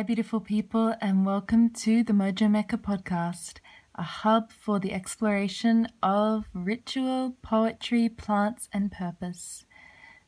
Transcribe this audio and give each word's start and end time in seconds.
Hi, 0.00 0.04
beautiful 0.04 0.40
people, 0.40 0.94
and 1.02 1.26
welcome 1.26 1.68
to 1.74 2.02
the 2.02 2.14
Mojo 2.14 2.50
Mecca 2.50 2.78
podcast, 2.78 3.58
a 3.94 4.02
hub 4.02 4.50
for 4.50 4.80
the 4.80 4.94
exploration 4.94 5.88
of 6.02 6.46
ritual, 6.54 7.36
poetry, 7.42 8.08
plants, 8.08 8.70
and 8.72 8.90
purpose. 8.90 9.66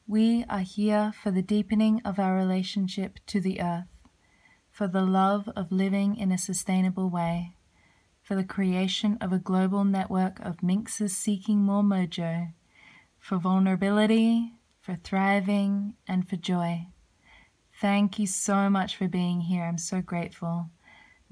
We 0.06 0.45
are 0.46 0.61
here 0.61 1.14
for 1.23 1.30
the 1.30 1.41
deepening 1.41 2.02
of 2.05 2.19
our 2.19 2.34
relationship 2.34 3.19
to 3.29 3.41
the 3.41 3.62
earth, 3.62 3.88
for 4.70 4.87
the 4.87 5.06
love 5.06 5.48
of 5.56 5.73
living 5.73 6.16
in 6.16 6.30
a 6.32 6.36
sustainable 6.36 7.09
way, 7.09 7.57
for 8.23 8.34
the 8.34 8.45
creation 8.45 9.16
of 9.23 9.32
a 9.32 9.38
global 9.38 9.84
network 9.84 10.38
of 10.41 10.62
minxes 10.62 11.16
seeking 11.16 11.60
more 11.60 11.82
mojo, 11.82 12.52
for 13.18 13.38
vulnerability, 13.38 14.52
for 14.82 14.96
thriving, 14.96 15.95
and 16.07 16.29
for 16.29 16.37
joy. 16.37 16.88
Thank 17.82 18.20
you 18.20 18.28
so 18.28 18.70
much 18.70 18.95
for 18.95 19.09
being 19.09 19.41
here. 19.41 19.64
I'm 19.64 19.77
so 19.77 20.00
grateful. 20.00 20.70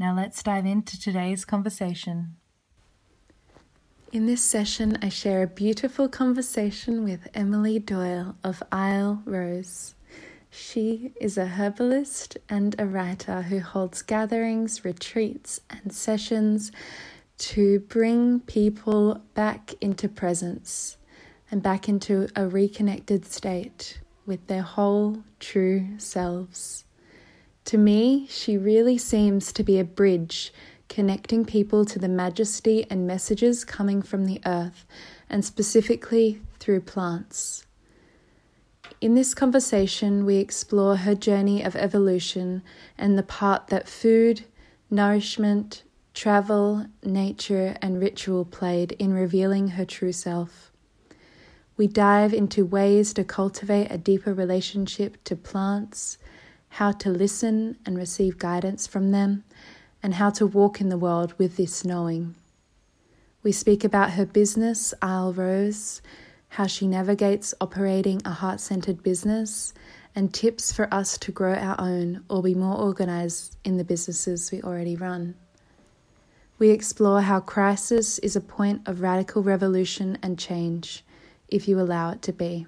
Now 0.00 0.16
let's 0.16 0.42
dive 0.42 0.66
into 0.66 0.98
today's 0.98 1.44
conversation. 1.44 2.34
In 4.10 4.26
this 4.26 4.42
session, 4.42 4.98
I 5.00 5.10
share 5.10 5.44
a 5.44 5.46
beautiful 5.46 6.08
conversation 6.08 7.04
with 7.04 7.28
Emily 7.34 7.78
Doyle 7.78 8.34
of 8.42 8.64
Isle 8.72 9.22
Rose. 9.26 9.94
She 10.50 11.12
is 11.20 11.38
a 11.38 11.46
herbalist 11.46 12.36
and 12.48 12.74
a 12.80 12.84
writer 12.84 13.42
who 13.42 13.60
holds 13.60 14.02
gatherings, 14.02 14.84
retreats, 14.84 15.60
and 15.70 15.92
sessions 15.92 16.72
to 17.38 17.78
bring 17.78 18.40
people 18.40 19.22
back 19.34 19.74
into 19.80 20.08
presence 20.08 20.96
and 21.48 21.62
back 21.62 21.88
into 21.88 22.26
a 22.34 22.48
reconnected 22.48 23.24
state 23.24 24.00
with 24.26 24.46
their 24.46 24.62
whole 24.62 25.22
true 25.38 25.98
selves. 25.98 26.84
To 27.66 27.78
me, 27.78 28.26
she 28.28 28.56
really 28.56 28.98
seems 28.98 29.52
to 29.52 29.62
be 29.62 29.78
a 29.78 29.84
bridge 29.84 30.52
connecting 30.90 31.44
people 31.44 31.84
to 31.86 31.98
the 31.98 32.08
majesty 32.08 32.84
and 32.90 33.06
messages 33.06 33.64
coming 33.64 34.02
from 34.02 34.26
the 34.26 34.40
earth, 34.44 34.84
and 35.30 35.44
specifically 35.44 36.42
through 36.58 36.80
plants. 36.80 37.64
In 39.00 39.14
this 39.14 39.32
conversation, 39.32 40.26
we 40.26 40.36
explore 40.36 40.96
her 40.96 41.14
journey 41.14 41.62
of 41.62 41.76
evolution 41.76 42.62
and 42.98 43.16
the 43.16 43.22
part 43.22 43.68
that 43.68 43.88
food, 43.88 44.44
nourishment, 44.90 45.84
travel, 46.12 46.86
nature, 47.04 47.76
and 47.80 48.00
ritual 48.00 48.44
played 48.44 48.92
in 48.92 49.14
revealing 49.14 49.68
her 49.68 49.84
true 49.84 50.12
self. 50.12 50.69
We 51.80 51.86
dive 51.86 52.34
into 52.34 52.66
ways 52.66 53.14
to 53.14 53.24
cultivate 53.24 53.90
a 53.90 53.96
deeper 53.96 54.34
relationship 54.34 55.16
to 55.24 55.34
plants, 55.34 56.18
how 56.68 56.92
to 56.92 57.08
listen 57.08 57.78
and 57.86 57.96
receive 57.96 58.36
guidance 58.36 58.86
from 58.86 59.12
them, 59.12 59.44
and 60.02 60.12
how 60.12 60.28
to 60.28 60.46
walk 60.46 60.82
in 60.82 60.90
the 60.90 60.98
world 60.98 61.32
with 61.38 61.56
this 61.56 61.82
knowing. 61.82 62.34
We 63.42 63.52
speak 63.52 63.82
about 63.82 64.10
her 64.10 64.26
business, 64.26 64.92
Isle 65.00 65.32
Rose, 65.32 66.02
how 66.50 66.66
she 66.66 66.86
navigates 66.86 67.54
operating 67.62 68.20
a 68.26 68.32
heart 68.32 68.60
centered 68.60 69.02
business, 69.02 69.72
and 70.14 70.34
tips 70.34 70.72
for 70.74 70.86
us 70.92 71.16
to 71.16 71.32
grow 71.32 71.54
our 71.54 71.80
own 71.80 72.24
or 72.28 72.42
be 72.42 72.54
more 72.54 72.76
organized 72.76 73.56
in 73.64 73.78
the 73.78 73.84
businesses 73.84 74.52
we 74.52 74.60
already 74.60 74.96
run. 74.96 75.34
We 76.58 76.68
explore 76.68 77.22
how 77.22 77.40
crisis 77.40 78.18
is 78.18 78.36
a 78.36 78.42
point 78.42 78.86
of 78.86 79.00
radical 79.00 79.42
revolution 79.42 80.18
and 80.22 80.38
change 80.38 81.04
if 81.50 81.68
you 81.68 81.80
allow 81.80 82.10
it 82.10 82.22
to 82.22 82.32
be. 82.32 82.66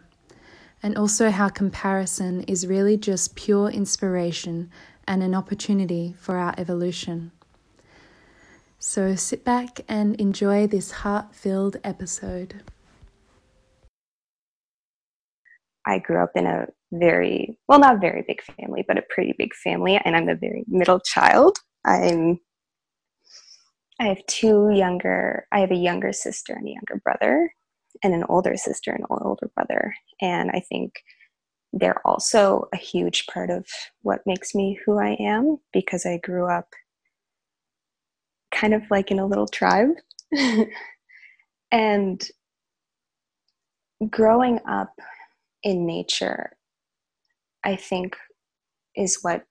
And 0.83 0.99
also 0.99 1.31
how 1.31 1.49
comparison 1.49 2.43
is 2.43 2.67
really 2.67 2.97
just 2.97 3.37
pure 3.37 3.69
inspiration 3.69 4.71
and 5.07 5.23
an 5.23 5.35
opportunity 5.35 6.15
for 6.19 6.37
our 6.37 6.55
evolution. 6.59 7.33
So 8.79 9.15
sit 9.15 9.45
back 9.45 9.81
and 9.89 10.17
enjoy 10.17 10.67
this 10.67 10.91
heart 10.91 11.35
filled 11.35 11.77
episode. 11.85 12.63
I 15.87 15.99
grew 15.99 16.23
up 16.23 16.33
in 16.35 16.47
a 16.47 16.67
very, 16.93 17.59
well, 17.69 17.79
not 17.79 18.01
very 18.01 18.25
big 18.27 18.43
family, 18.43 18.85
but 18.87 18.99
a 18.99 19.05
pretty 19.09 19.35
big 19.39 19.55
family, 19.55 20.01
and 20.05 20.17
I'm 20.17 20.27
the 20.27 20.35
very 20.35 20.65
middle 20.69 21.01
child. 21.01 21.59
I'm 21.85 22.39
I 24.01 24.07
have 24.07 24.27
two 24.27 24.71
younger, 24.75 25.47
I 25.53 25.61
have 25.61 25.71
a 25.71 25.77
younger 25.77 26.13
sister 26.13 26.55
and 26.55 26.67
a 26.67 26.71
younger 26.71 27.01
brother 27.05 27.53
and 28.03 28.15
an 28.15 28.25
older 28.29 28.57
sister 28.57 28.91
and 28.91 29.05
an 29.09 29.19
older 29.23 29.51
brother. 29.55 29.95
And 30.21 30.51
I 30.51 30.61
think 30.61 30.93
they're 31.73 32.07
also 32.07 32.69
a 32.73 32.77
huge 32.77 33.27
part 33.27 33.51
of 33.51 33.67
what 34.03 34.21
makes 34.27 34.55
me 34.55 34.79
who 34.85 34.99
I 34.99 35.17
am 35.19 35.59
because 35.73 36.05
I 36.05 36.19
grew 36.19 36.51
up 36.51 36.69
kind 38.53 38.75
of 38.75 38.83
like 38.91 39.11
in 39.11 39.19
a 39.19 39.27
little 39.27 39.49
tribe. 39.49 39.91
and 41.73 42.29
growing 44.11 44.61
up 44.69 44.93
in 45.63 45.87
nature, 45.87 46.57
I 47.65 47.77
think, 47.77 48.17
is 48.95 49.19
what 49.23 49.45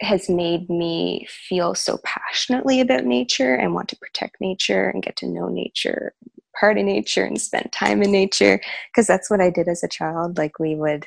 has 0.00 0.28
made 0.28 0.68
me 0.68 1.26
feel 1.28 1.74
so 1.74 1.98
passionately 2.04 2.80
about 2.80 3.04
nature 3.04 3.54
and 3.54 3.74
want 3.74 3.88
to 3.88 3.96
protect 3.96 4.40
nature 4.40 4.88
and 4.88 5.02
get 5.02 5.16
to 5.16 5.26
know 5.26 5.48
nature 5.48 6.14
part 6.58 6.78
of 6.78 6.84
nature 6.84 7.24
and 7.24 7.40
spend 7.40 7.72
time 7.72 8.02
in 8.02 8.12
nature 8.12 8.60
because 8.92 9.06
that's 9.06 9.30
what 9.30 9.40
I 9.40 9.50
did 9.50 9.68
as 9.68 9.82
a 9.82 9.88
child. 9.88 10.38
Like 10.38 10.58
we 10.58 10.74
would 10.74 11.06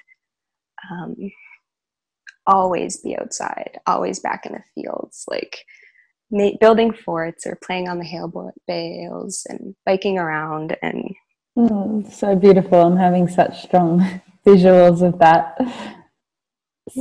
um, 0.91 1.15
always 2.45 2.97
be 2.97 3.17
outside, 3.17 3.79
always 3.85 4.19
back 4.19 4.45
in 4.45 4.53
the 4.53 4.63
fields, 4.73 5.25
like 5.27 5.65
ma- 6.31 6.57
building 6.59 6.93
forts 6.93 7.45
or 7.45 7.57
playing 7.63 7.87
on 7.89 7.99
the 7.99 8.05
hail 8.05 8.31
bales 8.67 9.45
and 9.49 9.75
biking 9.85 10.17
around 10.17 10.77
and. 10.81 11.03
Mm, 11.57 12.11
so 12.11 12.35
beautiful. 12.35 12.81
I'm 12.81 12.97
having 12.97 13.27
such 13.27 13.63
strong 13.63 14.21
visuals 14.45 15.01
of 15.01 15.19
that. 15.19 15.57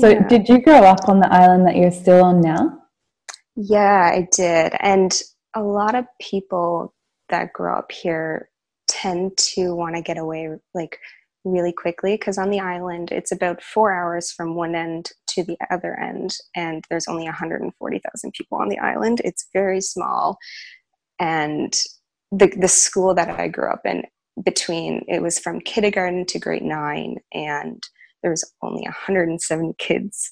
So, 0.01 0.09
yeah. 0.09 0.27
did 0.27 0.49
you 0.49 0.61
grow 0.61 0.83
up 0.83 1.09
on 1.09 1.21
the 1.21 1.33
island 1.33 1.67
that 1.67 1.77
you're 1.77 1.93
still 1.93 2.25
on 2.25 2.41
now? 2.41 2.83
Yeah, 3.55 4.11
I 4.13 4.29
did. 4.33 4.75
And 4.81 5.19
a 5.55 5.63
lot 5.63 5.95
of 5.95 6.07
people 6.21 6.93
that 7.29 7.53
grow 7.53 7.77
up 7.77 7.93
here 7.93 8.49
tend 8.89 9.37
to 9.37 9.75
want 9.75 9.97
to 9.97 10.03
get 10.03 10.19
away 10.19 10.49
like 10.75 10.99
really 11.45 11.73
quickly 11.73 12.15
because 12.15 12.39
on 12.39 12.51
the 12.51 12.61
island 12.61 13.11
it's 13.13 13.31
about 13.31 13.63
four 13.63 13.93
hours 13.93 14.33
from 14.33 14.55
one 14.55 14.75
end 14.75 15.11
to 15.29 15.45
the 15.45 15.57
other 15.71 15.99
end 15.99 16.37
and 16.57 16.85
there's 16.91 17.07
only 17.09 17.25
140000 17.25 18.33
people 18.33 18.59
on 18.59 18.69
the 18.69 18.79
island. 18.79 19.21
It's 19.25 19.49
very 19.53 19.81
small 19.81 20.39
and 21.21 21.77
the, 22.33 22.53
the 22.59 22.69
school 22.69 23.15
that 23.15 23.31
i 23.31 23.49
grew 23.49 23.71
up 23.71 23.83
in 23.85 24.03
between 24.45 25.05
it 25.09 25.23
was 25.23 25.39
from 25.39 25.61
kindergarten 25.61 26.27
to 26.27 26.39
grade 26.39 26.63
nine 26.63 27.17
and 27.33 27.83
there 28.23 28.31
was 28.31 28.51
only 28.63 28.83
170 28.83 29.75
kids 29.79 30.31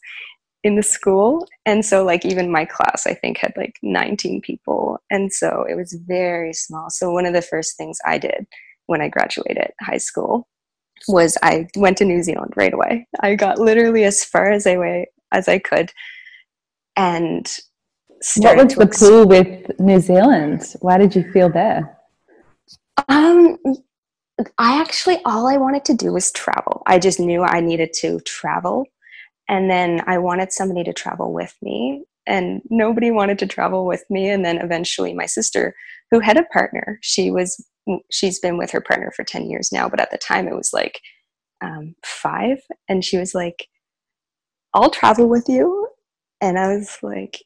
in 0.64 0.76
the 0.76 0.82
school. 0.82 1.46
And 1.66 1.84
so 1.84 2.04
like 2.04 2.24
even 2.24 2.50
my 2.50 2.64
class 2.64 3.06
i 3.06 3.14
think 3.14 3.38
had 3.38 3.52
like 3.56 3.78
19 3.82 4.40
people. 4.40 4.98
And 5.10 5.32
so 5.32 5.64
it 5.68 5.76
was 5.76 5.92
very 5.92 6.52
small. 6.52 6.90
So 6.90 7.12
one 7.12 7.26
of 7.26 7.34
the 7.34 7.42
first 7.42 7.76
things 7.76 7.98
i 8.04 8.18
did 8.18 8.46
when 8.86 9.00
i 9.00 9.08
graduated 9.08 9.70
high 9.80 9.98
school 9.98 10.48
was 11.06 11.36
i 11.42 11.68
went 11.76 11.98
to 11.98 12.04
new 12.04 12.22
zealand 12.22 12.54
right 12.56 12.74
away. 12.74 13.06
I 13.20 13.36
got 13.36 13.58
literally 13.58 14.04
as 14.04 14.24
far 14.24 14.50
as 14.50 14.66
i 14.66 14.76
way 14.76 15.06
as 15.30 15.48
i 15.48 15.58
could 15.58 15.92
and 16.96 17.46
what 18.38 18.56
was 18.56 18.74
the 18.74 18.86
pull 18.86 19.26
with 19.26 19.78
new 19.78 20.00
zealand? 20.00 20.74
Why 20.80 20.96
did 20.96 21.14
you 21.14 21.30
feel 21.30 21.50
there? 21.50 21.98
Um 23.08 23.58
i 24.58 24.80
actually 24.80 25.18
all 25.26 25.46
i 25.46 25.58
wanted 25.58 25.84
to 25.84 25.94
do 25.94 26.12
was 26.12 26.32
travel. 26.32 26.82
I 26.86 26.98
just 26.98 27.20
knew 27.20 27.42
i 27.42 27.60
needed 27.60 27.92
to 28.00 28.20
travel 28.20 28.86
and 29.48 29.70
then 29.70 30.02
I 30.06 30.18
wanted 30.18 30.52
somebody 30.52 30.84
to 30.84 30.92
travel 30.92 31.32
with 31.32 31.54
me, 31.62 32.04
and 32.26 32.62
nobody 32.70 33.10
wanted 33.10 33.38
to 33.40 33.46
travel 33.46 33.86
with 33.86 34.04
me. 34.08 34.28
And 34.30 34.44
then 34.44 34.58
eventually, 34.58 35.14
my 35.14 35.26
sister, 35.26 35.74
who 36.10 36.20
had 36.20 36.36
a 36.36 36.44
partner, 36.44 36.98
she 37.02 37.30
was 37.30 37.64
she's 38.10 38.38
been 38.38 38.56
with 38.56 38.70
her 38.70 38.80
partner 38.80 39.12
for 39.14 39.24
10 39.24 39.50
years 39.50 39.70
now, 39.70 39.88
but 39.90 40.00
at 40.00 40.10
the 40.10 40.16
time 40.16 40.48
it 40.48 40.56
was 40.56 40.70
like 40.72 41.00
um, 41.62 41.94
five, 42.04 42.58
and 42.88 43.04
she 43.04 43.18
was 43.18 43.34
like, 43.34 43.68
I'll 44.74 44.90
travel 44.90 45.28
with 45.28 45.48
you. 45.48 45.88
And 46.40 46.58
I 46.58 46.76
was 46.76 46.98
like, 47.02 47.42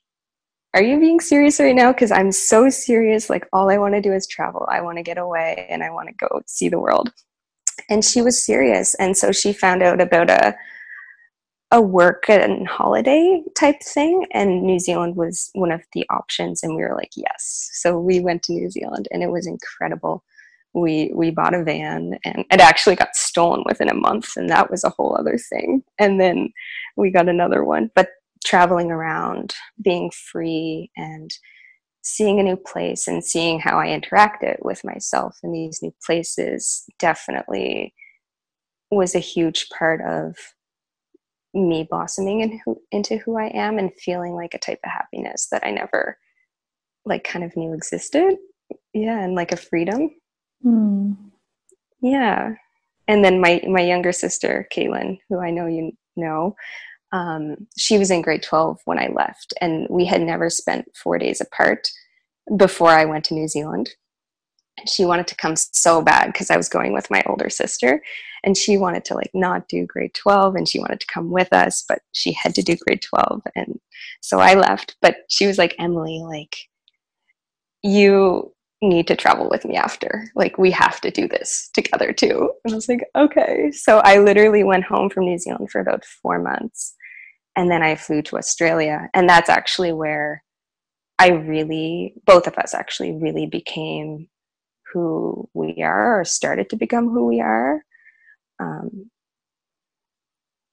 Are 0.74 0.82
you 0.82 0.98
being 0.98 1.20
serious 1.20 1.60
right 1.60 1.74
now? 1.74 1.92
Because 1.92 2.10
I'm 2.10 2.32
so 2.32 2.70
serious. 2.70 3.28
Like, 3.30 3.46
all 3.52 3.70
I 3.70 3.78
want 3.78 3.94
to 3.94 4.00
do 4.00 4.12
is 4.12 4.26
travel. 4.26 4.66
I 4.70 4.80
want 4.80 4.96
to 4.98 5.02
get 5.02 5.18
away 5.18 5.66
and 5.70 5.82
I 5.82 5.90
want 5.90 6.08
to 6.08 6.14
go 6.14 6.40
see 6.46 6.68
the 6.68 6.80
world. 6.80 7.12
And 7.90 8.04
she 8.04 8.22
was 8.22 8.44
serious. 8.44 8.94
And 8.94 9.16
so 9.16 9.30
she 9.30 9.52
found 9.52 9.82
out 9.82 10.00
about 10.00 10.30
a 10.30 10.56
a 11.70 11.80
work 11.80 12.24
and 12.28 12.66
holiday 12.66 13.42
type 13.54 13.82
thing 13.82 14.26
and 14.32 14.62
new 14.62 14.78
zealand 14.78 15.16
was 15.16 15.50
one 15.52 15.70
of 15.70 15.82
the 15.92 16.06
options 16.08 16.62
and 16.62 16.74
we 16.74 16.82
were 16.82 16.94
like 16.94 17.12
yes. 17.14 17.68
So 17.74 17.98
we 17.98 18.20
went 18.20 18.42
to 18.44 18.52
new 18.52 18.70
zealand 18.70 19.06
and 19.10 19.22
it 19.22 19.30
was 19.30 19.46
incredible. 19.46 20.24
We 20.74 21.12
we 21.14 21.30
bought 21.30 21.54
a 21.54 21.62
van 21.62 22.18
and 22.24 22.44
it 22.50 22.60
actually 22.60 22.96
got 22.96 23.16
stolen 23.16 23.64
within 23.66 23.90
a 23.90 23.94
month 23.94 24.36
and 24.36 24.48
that 24.48 24.70
was 24.70 24.84
a 24.84 24.90
whole 24.90 25.16
other 25.18 25.36
thing. 25.36 25.82
And 25.98 26.20
then 26.20 26.52
we 26.96 27.10
got 27.10 27.28
another 27.28 27.64
one. 27.64 27.90
But 27.94 28.10
traveling 28.44 28.90
around, 28.90 29.54
being 29.82 30.10
free, 30.10 30.90
and 30.96 31.30
seeing 32.02 32.40
a 32.40 32.42
new 32.42 32.56
place 32.56 33.06
and 33.06 33.22
seeing 33.22 33.60
how 33.60 33.78
I 33.78 33.88
interacted 33.88 34.56
with 34.62 34.84
myself 34.84 35.36
in 35.42 35.52
these 35.52 35.80
new 35.82 35.92
places 36.06 36.84
definitely 36.98 37.92
was 38.90 39.14
a 39.14 39.18
huge 39.20 39.68
part 39.76 40.00
of 40.00 40.36
me 41.54 41.86
blossoming 41.88 42.40
in 42.40 42.60
who, 42.64 42.80
into 42.92 43.16
who 43.18 43.36
I 43.36 43.46
am 43.54 43.78
and 43.78 43.92
feeling 43.94 44.34
like 44.34 44.54
a 44.54 44.58
type 44.58 44.80
of 44.84 44.90
happiness 44.90 45.48
that 45.50 45.64
I 45.64 45.70
never 45.70 46.18
like 47.04 47.24
kind 47.24 47.44
of 47.44 47.56
knew 47.56 47.72
existed. 47.72 48.36
Yeah, 48.92 49.18
and 49.18 49.34
like 49.34 49.52
a 49.52 49.56
freedom. 49.56 50.10
Mm. 50.64 51.16
Yeah. 52.00 52.54
And 53.06 53.24
then 53.24 53.40
my 53.40 53.62
my 53.66 53.80
younger 53.80 54.12
sister, 54.12 54.68
Caitlin, 54.74 55.18
who 55.28 55.40
I 55.40 55.50
know 55.50 55.66
you 55.66 55.92
know, 56.16 56.54
um, 57.12 57.66
she 57.76 57.98
was 57.98 58.10
in 58.10 58.22
grade 58.22 58.42
12 58.42 58.80
when 58.84 58.98
I 58.98 59.08
left, 59.08 59.54
and 59.60 59.86
we 59.88 60.04
had 60.04 60.20
never 60.20 60.50
spent 60.50 60.94
four 60.94 61.18
days 61.18 61.40
apart 61.40 61.88
before 62.56 62.90
I 62.90 63.04
went 63.04 63.24
to 63.26 63.34
New 63.34 63.48
Zealand. 63.48 63.90
She 64.86 65.04
wanted 65.04 65.26
to 65.28 65.36
come 65.36 65.56
so 65.56 66.02
bad 66.02 66.26
because 66.26 66.50
I 66.50 66.56
was 66.56 66.68
going 66.68 66.92
with 66.92 67.10
my 67.10 67.22
older 67.26 67.50
sister, 67.50 68.02
and 68.44 68.56
she 68.56 68.78
wanted 68.78 69.04
to 69.06 69.14
like 69.14 69.30
not 69.34 69.68
do 69.68 69.86
grade 69.86 70.14
12 70.14 70.54
and 70.54 70.68
she 70.68 70.78
wanted 70.78 71.00
to 71.00 71.06
come 71.06 71.30
with 71.30 71.52
us, 71.52 71.84
but 71.88 72.00
she 72.12 72.32
had 72.32 72.54
to 72.54 72.62
do 72.62 72.76
grade 72.76 73.02
12. 73.02 73.42
And 73.56 73.78
so 74.20 74.38
I 74.38 74.54
left, 74.54 74.96
but 75.02 75.16
she 75.28 75.46
was 75.46 75.58
like, 75.58 75.74
Emily, 75.78 76.22
like, 76.24 76.56
you 77.82 78.52
need 78.80 79.08
to 79.08 79.16
travel 79.16 79.48
with 79.50 79.64
me 79.64 79.76
after. 79.76 80.30
Like, 80.36 80.56
we 80.56 80.70
have 80.70 81.00
to 81.00 81.10
do 81.10 81.26
this 81.26 81.70
together 81.74 82.12
too. 82.12 82.52
And 82.64 82.72
I 82.72 82.76
was 82.76 82.88
like, 82.88 83.04
okay. 83.16 83.72
So 83.72 83.98
I 83.98 84.18
literally 84.18 84.64
went 84.64 84.84
home 84.84 85.10
from 85.10 85.24
New 85.24 85.38
Zealand 85.38 85.70
for 85.70 85.80
about 85.80 86.04
four 86.04 86.38
months 86.38 86.94
and 87.56 87.70
then 87.70 87.82
I 87.82 87.96
flew 87.96 88.22
to 88.22 88.36
Australia. 88.36 89.08
And 89.14 89.28
that's 89.28 89.50
actually 89.50 89.92
where 89.92 90.44
I 91.18 91.30
really, 91.30 92.14
both 92.24 92.46
of 92.46 92.56
us 92.56 92.72
actually 92.72 93.12
really 93.12 93.46
became 93.46 94.28
who 94.92 95.48
we 95.54 95.82
are 95.82 96.20
or 96.20 96.24
started 96.24 96.70
to 96.70 96.76
become 96.76 97.08
who 97.08 97.26
we 97.26 97.40
are. 97.40 97.82
Um, 98.60 99.10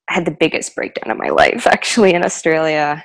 I 0.09 0.15
had 0.15 0.25
the 0.25 0.31
biggest 0.39 0.75
breakdown 0.75 1.11
of 1.11 1.17
my 1.17 1.29
life 1.29 1.67
actually 1.71 2.13
in 2.13 2.25
Australia. 2.25 3.03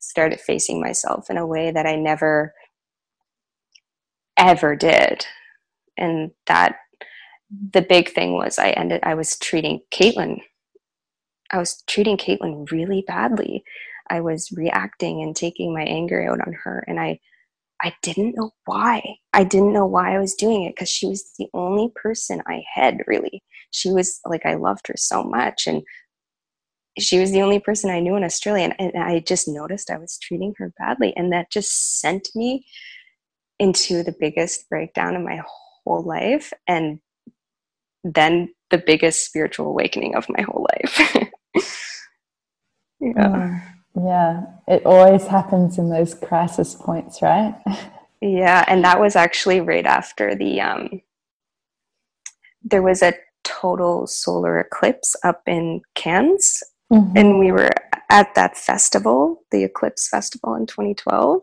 Started 0.00 0.40
facing 0.40 0.80
myself 0.80 1.30
in 1.30 1.36
a 1.36 1.46
way 1.46 1.70
that 1.72 1.86
I 1.86 1.96
never 1.96 2.54
ever 4.38 4.76
did. 4.76 5.26
And 5.96 6.30
that 6.46 6.76
the 7.72 7.82
big 7.82 8.10
thing 8.12 8.34
was 8.34 8.58
I 8.58 8.70
ended 8.70 9.00
I 9.02 9.14
was 9.14 9.38
treating 9.38 9.80
Caitlin 9.92 10.38
I 11.50 11.58
was 11.58 11.82
treating 11.86 12.16
Caitlin 12.16 12.70
really 12.70 13.04
badly. 13.06 13.64
I 14.10 14.20
was 14.20 14.52
reacting 14.52 15.22
and 15.22 15.34
taking 15.34 15.74
my 15.74 15.82
anger 15.82 16.22
out 16.30 16.40
on 16.46 16.54
her 16.64 16.84
and 16.88 17.00
I 17.00 17.20
I 17.82 17.94
didn't 18.02 18.36
know 18.36 18.52
why. 18.64 19.02
I 19.32 19.44
didn't 19.44 19.72
know 19.72 19.86
why 19.86 20.14
I 20.14 20.18
was 20.18 20.34
doing 20.34 20.64
it 20.64 20.74
because 20.74 20.88
she 20.88 21.06
was 21.06 21.32
the 21.38 21.48
only 21.54 21.90
person 21.94 22.42
I 22.46 22.62
had 22.74 22.98
really. 23.06 23.42
She 23.70 23.90
was 23.90 24.20
like 24.24 24.46
I 24.46 24.54
loved 24.54 24.88
her 24.88 24.94
so 24.96 25.22
much 25.22 25.66
and 25.66 25.82
she 26.98 27.18
was 27.18 27.30
the 27.30 27.42
only 27.42 27.60
person 27.60 27.90
I 27.90 28.00
knew 28.00 28.16
in 28.16 28.24
Australia 28.24 28.74
and, 28.78 28.94
and 28.94 29.02
I 29.02 29.20
just 29.20 29.46
noticed 29.48 29.90
I 29.90 29.98
was 29.98 30.18
treating 30.18 30.54
her 30.58 30.72
badly 30.78 31.14
and 31.16 31.32
that 31.32 31.50
just 31.50 32.00
sent 32.00 32.28
me 32.34 32.64
into 33.58 34.02
the 34.02 34.14
biggest 34.18 34.68
breakdown 34.70 35.14
of 35.16 35.22
my 35.22 35.42
whole 35.84 36.02
life 36.02 36.52
and 36.66 37.00
then 38.04 38.48
the 38.70 38.78
biggest 38.78 39.26
spiritual 39.26 39.66
awakening 39.66 40.14
of 40.14 40.26
my 40.28 40.42
whole 40.42 40.66
life. 40.74 41.16
yeah. 43.00 43.38
Mm, 43.38 43.75
yeah. 43.96 44.42
It 44.68 44.84
always 44.84 45.26
happens 45.26 45.78
in 45.78 45.90
those 45.90 46.14
crisis 46.14 46.74
points, 46.74 47.22
right? 47.22 47.54
yeah. 48.20 48.64
And 48.68 48.84
that 48.84 49.00
was 49.00 49.16
actually 49.16 49.60
right 49.60 49.86
after 49.86 50.34
the, 50.34 50.60
um, 50.60 51.02
there 52.62 52.82
was 52.82 53.02
a 53.02 53.14
total 53.44 54.06
solar 54.06 54.58
eclipse 54.58 55.14
up 55.24 55.42
in 55.46 55.82
Cairns. 55.94 56.62
Mm-hmm. 56.92 57.16
And 57.16 57.38
we 57.38 57.52
were 57.52 57.70
at 58.10 58.34
that 58.34 58.56
festival, 58.56 59.42
the 59.50 59.64
Eclipse 59.64 60.08
Festival 60.08 60.54
in 60.54 60.66
2012. 60.66 61.42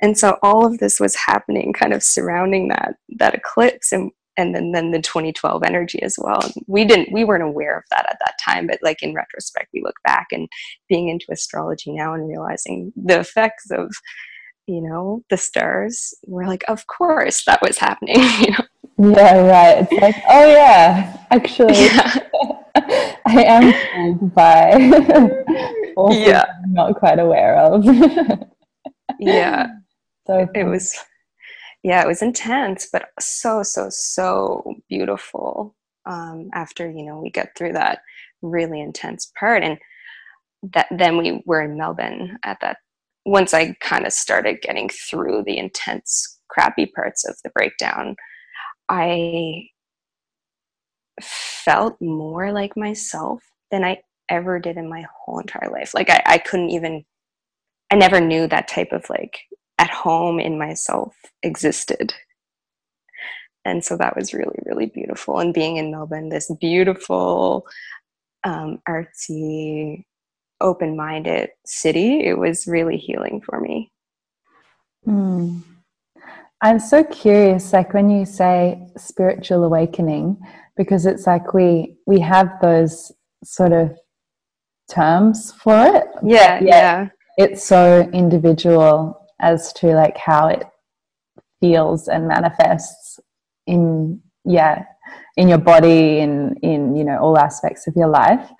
And 0.00 0.16
so 0.16 0.38
all 0.42 0.66
of 0.66 0.78
this 0.78 0.98
was 1.00 1.14
happening 1.14 1.72
kind 1.72 1.92
of 1.92 2.02
surrounding 2.02 2.68
that 2.68 2.94
that 3.18 3.34
eclipse 3.34 3.92
and 3.92 4.10
and 4.36 4.54
then, 4.54 4.72
then 4.72 4.90
the 4.90 5.00
2012 5.00 5.62
energy 5.64 6.02
as 6.02 6.16
well. 6.18 6.40
We 6.66 6.84
didn't, 6.84 7.12
we 7.12 7.24
weren't 7.24 7.42
aware 7.42 7.76
of 7.76 7.84
that 7.90 8.06
at 8.08 8.18
that 8.20 8.34
time, 8.42 8.66
but 8.66 8.78
like 8.82 9.02
in 9.02 9.14
retrospect, 9.14 9.68
we 9.74 9.82
look 9.82 9.96
back 10.04 10.28
and 10.32 10.48
being 10.88 11.08
into 11.08 11.26
astrology 11.30 11.92
now 11.92 12.14
and 12.14 12.28
realizing 12.28 12.92
the 12.96 13.20
effects 13.20 13.70
of, 13.70 13.92
you 14.66 14.80
know, 14.80 15.22
the 15.30 15.36
stars. 15.36 16.14
We're 16.26 16.46
like, 16.46 16.64
of 16.68 16.86
course 16.86 17.44
that 17.44 17.60
was 17.62 17.78
happening. 17.78 18.16
you 18.40 18.52
know? 18.52 19.12
Yeah, 19.12 19.40
right. 19.40 19.88
It's 19.90 20.02
like, 20.02 20.16
oh 20.28 20.46
yeah, 20.46 21.16
actually, 21.30 21.74
yeah. 21.74 22.18
I 23.26 23.42
am 23.44 23.72
fooled 23.72 24.34
by 24.34 24.76
yeah. 26.10 26.44
I'm 26.64 26.72
not 26.72 26.96
quite 26.96 27.18
aware 27.18 27.56
of. 27.56 27.84
yeah. 29.18 29.66
So 30.26 30.48
it 30.54 30.64
was 30.64 30.96
yeah, 31.82 32.02
it 32.02 32.06
was 32.06 32.22
intense, 32.22 32.88
but 32.92 33.10
so, 33.18 33.62
so, 33.62 33.88
so 33.90 34.74
beautiful 34.88 35.74
um, 36.06 36.50
after, 36.52 36.90
you 36.90 37.04
know, 37.04 37.18
we 37.20 37.30
get 37.30 37.56
through 37.56 37.72
that 37.72 38.00
really 38.42 38.80
intense 38.80 39.32
part. 39.38 39.62
And 39.62 39.78
that 40.74 40.86
then 40.90 41.16
we 41.16 41.42
were 41.46 41.62
in 41.62 41.78
Melbourne 41.78 42.38
at 42.44 42.58
that, 42.60 42.78
once 43.24 43.54
I 43.54 43.74
kind 43.80 44.06
of 44.06 44.12
started 44.12 44.62
getting 44.62 44.88
through 44.88 45.44
the 45.44 45.58
intense, 45.58 46.38
crappy 46.48 46.86
parts 46.86 47.26
of 47.26 47.36
the 47.44 47.50
breakdown, 47.50 48.16
I 48.88 49.68
felt 51.22 51.96
more 52.00 52.52
like 52.52 52.76
myself 52.76 53.42
than 53.70 53.84
I 53.84 54.00
ever 54.28 54.58
did 54.58 54.76
in 54.76 54.88
my 54.88 55.04
whole 55.24 55.38
entire 55.38 55.70
life. 55.70 55.94
Like 55.94 56.10
I, 56.10 56.22
I 56.26 56.38
couldn't 56.38 56.70
even, 56.70 57.04
I 57.90 57.96
never 57.96 58.20
knew 58.20 58.46
that 58.46 58.68
type 58.68 58.92
of 58.92 59.04
like 59.08 59.38
at 59.80 59.88
home 59.90 60.38
in 60.38 60.58
myself 60.58 61.16
existed. 61.42 62.12
And 63.64 63.82
so 63.82 63.96
that 63.96 64.14
was 64.14 64.34
really, 64.34 64.58
really 64.66 64.86
beautiful. 64.86 65.38
And 65.38 65.54
being 65.54 65.78
in 65.78 65.90
Melbourne, 65.90 66.28
this 66.28 66.52
beautiful, 66.60 67.66
um, 68.44 68.80
artsy, 68.86 70.04
open 70.60 70.96
minded 70.96 71.48
city, 71.64 72.20
it 72.20 72.38
was 72.38 72.66
really 72.66 72.98
healing 72.98 73.40
for 73.40 73.58
me. 73.58 73.90
Mm. 75.06 75.62
I'm 76.62 76.78
so 76.78 77.02
curious, 77.04 77.72
like 77.72 77.94
when 77.94 78.10
you 78.10 78.26
say 78.26 78.86
spiritual 78.98 79.64
awakening, 79.64 80.38
because 80.76 81.06
it's 81.06 81.26
like 81.26 81.54
we 81.54 81.96
we 82.06 82.20
have 82.20 82.50
those 82.60 83.10
sort 83.42 83.72
of 83.72 83.96
terms 84.90 85.52
for 85.52 85.96
it. 85.96 86.04
Yeah, 86.22 86.60
yeah. 86.62 87.08
It's 87.38 87.64
so 87.64 88.10
individual 88.12 89.19
as 89.40 89.72
to 89.74 89.88
like 89.94 90.16
how 90.16 90.48
it 90.48 90.64
feels 91.60 92.08
and 92.08 92.26
manifests 92.26 93.20
in 93.66 94.20
yeah 94.44 94.84
in 95.36 95.48
your 95.48 95.58
body 95.58 96.20
and 96.20 96.58
in 96.62 96.96
you 96.96 97.04
know 97.04 97.18
all 97.18 97.38
aspects 97.38 97.86
of 97.86 97.94
your 97.96 98.08
life. 98.08 98.50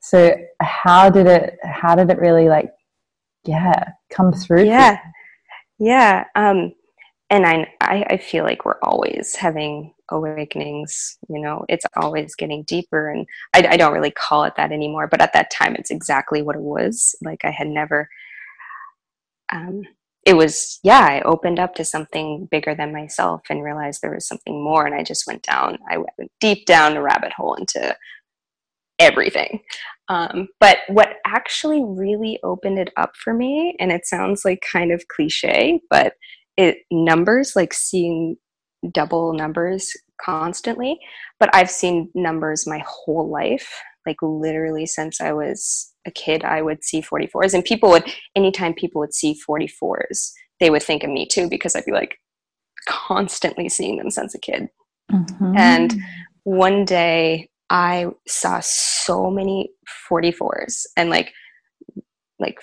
So 0.00 0.34
how 0.60 1.10
did 1.10 1.26
it 1.26 1.58
how 1.62 1.94
did 1.94 2.10
it 2.10 2.18
really 2.18 2.48
like 2.48 2.70
yeah 3.44 3.90
come 4.10 4.32
through 4.32 4.64
yeah. 4.64 4.98
yeah 5.78 6.24
um 6.34 6.72
and 7.30 7.46
I, 7.46 7.66
I 7.80 8.04
i 8.10 8.16
feel 8.16 8.44
like 8.44 8.64
we're 8.64 8.80
always 8.82 9.34
having 9.34 9.94
awakenings 10.10 11.16
you 11.28 11.40
know 11.40 11.64
it's 11.68 11.86
always 11.96 12.34
getting 12.34 12.64
deeper 12.64 13.10
and 13.10 13.26
I, 13.54 13.66
I 13.72 13.76
don't 13.76 13.94
really 13.94 14.10
call 14.10 14.44
it 14.44 14.54
that 14.56 14.72
anymore 14.72 15.06
but 15.06 15.22
at 15.22 15.32
that 15.32 15.50
time 15.50 15.74
it's 15.76 15.90
exactly 15.90 16.42
what 16.42 16.56
it 16.56 16.62
was. 16.62 17.14
Like 17.22 17.44
i 17.44 17.50
had 17.50 17.68
never 17.68 18.08
um 19.52 19.84
it 20.30 20.36
was 20.36 20.78
yeah 20.84 21.00
i 21.00 21.20
opened 21.22 21.58
up 21.58 21.74
to 21.74 21.84
something 21.84 22.46
bigger 22.50 22.72
than 22.72 22.92
myself 22.92 23.42
and 23.50 23.64
realized 23.64 24.00
there 24.00 24.14
was 24.14 24.28
something 24.28 24.62
more 24.62 24.86
and 24.86 24.94
i 24.94 25.02
just 25.02 25.26
went 25.26 25.42
down 25.42 25.76
i 25.90 25.96
went 25.96 26.30
deep 26.40 26.64
down 26.66 26.96
a 26.96 27.02
rabbit 27.02 27.32
hole 27.32 27.54
into 27.54 27.96
everything. 29.00 29.60
Um, 30.08 30.48
but 30.60 30.78
what 30.88 31.14
actually 31.26 31.82
really 31.84 32.38
opened 32.44 32.78
it 32.78 32.92
up 32.96 33.12
for 33.16 33.32
me 33.32 33.74
and 33.80 33.90
it 33.90 34.06
sounds 34.06 34.44
like 34.44 34.62
kind 34.70 34.92
of 34.92 35.06
cliche 35.08 35.80
but 35.88 36.14
it 36.56 36.78
numbers 36.90 37.54
like 37.54 37.72
seeing 37.72 38.36
double 38.92 39.32
numbers 39.32 39.92
constantly 40.20 40.98
but 41.38 41.48
i've 41.54 41.70
seen 41.70 42.10
numbers 42.14 42.66
my 42.66 42.82
whole 42.86 43.30
life 43.30 43.80
like 44.04 44.16
literally 44.20 44.84
since 44.84 45.20
i 45.20 45.32
was 45.32 45.89
a 46.06 46.10
kid, 46.10 46.44
I 46.44 46.62
would 46.62 46.84
see 46.84 47.02
44s. 47.02 47.54
And 47.54 47.64
people 47.64 47.90
would, 47.90 48.04
anytime 48.34 48.74
people 48.74 49.00
would 49.00 49.14
see 49.14 49.38
44s, 49.48 50.30
they 50.58 50.70
would 50.70 50.82
think 50.82 51.04
of 51.04 51.10
me 51.10 51.26
too, 51.26 51.48
because 51.48 51.74
I'd 51.74 51.84
be 51.84 51.92
like 51.92 52.16
constantly 52.88 53.68
seeing 53.68 53.96
them 53.98 54.10
since 54.10 54.34
a 54.34 54.38
kid. 54.40 54.68
Mm-hmm. 55.10 55.56
And 55.56 55.94
one 56.44 56.84
day 56.84 57.48
I 57.68 58.06
saw 58.26 58.60
so 58.60 59.30
many 59.30 59.70
44s 60.10 60.86
and 60.96 61.10
like, 61.10 61.32
like 62.38 62.58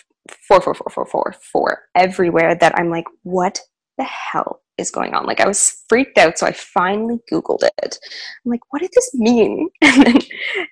four, 0.47 0.61
four, 0.61 0.73
four, 0.73 0.87
four, 0.91 1.05
four, 1.05 1.35
four 1.51 1.81
everywhere 1.95 2.55
that 2.55 2.77
I'm 2.77 2.89
like, 2.89 3.05
what 3.23 3.59
the 3.97 4.03
hell 4.03 4.61
is 4.77 4.91
going 4.91 5.13
on? 5.13 5.25
Like 5.25 5.39
I 5.39 5.47
was 5.47 5.83
freaked 5.89 6.17
out, 6.17 6.37
so 6.37 6.45
I 6.47 6.51
finally 6.51 7.19
Googled 7.31 7.63
it. 7.63 7.99
I'm 8.45 8.51
like, 8.51 8.61
what 8.69 8.81
did 8.81 8.91
this 8.93 9.13
mean? 9.13 9.69
And 9.81 10.05
then 10.05 10.17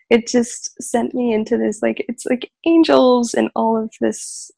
it 0.09 0.27
just 0.27 0.81
sent 0.81 1.13
me 1.13 1.33
into 1.33 1.57
this 1.57 1.81
like 1.81 2.05
it's 2.07 2.25
like 2.25 2.51
angels 2.65 3.33
and 3.33 3.49
all 3.55 3.81
of 3.81 3.91
this 4.01 4.51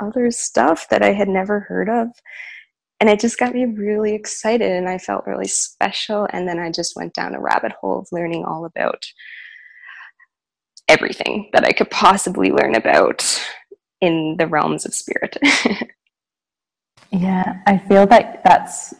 other 0.00 0.30
stuff 0.30 0.88
that 0.90 1.02
I 1.02 1.12
had 1.12 1.28
never 1.28 1.60
heard 1.60 1.88
of. 1.88 2.08
And 3.00 3.08
it 3.08 3.20
just 3.20 3.38
got 3.38 3.54
me 3.54 3.64
really 3.64 4.14
excited 4.14 4.72
and 4.72 4.88
I 4.88 4.98
felt 4.98 5.26
really 5.26 5.46
special. 5.46 6.26
And 6.32 6.48
then 6.48 6.58
I 6.58 6.70
just 6.70 6.96
went 6.96 7.14
down 7.14 7.34
a 7.34 7.40
rabbit 7.40 7.72
hole 7.72 8.00
of 8.00 8.08
learning 8.10 8.44
all 8.44 8.64
about 8.64 9.04
everything 10.88 11.50
that 11.52 11.64
I 11.64 11.72
could 11.72 11.90
possibly 11.90 12.50
learn 12.50 12.74
about 12.74 13.24
in 14.00 14.36
the 14.38 14.46
realms 14.46 14.84
of 14.84 14.94
spirit. 14.94 15.36
yeah, 17.10 17.62
I 17.66 17.78
feel 17.78 18.06
like 18.06 18.42
that's 18.42 18.94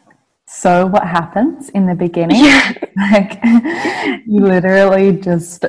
so 0.47 0.87
what 0.87 1.07
happens 1.07 1.69
in 1.71 1.87
the 1.87 1.95
beginning. 1.95 2.45
Yeah. 2.45 2.73
like 3.13 3.39
you 4.27 4.41
literally 4.41 5.13
just 5.21 5.65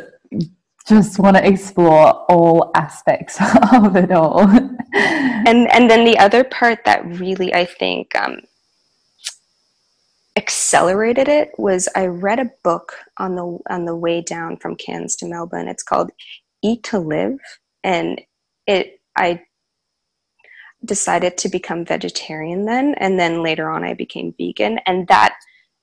just 0.88 1.20
want 1.20 1.38
to 1.38 1.46
explore 1.46 2.14
all 2.32 2.72
aspects 2.76 3.38
of 3.74 3.96
it 3.96 4.12
all. 4.12 4.42
and 4.42 5.72
and 5.72 5.90
then 5.90 6.06
the 6.06 6.18
other 6.18 6.44
part 6.44 6.86
that 6.86 7.06
really 7.06 7.54
I 7.54 7.66
think 7.66 8.16
um, 8.16 8.42
accelerated 10.36 11.28
it 11.28 11.52
was 11.58 11.90
I 11.96 12.06
read 12.06 12.40
a 12.40 12.52
book 12.64 12.94
on 13.18 13.36
the 13.36 13.60
on 13.70 13.86
the 13.86 13.96
way 13.96 14.22
down 14.22 14.58
from 14.58 14.76
Cairns 14.76 15.16
to 15.18 15.28
Melbourne. 15.28 15.68
It's 15.68 15.84
called 15.84 16.10
Eat 16.64 16.84
to 16.84 17.00
Live, 17.00 17.38
and 17.84 18.22
it 18.66 19.02
I 19.18 19.44
decided 20.86 21.38
to 21.38 21.50
become 21.50 21.86
vegetarian 21.86 22.66
then, 22.66 22.96
and 22.98 23.20
then 23.20 23.44
later 23.44 23.70
on 23.70 23.84
I 23.84 23.94
became 23.94 24.34
vegan, 24.38 24.80
and 24.86 25.08
that 25.08 25.36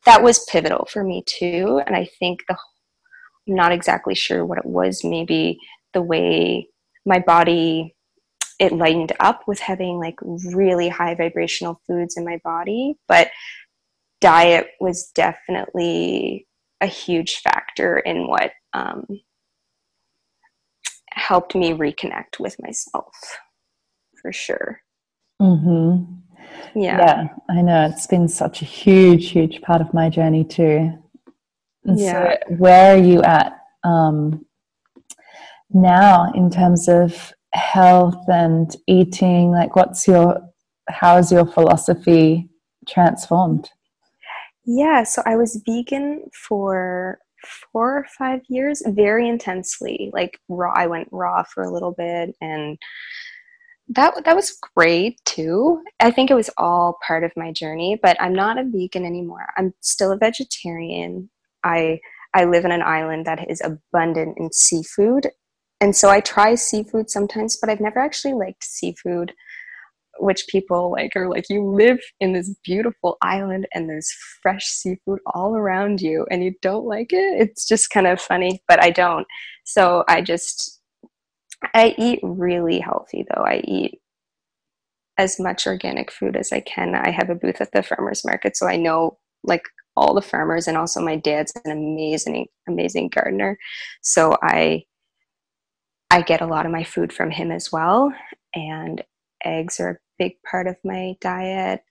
that 0.04 0.22
was 0.22 0.44
pivotal 0.44 0.86
for 0.90 1.02
me 1.04 1.22
too. 1.26 1.82
And 1.86 1.96
I 1.96 2.08
think 2.18 2.44
the 2.48 2.56
I'm 3.48 3.54
not 3.54 3.72
exactly 3.72 4.14
sure 4.14 4.44
what 4.44 4.58
it 4.58 4.66
was. 4.66 5.04
Maybe 5.04 5.58
the 5.92 6.02
way 6.02 6.68
my 7.04 7.20
body 7.20 7.94
it 8.58 8.72
lightened 8.72 9.12
up 9.20 9.42
with 9.46 9.60
having 9.60 9.98
like 9.98 10.16
really 10.22 10.88
high 10.88 11.14
vibrational 11.14 11.80
foods 11.86 12.16
in 12.16 12.24
my 12.24 12.40
body, 12.42 12.94
but 13.06 13.30
diet 14.20 14.68
was 14.80 15.10
definitely 15.14 16.46
a 16.80 16.86
huge 16.86 17.36
factor 17.36 17.98
in 17.98 18.26
what 18.26 18.52
um, 18.72 19.04
helped 21.10 21.54
me 21.54 21.72
reconnect 21.72 22.38
with 22.40 22.56
myself 22.60 23.14
for 24.20 24.32
sure. 24.32 24.80
Mm-hmm. 25.40 26.14
Yeah. 26.74 26.98
Yeah, 26.98 27.28
I 27.48 27.62
know. 27.62 27.86
It's 27.86 28.06
been 28.06 28.28
such 28.28 28.62
a 28.62 28.64
huge, 28.64 29.30
huge 29.30 29.60
part 29.62 29.80
of 29.80 29.94
my 29.94 30.08
journey 30.08 30.44
too. 30.44 30.92
And 31.84 31.98
yeah. 31.98 32.36
So 32.48 32.54
where 32.56 32.94
are 32.94 33.02
you 33.02 33.22
at 33.22 33.58
um, 33.84 34.44
now 35.70 36.32
in 36.34 36.50
terms 36.50 36.88
of 36.88 37.32
health 37.52 38.22
and 38.28 38.74
eating? 38.86 39.50
Like, 39.50 39.76
what's 39.76 40.06
your, 40.06 40.40
how 40.88 41.16
is 41.18 41.32
your 41.32 41.46
philosophy 41.46 42.48
transformed? 42.88 43.70
Yeah, 44.64 45.04
so 45.04 45.22
I 45.24 45.36
was 45.36 45.62
vegan 45.64 46.28
for 46.32 47.18
four 47.72 47.98
or 47.98 48.06
five 48.18 48.40
years, 48.48 48.82
very 48.86 49.28
intensely. 49.28 50.10
Like 50.12 50.40
raw, 50.48 50.72
I 50.74 50.88
went 50.88 51.08
raw 51.12 51.44
for 51.44 51.62
a 51.62 51.72
little 51.72 51.92
bit, 51.92 52.34
and 52.40 52.76
that 53.88 54.24
that 54.24 54.36
was 54.36 54.58
great 54.74 55.20
too. 55.24 55.82
I 56.00 56.10
think 56.10 56.30
it 56.30 56.34
was 56.34 56.50
all 56.58 56.98
part 57.06 57.24
of 57.24 57.32
my 57.36 57.52
journey. 57.52 57.98
But 58.00 58.20
I'm 58.20 58.34
not 58.34 58.58
a 58.58 58.64
vegan 58.64 59.04
anymore. 59.04 59.46
I'm 59.56 59.72
still 59.80 60.12
a 60.12 60.18
vegetarian. 60.18 61.30
I 61.64 62.00
I 62.34 62.44
live 62.44 62.64
in 62.64 62.72
an 62.72 62.82
island 62.82 63.26
that 63.26 63.48
is 63.50 63.62
abundant 63.62 64.38
in 64.38 64.52
seafood, 64.52 65.28
and 65.80 65.94
so 65.94 66.10
I 66.10 66.20
try 66.20 66.54
seafood 66.54 67.10
sometimes. 67.10 67.58
But 67.60 67.70
I've 67.70 67.80
never 67.80 68.00
actually 68.00 68.34
liked 68.34 68.64
seafood 68.64 69.32
which 70.18 70.46
people 70.48 70.92
like 70.92 71.12
are 71.16 71.28
like 71.28 71.44
you 71.48 71.62
live 71.62 71.98
in 72.20 72.32
this 72.32 72.54
beautiful 72.64 73.16
island 73.22 73.66
and 73.74 73.88
there's 73.88 74.10
fresh 74.42 74.64
seafood 74.64 75.18
all 75.34 75.54
around 75.54 76.00
you 76.00 76.26
and 76.30 76.42
you 76.44 76.54
don't 76.62 76.86
like 76.86 77.12
it 77.12 77.40
it's 77.40 77.66
just 77.66 77.90
kind 77.90 78.06
of 78.06 78.20
funny 78.20 78.62
but 78.68 78.82
i 78.82 78.90
don't 78.90 79.26
so 79.64 80.04
i 80.08 80.20
just 80.20 80.75
i 81.74 81.94
eat 81.98 82.20
really 82.22 82.78
healthy 82.78 83.24
though 83.34 83.42
i 83.42 83.60
eat 83.64 84.00
as 85.18 85.40
much 85.40 85.66
organic 85.66 86.10
food 86.10 86.36
as 86.36 86.52
i 86.52 86.60
can 86.60 86.94
i 86.94 87.10
have 87.10 87.30
a 87.30 87.34
booth 87.34 87.60
at 87.60 87.72
the 87.72 87.82
farmers 87.82 88.24
market 88.24 88.56
so 88.56 88.66
i 88.66 88.76
know 88.76 89.18
like 89.44 89.62
all 89.96 90.14
the 90.14 90.22
farmers 90.22 90.68
and 90.68 90.76
also 90.76 91.00
my 91.00 91.16
dad's 91.16 91.52
an 91.64 91.70
amazing 91.70 92.46
amazing 92.68 93.08
gardener 93.08 93.58
so 94.02 94.36
i 94.42 94.82
i 96.10 96.20
get 96.20 96.42
a 96.42 96.46
lot 96.46 96.66
of 96.66 96.72
my 96.72 96.84
food 96.84 97.12
from 97.12 97.30
him 97.30 97.50
as 97.50 97.72
well 97.72 98.12
and 98.54 99.02
eggs 99.44 99.80
are 99.80 99.90
a 99.90 99.98
big 100.18 100.32
part 100.48 100.66
of 100.66 100.76
my 100.84 101.14
diet. 101.20 101.82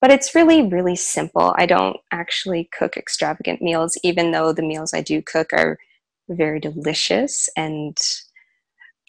But 0.00 0.10
it's 0.10 0.34
really, 0.34 0.62
really 0.62 0.96
simple. 0.96 1.54
I 1.58 1.66
don't 1.66 1.98
actually 2.10 2.70
cook 2.76 2.96
extravagant 2.96 3.60
meals, 3.60 3.98
even 4.02 4.30
though 4.30 4.52
the 4.52 4.62
meals 4.62 4.94
I 4.94 5.02
do 5.02 5.20
cook 5.20 5.52
are 5.52 5.78
very 6.30 6.58
delicious. 6.58 7.48
And 7.56 7.98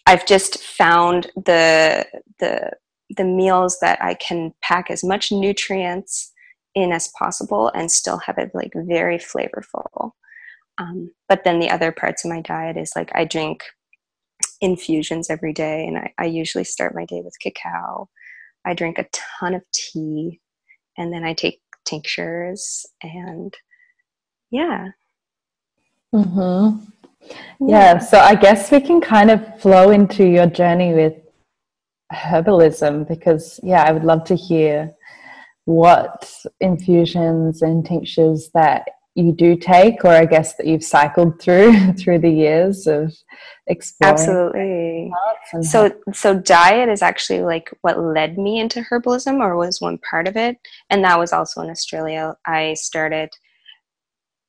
I've 0.06 0.26
just 0.26 0.62
found 0.62 1.30
the 1.36 2.06
the 2.38 2.72
the 3.16 3.24
meals 3.24 3.78
that 3.80 4.02
I 4.02 4.14
can 4.14 4.54
pack 4.62 4.90
as 4.90 5.04
much 5.04 5.30
nutrients 5.30 6.32
in 6.74 6.92
as 6.92 7.12
possible 7.18 7.70
and 7.74 7.92
still 7.92 8.18
have 8.18 8.38
it 8.38 8.50
like 8.54 8.72
very 8.74 9.18
flavorful. 9.18 10.12
Um, 10.78 11.10
but 11.28 11.44
then 11.44 11.60
the 11.60 11.70
other 11.70 11.92
parts 11.92 12.24
of 12.24 12.30
my 12.30 12.40
diet 12.40 12.76
is 12.76 12.92
like 12.96 13.10
I 13.14 13.24
drink 13.24 13.62
infusions 14.60 15.28
every 15.28 15.52
day, 15.52 15.86
and 15.86 15.98
I, 15.98 16.12
I 16.18 16.24
usually 16.24 16.64
start 16.64 16.94
my 16.94 17.04
day 17.04 17.20
with 17.22 17.38
cacao. 17.40 18.08
I 18.64 18.74
drink 18.74 18.98
a 18.98 19.08
ton 19.12 19.54
of 19.54 19.62
tea, 19.72 20.40
and 20.96 21.12
then 21.12 21.24
I 21.24 21.34
take 21.34 21.60
tinctures, 21.84 22.86
and 23.02 23.52
yeah. 24.50 24.88
Hmm. 26.12 26.76
Yeah. 27.60 27.98
So 27.98 28.18
I 28.18 28.34
guess 28.34 28.70
we 28.70 28.80
can 28.80 29.00
kind 29.00 29.30
of 29.30 29.60
flow 29.60 29.90
into 29.90 30.24
your 30.24 30.46
journey 30.46 30.94
with 30.94 31.14
herbalism 32.12 33.08
because 33.08 33.60
yeah, 33.62 33.82
I 33.82 33.92
would 33.92 34.04
love 34.04 34.24
to 34.24 34.34
hear 34.34 34.92
what 35.64 36.30
infusions 36.60 37.62
and 37.62 37.84
tinctures 37.86 38.50
that 38.54 38.84
you 39.14 39.30
do 39.30 39.54
take 39.56 40.04
or 40.06 40.10
i 40.10 40.24
guess 40.24 40.56
that 40.56 40.66
you've 40.66 40.82
cycled 40.82 41.40
through 41.40 41.92
through 41.98 42.18
the 42.18 42.30
years 42.30 42.86
of 42.86 43.14
exploring 43.66 44.14
absolutely. 44.14 45.12
so 45.62 45.92
so 46.12 46.38
diet 46.38 46.88
is 46.88 47.02
actually 47.02 47.42
like 47.42 47.70
what 47.82 47.98
led 47.98 48.38
me 48.38 48.58
into 48.58 48.80
herbalism 48.82 49.40
or 49.40 49.56
was 49.56 49.80
one 49.80 49.98
part 49.98 50.26
of 50.26 50.36
it? 50.36 50.56
And 50.90 51.04
that 51.04 51.18
was 51.18 51.32
also 51.32 51.60
in 51.60 51.70
australia. 51.70 52.36
I 52.46 52.74
started 52.74 53.30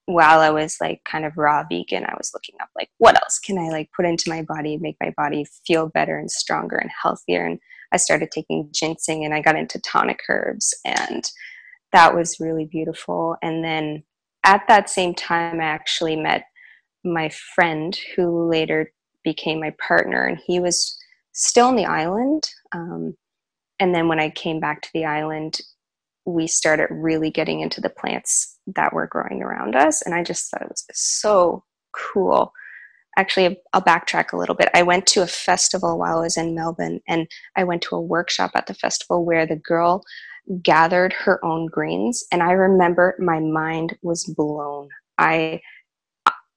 while 0.05 0.39
i 0.39 0.49
was 0.49 0.77
like 0.81 1.01
kind 1.05 1.25
of 1.25 1.37
raw 1.37 1.63
vegan 1.69 2.03
i 2.05 2.13
was 2.17 2.31
looking 2.33 2.55
up 2.61 2.69
like 2.75 2.89
what 2.97 3.15
else 3.21 3.39
can 3.39 3.57
i 3.57 3.69
like 3.69 3.89
put 3.95 4.05
into 4.05 4.29
my 4.29 4.41
body 4.41 4.77
make 4.77 4.97
my 5.01 5.13
body 5.15 5.45
feel 5.65 5.87
better 5.87 6.17
and 6.17 6.29
stronger 6.29 6.75
and 6.75 6.91
healthier 7.01 7.45
and 7.45 7.59
i 7.91 7.97
started 7.97 8.29
taking 8.31 8.69
ginseng 8.73 9.23
and 9.23 9.33
i 9.33 9.41
got 9.41 9.55
into 9.55 9.79
tonic 9.79 10.19
herbs 10.27 10.73
and 10.85 11.31
that 11.93 12.15
was 12.15 12.39
really 12.39 12.65
beautiful 12.65 13.37
and 13.41 13.63
then 13.63 14.03
at 14.43 14.67
that 14.67 14.89
same 14.89 15.13
time, 15.13 15.59
I 15.59 15.65
actually 15.65 16.15
met 16.15 16.45
my 17.03 17.29
friend 17.29 17.97
who 18.15 18.49
later 18.49 18.91
became 19.23 19.59
my 19.59 19.73
partner, 19.85 20.25
and 20.25 20.39
he 20.45 20.59
was 20.59 20.97
still 21.31 21.67
on 21.67 21.75
the 21.75 21.85
island. 21.85 22.49
Um, 22.73 23.15
and 23.79 23.95
then 23.95 24.07
when 24.07 24.19
I 24.19 24.29
came 24.29 24.59
back 24.59 24.81
to 24.81 24.89
the 24.93 25.05
island, 25.05 25.59
we 26.25 26.47
started 26.47 26.87
really 26.91 27.29
getting 27.29 27.61
into 27.61 27.81
the 27.81 27.89
plants 27.89 28.52
that 28.67 28.93
were 28.93 29.07
growing 29.07 29.41
around 29.41 29.75
us. 29.75 30.01
And 30.01 30.13
I 30.15 30.23
just 30.23 30.49
thought 30.49 30.61
it 30.61 30.69
was 30.69 30.85
so 30.93 31.63
cool. 31.93 32.51
Actually, 33.17 33.57
I'll 33.73 33.81
backtrack 33.81 34.33
a 34.33 34.37
little 34.37 34.55
bit. 34.55 34.69
I 34.73 34.83
went 34.83 35.05
to 35.07 35.21
a 35.21 35.27
festival 35.27 35.99
while 35.99 36.17
I 36.17 36.21
was 36.21 36.37
in 36.37 36.55
Melbourne, 36.55 36.99
and 37.07 37.27
I 37.55 37.63
went 37.63 37.83
to 37.83 37.95
a 37.95 38.01
workshop 38.01 38.51
at 38.55 38.65
the 38.65 38.73
festival 38.73 39.23
where 39.23 39.45
the 39.45 39.55
girl 39.55 40.03
gathered 40.61 41.13
her 41.13 41.43
own 41.43 41.67
greens 41.67 42.25
and 42.31 42.43
i 42.43 42.51
remember 42.51 43.15
my 43.17 43.39
mind 43.39 43.95
was 44.01 44.25
blown 44.25 44.89
i 45.17 45.59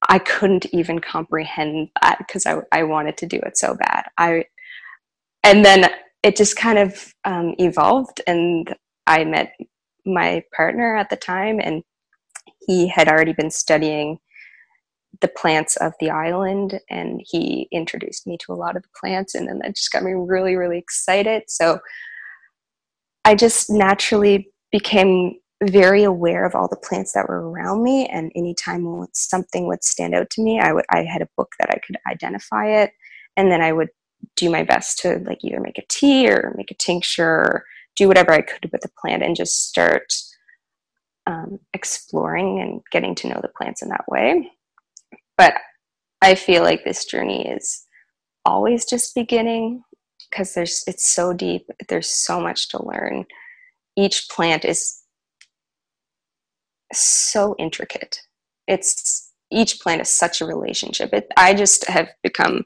i 0.09 0.19
couldn't 0.19 0.67
even 0.73 0.99
comprehend 0.99 1.89
that 2.03 2.19
because 2.19 2.47
I, 2.47 2.57
I 2.73 2.83
wanted 2.83 3.17
to 3.19 3.27
do 3.27 3.37
it 3.39 3.57
so 3.57 3.77
bad 3.77 4.05
i 4.19 4.45
and 5.45 5.65
then 5.65 5.89
it 6.25 6.35
just 6.35 6.57
kind 6.57 6.79
of 6.79 7.13
um, 7.25 7.55
evolved 7.59 8.21
and 8.27 8.75
i 9.07 9.25
met 9.25 9.53
my 10.05 10.43
partner 10.55 10.97
at 10.97 11.09
the 11.09 11.17
time 11.17 11.61
and 11.63 11.83
he 12.67 12.89
had 12.89 13.09
already 13.09 13.33
been 13.33 13.51
studying 13.51 14.19
the 15.21 15.29
plants 15.29 15.77
of 15.77 15.95
the 15.99 16.11
island 16.11 16.81
and 16.91 17.23
he 17.25 17.69
introduced 17.73 18.27
me 18.27 18.37
to 18.39 18.53
a 18.53 18.55
lot 18.55 18.77
of 18.77 18.83
the 18.83 18.89
plants 19.01 19.35
and 19.35 19.49
then 19.49 19.59
that 19.61 19.75
just 19.75 19.91
got 19.91 20.03
me 20.03 20.13
really 20.13 20.57
really 20.57 20.79
excited. 20.79 21.45
So 21.49 21.81
i 23.27 23.35
just 23.35 23.69
naturally 23.69 24.51
became 24.73 25.35
very 25.65 26.05
aware 26.05 26.45
of 26.47 26.55
all 26.55 26.69
the 26.69 26.77
plants 26.77 27.13
that 27.13 27.29
were 27.29 27.51
around 27.51 27.83
me 27.83 28.07
and 28.07 28.31
anytime 28.35 29.07
something 29.13 29.67
would 29.67 29.83
stand 29.83 30.15
out 30.15 30.31
to 30.31 30.43
me 30.43 30.61
i 30.61 30.73
would 30.73 30.85
i 30.91 31.03
had 31.03 31.23
a 31.23 31.29
book 31.37 31.53
that 31.59 31.71
i 31.71 31.79
could 31.87 31.97
identify 32.11 32.67
it 32.67 32.93
and 33.37 33.51
then 33.51 33.61
i 33.61 33.73
would 33.73 33.89
do 34.37 34.51
my 34.51 34.63
best 34.63 34.99
to 34.99 35.19
like 35.27 35.39
either 35.43 35.61
make 35.61 35.79
a 35.79 35.87
tea 35.89 36.29
or 36.29 36.55
make 36.57 36.71
a 36.71 36.75
tincture 36.75 37.29
or 37.29 37.65
do 37.97 38.07
whatever 38.07 38.33
i 38.33 38.41
could 38.41 38.71
with 38.71 38.83
the 38.83 38.91
plant 39.01 39.23
and 39.23 39.37
just 39.37 39.69
start 39.69 40.13
um, 41.27 41.59
exploring 41.75 42.61
and 42.61 42.81
getting 42.93 43.15
to 43.17 43.29
know 43.29 43.41
the 43.43 43.49
plants 43.49 43.83
in 43.83 43.89
that 43.89 44.05
way 44.09 44.51
but 45.37 45.55
I 46.23 46.35
feel 46.35 46.63
like 46.63 46.85
this 46.85 47.05
journey 47.05 47.47
is 47.47 47.85
always 48.45 48.85
just 48.85 49.15
beginning 49.15 49.83
because 50.31 50.55
there's 50.55 50.83
it's 50.87 51.09
so 51.09 51.33
deep. 51.33 51.69
There's 51.89 52.09
so 52.09 52.41
much 52.41 52.69
to 52.71 52.85
learn. 52.85 53.27
Each 53.97 54.29
plant 54.29 54.65
is 54.65 55.03
so 56.93 57.55
intricate. 57.59 58.21
It's 58.67 59.33
each 59.51 59.81
plant 59.81 60.03
is 60.03 60.11
such 60.11 60.41
a 60.41 60.47
relationship. 60.47 61.11
It, 61.13 61.29
I 61.37 61.55
just 61.55 61.89
have 61.89 62.09
become 62.23 62.65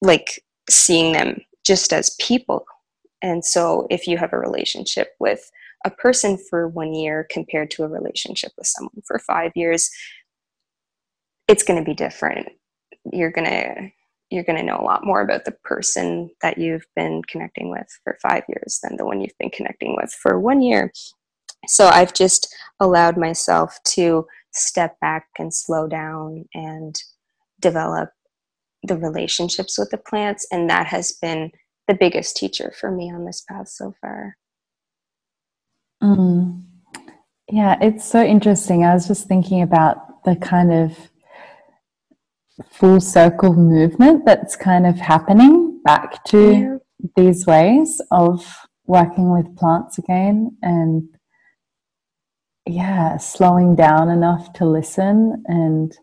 like 0.00 0.42
seeing 0.70 1.12
them 1.12 1.40
just 1.66 1.92
as 1.92 2.16
people. 2.20 2.64
And 3.22 3.44
so 3.44 3.86
if 3.90 4.06
you 4.06 4.18
have 4.18 4.32
a 4.32 4.38
relationship 4.38 5.08
with 5.18 5.50
a 5.84 5.90
person 5.90 6.38
for 6.38 6.68
one 6.68 6.94
year 6.94 7.26
compared 7.30 7.70
to 7.72 7.84
a 7.84 7.88
relationship 7.88 8.52
with 8.56 8.66
someone 8.66 9.02
for 9.06 9.18
five 9.18 9.52
years, 9.54 9.90
it's 11.46 11.62
going 11.62 11.78
to 11.78 11.84
be 11.84 11.94
different. 11.94 12.48
You're 13.12 13.32
going 13.32 13.46
to 13.46 13.90
you're 14.30 14.44
going 14.44 14.58
to 14.58 14.64
know 14.64 14.78
a 14.78 14.82
lot 14.82 15.04
more 15.04 15.20
about 15.20 15.44
the 15.44 15.52
person 15.62 16.30
that 16.42 16.58
you've 16.58 16.86
been 16.96 17.22
connecting 17.28 17.70
with 17.70 17.86
for 18.02 18.18
five 18.20 18.42
years 18.48 18.80
than 18.82 18.96
the 18.96 19.04
one 19.04 19.20
you've 19.20 19.38
been 19.38 19.50
connecting 19.50 19.94
with 19.96 20.12
for 20.12 20.40
one 20.40 20.62
year. 20.62 20.90
So 21.66 21.86
i've 21.86 22.14
just 22.14 22.54
allowed 22.80 23.16
myself 23.16 23.78
to 23.84 24.26
step 24.52 24.98
back 25.00 25.26
and 25.38 25.52
slow 25.52 25.86
down 25.86 26.44
and 26.54 27.00
develop 27.60 28.10
the 28.82 28.96
relationships 28.96 29.78
with 29.78 29.90
the 29.90 29.98
plants 29.98 30.46
and 30.50 30.68
that 30.68 30.86
has 30.86 31.12
been 31.22 31.50
the 31.88 31.94
biggest 31.94 32.36
teacher 32.36 32.72
for 32.78 32.90
me 32.90 33.12
on 33.12 33.24
this 33.24 33.44
path 33.48 33.68
so 33.68 33.94
far 34.00 34.36
mm. 36.04 36.62
yeah 37.50 37.76
it's 37.80 38.04
so 38.04 38.22
interesting 38.22 38.84
i 38.84 38.94
was 38.94 39.08
just 39.08 39.26
thinking 39.26 39.62
about 39.62 40.22
the 40.24 40.36
kind 40.36 40.72
of 40.72 40.96
full 42.70 43.00
circle 43.00 43.52
movement 43.54 44.24
that's 44.24 44.56
kind 44.56 44.86
of 44.86 44.96
happening 44.96 45.80
back 45.84 46.22
to 46.24 46.52
yeah. 46.52 46.76
these 47.16 47.46
ways 47.46 48.00
of 48.10 48.44
working 48.86 49.32
with 49.32 49.56
plants 49.56 49.98
again 49.98 50.56
and 50.62 51.08
yeah 52.66 53.16
slowing 53.16 53.74
down 53.74 54.08
enough 54.08 54.52
to 54.52 54.64
listen 54.64 55.42
and 55.46 55.96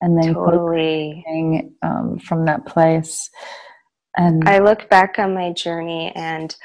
and 0.00 0.20
then 0.20 0.34
totally 0.34 1.24
um, 1.82 2.18
from 2.18 2.44
that 2.46 2.64
place 2.66 3.28
and 4.16 4.48
i 4.48 4.58
look 4.58 4.88
back 4.88 5.18
on 5.18 5.34
my 5.34 5.52
journey 5.52 6.12
and 6.16 6.56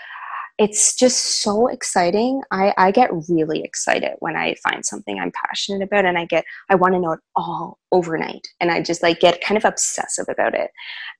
it's 0.57 0.95
just 0.95 1.41
so 1.41 1.67
exciting. 1.67 2.41
I, 2.51 2.73
I 2.77 2.91
get 2.91 3.09
really 3.27 3.61
excited 3.61 4.13
when 4.19 4.37
I 4.37 4.55
find 4.63 4.85
something 4.85 5.19
I'm 5.19 5.31
passionate 5.31 5.83
about 5.83 6.05
and 6.05 6.17
I 6.17 6.25
get, 6.25 6.45
I 6.69 6.75
want 6.75 6.93
to 6.93 6.99
know 6.99 7.11
it 7.11 7.19
all 7.35 7.79
overnight. 7.91 8.47
And 8.61 8.71
I 8.71 8.81
just 8.81 9.03
like 9.03 9.19
get 9.19 9.41
kind 9.41 9.57
of 9.57 9.65
obsessive 9.65 10.27
about 10.29 10.55
it. 10.55 10.71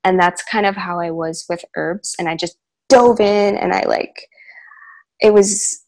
And 0.06 0.18
that's 0.18 0.42
kind 0.44 0.66
of 0.66 0.76
how 0.78 1.00
I 1.00 1.12
was 1.12 1.46
with 1.50 1.66
herbs. 1.76 2.16
And 2.18 2.30
I 2.30 2.36
just 2.38 2.58
dove 2.88 3.20
in 3.20 3.58
and 3.58 3.74
I 3.74 3.84
like, 3.86 4.30
it 5.20 5.34
was, 5.34 5.84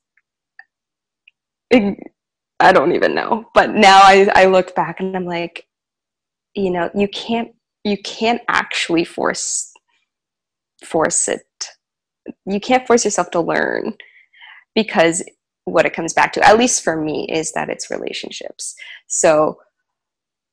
I 1.72 2.72
don't 2.74 2.94
even 2.94 3.16
know. 3.16 3.46
But 3.54 3.76
now 3.76 4.00
I, 4.02 4.30
I 4.36 4.46
look 4.48 4.76
back 4.76 5.00
and 5.00 5.16
I'm 5.16 5.26
like, 5.26 5.68
you 6.54 6.70
know, 6.70 6.90
you 6.94 7.08
can't, 7.08 7.52
you 7.86 7.98
can't 7.98 8.42
actually 8.50 9.06
force, 9.06 9.72
force 10.84 11.30
it 11.30 11.44
you 12.46 12.60
can't 12.60 12.88
force 12.88 13.06
yourself 13.06 13.32
to 13.32 13.42
learn 13.42 13.94
because 14.76 15.24
what 15.66 15.86
it 15.86 15.94
comes 15.94 16.14
back 16.14 16.34
to 16.34 16.46
at 16.48 16.58
least 16.58 16.84
for 16.84 16.96
me 16.96 17.28
is 17.30 17.52
that 17.54 17.70
it's 17.70 17.92
relationships. 17.92 18.76
So 19.08 19.58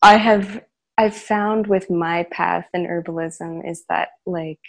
i 0.04 0.16
have 0.16 0.62
i've 0.98 1.16
found 1.16 1.66
with 1.66 1.90
my 1.90 2.24
path 2.30 2.66
in 2.74 2.86
herbalism 2.86 3.68
is 3.68 3.84
that 3.88 4.10
like 4.26 4.60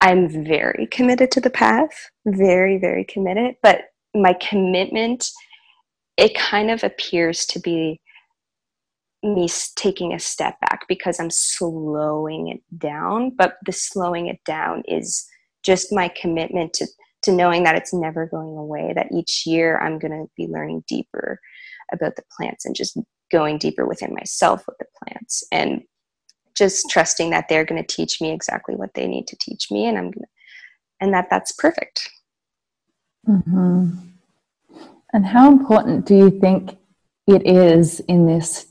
i'm 0.00 0.28
very 0.28 0.86
committed 0.92 1.30
to 1.32 1.40
the 1.40 1.50
path 1.50 2.10
very 2.26 2.78
very 2.78 3.04
committed 3.04 3.56
but 3.62 3.86
my 4.14 4.34
commitment 4.34 5.30
it 6.16 6.36
kind 6.36 6.70
of 6.70 6.84
appears 6.84 7.44
to 7.46 7.58
be 7.58 8.00
me 9.24 9.48
taking 9.74 10.12
a 10.12 10.18
step 10.18 10.60
back 10.60 10.82
because 10.86 11.18
i'm 11.18 11.30
slowing 11.30 12.48
it 12.48 12.60
down 12.78 13.30
but 13.36 13.56
the 13.64 13.72
slowing 13.72 14.26
it 14.26 14.38
down 14.44 14.82
is 14.86 15.26
just 15.64 15.92
my 15.92 16.08
commitment 16.08 16.72
to 16.74 16.86
to 17.22 17.32
knowing 17.32 17.62
that 17.64 17.74
it's 17.74 17.94
never 17.94 18.26
going 18.26 18.56
away 18.56 18.92
that 18.94 19.10
each 19.12 19.44
year 19.46 19.78
i'm 19.78 19.98
going 19.98 20.12
to 20.12 20.30
be 20.36 20.46
learning 20.46 20.84
deeper 20.86 21.40
about 21.92 22.16
the 22.16 22.22
plants 22.36 22.64
and 22.64 22.76
just 22.76 22.98
going 23.32 23.58
deeper 23.58 23.86
within 23.86 24.14
myself 24.14 24.66
with 24.66 24.76
the 24.78 24.86
plants 25.02 25.42
and 25.50 25.82
just 26.54 26.88
trusting 26.88 27.30
that 27.30 27.48
they're 27.48 27.64
going 27.64 27.82
to 27.82 27.96
teach 27.96 28.20
me 28.20 28.30
exactly 28.30 28.76
what 28.76 28.94
they 28.94 29.08
need 29.08 29.26
to 29.26 29.36
teach 29.40 29.70
me 29.70 29.86
and 29.86 29.98
i'm 29.98 30.04
going 30.04 30.22
to 30.22 30.28
and 31.00 31.12
that 31.12 31.28
that's 31.30 31.52
perfect 31.52 32.10
mm-hmm. 33.28 33.90
and 35.12 35.26
how 35.26 35.50
important 35.50 36.06
do 36.06 36.16
you 36.16 36.30
think 36.30 36.76
it 37.26 37.46
is 37.46 38.00
in 38.00 38.26
this 38.26 38.66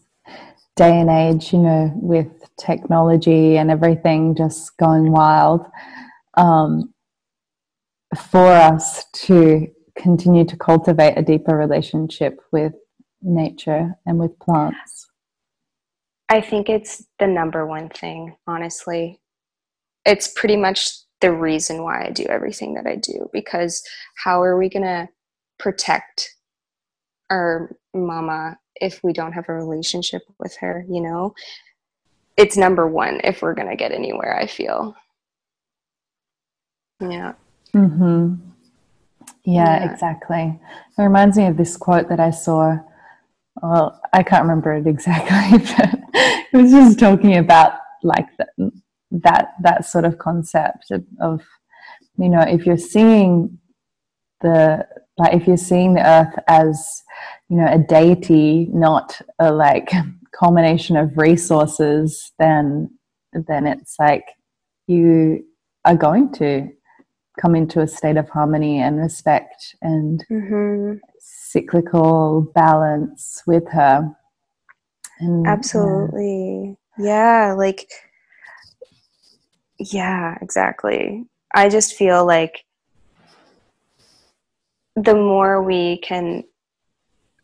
day 0.76 1.00
and 1.00 1.10
age 1.10 1.52
you 1.52 1.60
know 1.60 1.92
with 1.96 2.28
technology 2.58 3.58
and 3.58 3.72
everything 3.72 4.36
just 4.36 4.76
going 4.78 5.12
wild 5.12 5.66
um, 6.36 6.94
for 8.32 8.48
us 8.48 9.06
to 9.14 9.68
continue 9.96 10.46
to 10.46 10.58
cultivate 10.58 11.18
a 11.18 11.22
deeper 11.22 11.56
relationship 11.56 12.40
with 12.52 12.74
nature 13.22 13.96
and 14.06 14.20
with 14.20 14.38
plants? 14.40 15.08
I 16.30 16.42
think 16.42 16.70
it's 16.70 17.06
the 17.20 17.28
number 17.28 17.66
one 17.66 17.90
thing, 17.90 18.36
honestly. 18.48 19.20
It's 20.06 20.28
pretty 20.28 20.58
much 20.58 20.90
the 21.22 21.32
reason 21.32 21.84
why 21.84 22.06
I 22.06 22.12
do 22.12 22.26
everything 22.26 22.74
that 22.74 22.88
I 22.88 22.96
do 22.96 23.30
because 23.32 23.82
how 24.16 24.42
are 24.42 24.58
we 24.58 24.70
going 24.70 24.84
to 24.84 25.08
protect 25.60 26.30
our 27.30 27.76
mama 27.94 28.58
if 28.76 29.00
we 29.04 29.14
don't 29.14 29.34
have 29.34 29.48
a 29.48 29.54
relationship 29.54 30.24
with 30.40 30.56
her, 30.58 30.86
you 30.90 31.02
know? 31.02 31.34
It's 32.36 32.58
number 32.58 32.88
one 32.88 33.22
if 33.24 33.42
we're 33.42 33.54
going 33.54 33.70
to 33.70 33.76
get 33.76 33.92
anywhere, 33.92 34.36
I 34.36 34.48
feel. 34.48 34.96
Yeah. 37.12 37.34
Mm-hmm. 37.74 38.36
Yeah, 39.46 39.86
yeah, 39.86 39.92
exactly. 39.92 40.60
It 40.98 41.02
reminds 41.02 41.38
me 41.38 41.48
of 41.48 41.58
this 41.58 41.76
quote 41.76 42.10
that 42.10 42.20
I 42.20 42.32
saw. 42.32 42.78
Well, 43.62 44.00
I 44.14 44.24
can't 44.24 44.44
remember 44.44 44.74
it 44.74 44.88
exactly, 44.88 45.60
but 45.60 46.00
it 46.54 46.58
was 46.58 46.72
just 46.72 47.00
talking 47.00 47.38
about 47.38 47.74
like 48.04 48.28
that 48.38 48.50
that, 49.12 49.54
that 49.62 49.86
sort 49.86 50.06
of 50.06 50.18
concept 50.18 50.90
of, 50.92 51.04
of, 51.22 51.42
you 52.18 52.30
know, 52.30 52.42
if 52.42 52.66
you're 52.66 52.78
seeing 52.78 53.60
the 54.42 54.86
like 55.18 55.34
if 55.34 55.48
you're 55.48 55.58
seeing 55.58 55.94
the 55.94 56.06
earth 56.06 56.34
as 56.48 57.04
you 57.50 57.58
know 57.58 57.68
a 57.72 57.78
deity, 57.78 58.68
not 58.74 59.22
a 59.40 59.52
like 59.52 59.92
culmination 60.38 60.98
of 60.98 61.18
resources, 61.18 62.32
then 62.40 62.90
then 63.48 63.68
it's 63.68 63.96
like 64.00 64.26
you 64.88 65.46
are 65.86 65.96
going 65.96 66.32
to 66.34 66.70
come 67.40 67.56
into 67.56 67.82
a 67.82 67.88
state 67.88 68.18
of 68.18 68.30
harmony 68.30 68.80
and 68.80 68.98
respect 68.98 69.76
and 69.82 70.26
mm-hmm. 70.30 70.98
cyclical 71.20 72.42
balance 72.54 73.44
with 73.48 73.68
her. 73.70 74.12
And, 75.20 75.48
Absolutely. 75.48 76.78
Yeah. 76.98 77.48
yeah, 77.50 77.54
like, 77.54 77.90
yeah, 79.80 80.38
exactly. 80.42 81.26
I 81.54 81.70
just 81.70 81.96
feel 81.96 82.26
like 82.26 82.66
the 84.96 85.16
more 85.16 85.62
we 85.64 85.98
can 85.98 86.44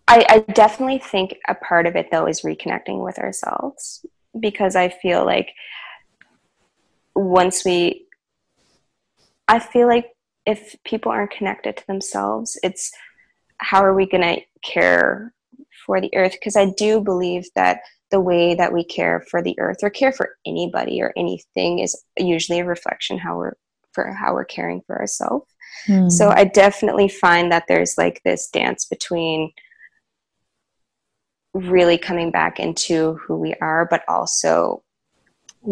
I, 0.07 0.25
I, 0.27 0.39
definitely 0.53 0.97
think 0.97 1.37
a 1.47 1.53
part 1.53 1.85
of 1.85 1.95
it 1.95 2.09
though 2.11 2.27
is 2.27 2.41
reconnecting 2.41 3.03
with 3.03 3.19
ourselves 3.19 4.03
because 4.39 4.75
I 4.75 4.89
feel 4.89 5.23
like 5.23 5.51
once 7.15 7.63
we 7.63 8.07
I 9.49 9.59
feel 9.59 9.87
like 9.87 10.11
if 10.45 10.75
people 10.85 11.11
aren't 11.11 11.31
connected 11.31 11.75
to 11.75 11.87
themselves, 11.87 12.57
it's 12.63 12.91
how 13.57 13.83
are 13.83 13.95
we 13.95 14.07
going 14.07 14.21
to 14.21 14.41
care 14.63 15.33
for 15.85 15.99
the 15.99 16.15
earth? 16.15 16.33
Because 16.33 16.55
I 16.55 16.71
do 16.77 17.01
believe 17.01 17.47
that 17.55 17.81
the 18.11 18.21
way 18.21 18.55
that 18.55 18.71
we 18.71 18.83
care 18.83 19.25
for 19.29 19.41
the 19.41 19.59
earth 19.59 19.77
or 19.81 19.89
care 19.89 20.11
for 20.11 20.35
anybody 20.45 21.01
or 21.01 21.13
anything 21.17 21.79
is 21.79 22.01
usually 22.17 22.59
a 22.59 22.65
reflection 22.65 23.17
how 23.17 23.37
we're 23.37 23.55
for 23.91 24.13
how 24.13 24.33
we're 24.33 24.45
caring 24.45 24.81
for 24.85 24.99
ourselves. 24.99 25.51
Mm. 25.87 26.11
So 26.11 26.29
I 26.29 26.43
definitely 26.43 27.07
find 27.07 27.51
that 27.51 27.65
there's 27.67 27.97
like 27.97 28.21
this 28.23 28.47
dance 28.49 28.85
between 28.85 29.51
really 31.55 31.97
coming 31.97 32.29
back 32.29 32.59
into 32.59 33.15
who 33.15 33.37
we 33.37 33.55
are, 33.55 33.87
but 33.89 34.03
also 34.07 34.83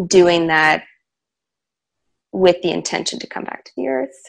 doing 0.08 0.48
that 0.48 0.82
with 2.32 2.60
the 2.62 2.70
intention 2.70 3.18
to 3.18 3.26
come 3.26 3.44
back 3.44 3.64
to 3.64 3.72
the 3.76 3.88
earth. 3.88 4.22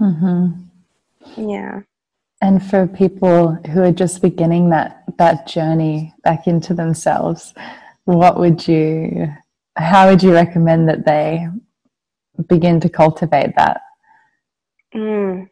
Mm-hmm. 0.00 1.50
Yeah. 1.50 1.80
And 2.40 2.62
for 2.62 2.86
people 2.86 3.54
who 3.70 3.82
are 3.82 3.92
just 3.92 4.20
beginning 4.20 4.70
that 4.70 5.04
that 5.18 5.46
journey 5.46 6.14
back 6.24 6.46
into 6.46 6.74
themselves, 6.74 7.54
what 8.04 8.38
would 8.38 8.66
you 8.68 9.32
how 9.76 10.08
would 10.08 10.22
you 10.22 10.32
recommend 10.32 10.88
that 10.88 11.04
they 11.04 11.48
begin 12.48 12.80
to 12.80 12.88
cultivate 12.88 13.54
that? 13.56 13.80
Mm, 14.94 15.48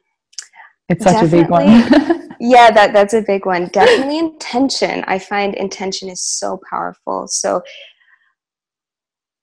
it's 0.88 1.04
such 1.04 1.24
a 1.24 1.28
big 1.28 1.48
one. 1.48 1.66
yeah, 2.40 2.70
that 2.70 2.92
that's 2.92 3.14
a 3.14 3.22
big 3.22 3.46
one. 3.46 3.68
Definitely 3.68 4.18
intention. 4.18 5.04
I 5.06 5.18
find 5.18 5.54
intention 5.54 6.08
is 6.08 6.24
so 6.24 6.60
powerful. 6.68 7.26
So 7.26 7.62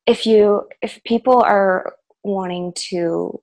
if 0.05 0.25
you 0.25 0.67
if 0.81 1.01
people 1.03 1.41
are 1.41 1.95
wanting 2.23 2.73
to 2.89 3.41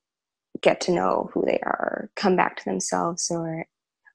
get 0.62 0.80
to 0.82 0.92
know 0.92 1.30
who 1.32 1.44
they 1.44 1.58
are, 1.62 2.10
come 2.16 2.36
back 2.36 2.56
to 2.56 2.64
themselves 2.64 3.30
or 3.30 3.66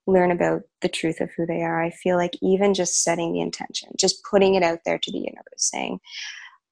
learn 0.08 0.32
about 0.32 0.62
the 0.82 0.90
truth 0.90 1.22
of 1.22 1.30
who 1.36 1.46
they 1.46 1.62
are, 1.62 1.82
I 1.82 1.92
feel 1.92 2.18
like 2.18 2.34
even 2.42 2.74
just 2.74 3.04
setting 3.04 3.34
the 3.34 3.42
intention, 3.42 3.90
just 4.00 4.24
putting 4.30 4.56
it 4.56 4.64
out 4.64 4.80
there 4.86 4.98
to 4.98 5.12
the 5.12 5.20
universe, 5.20 5.44
saying, 5.58 6.00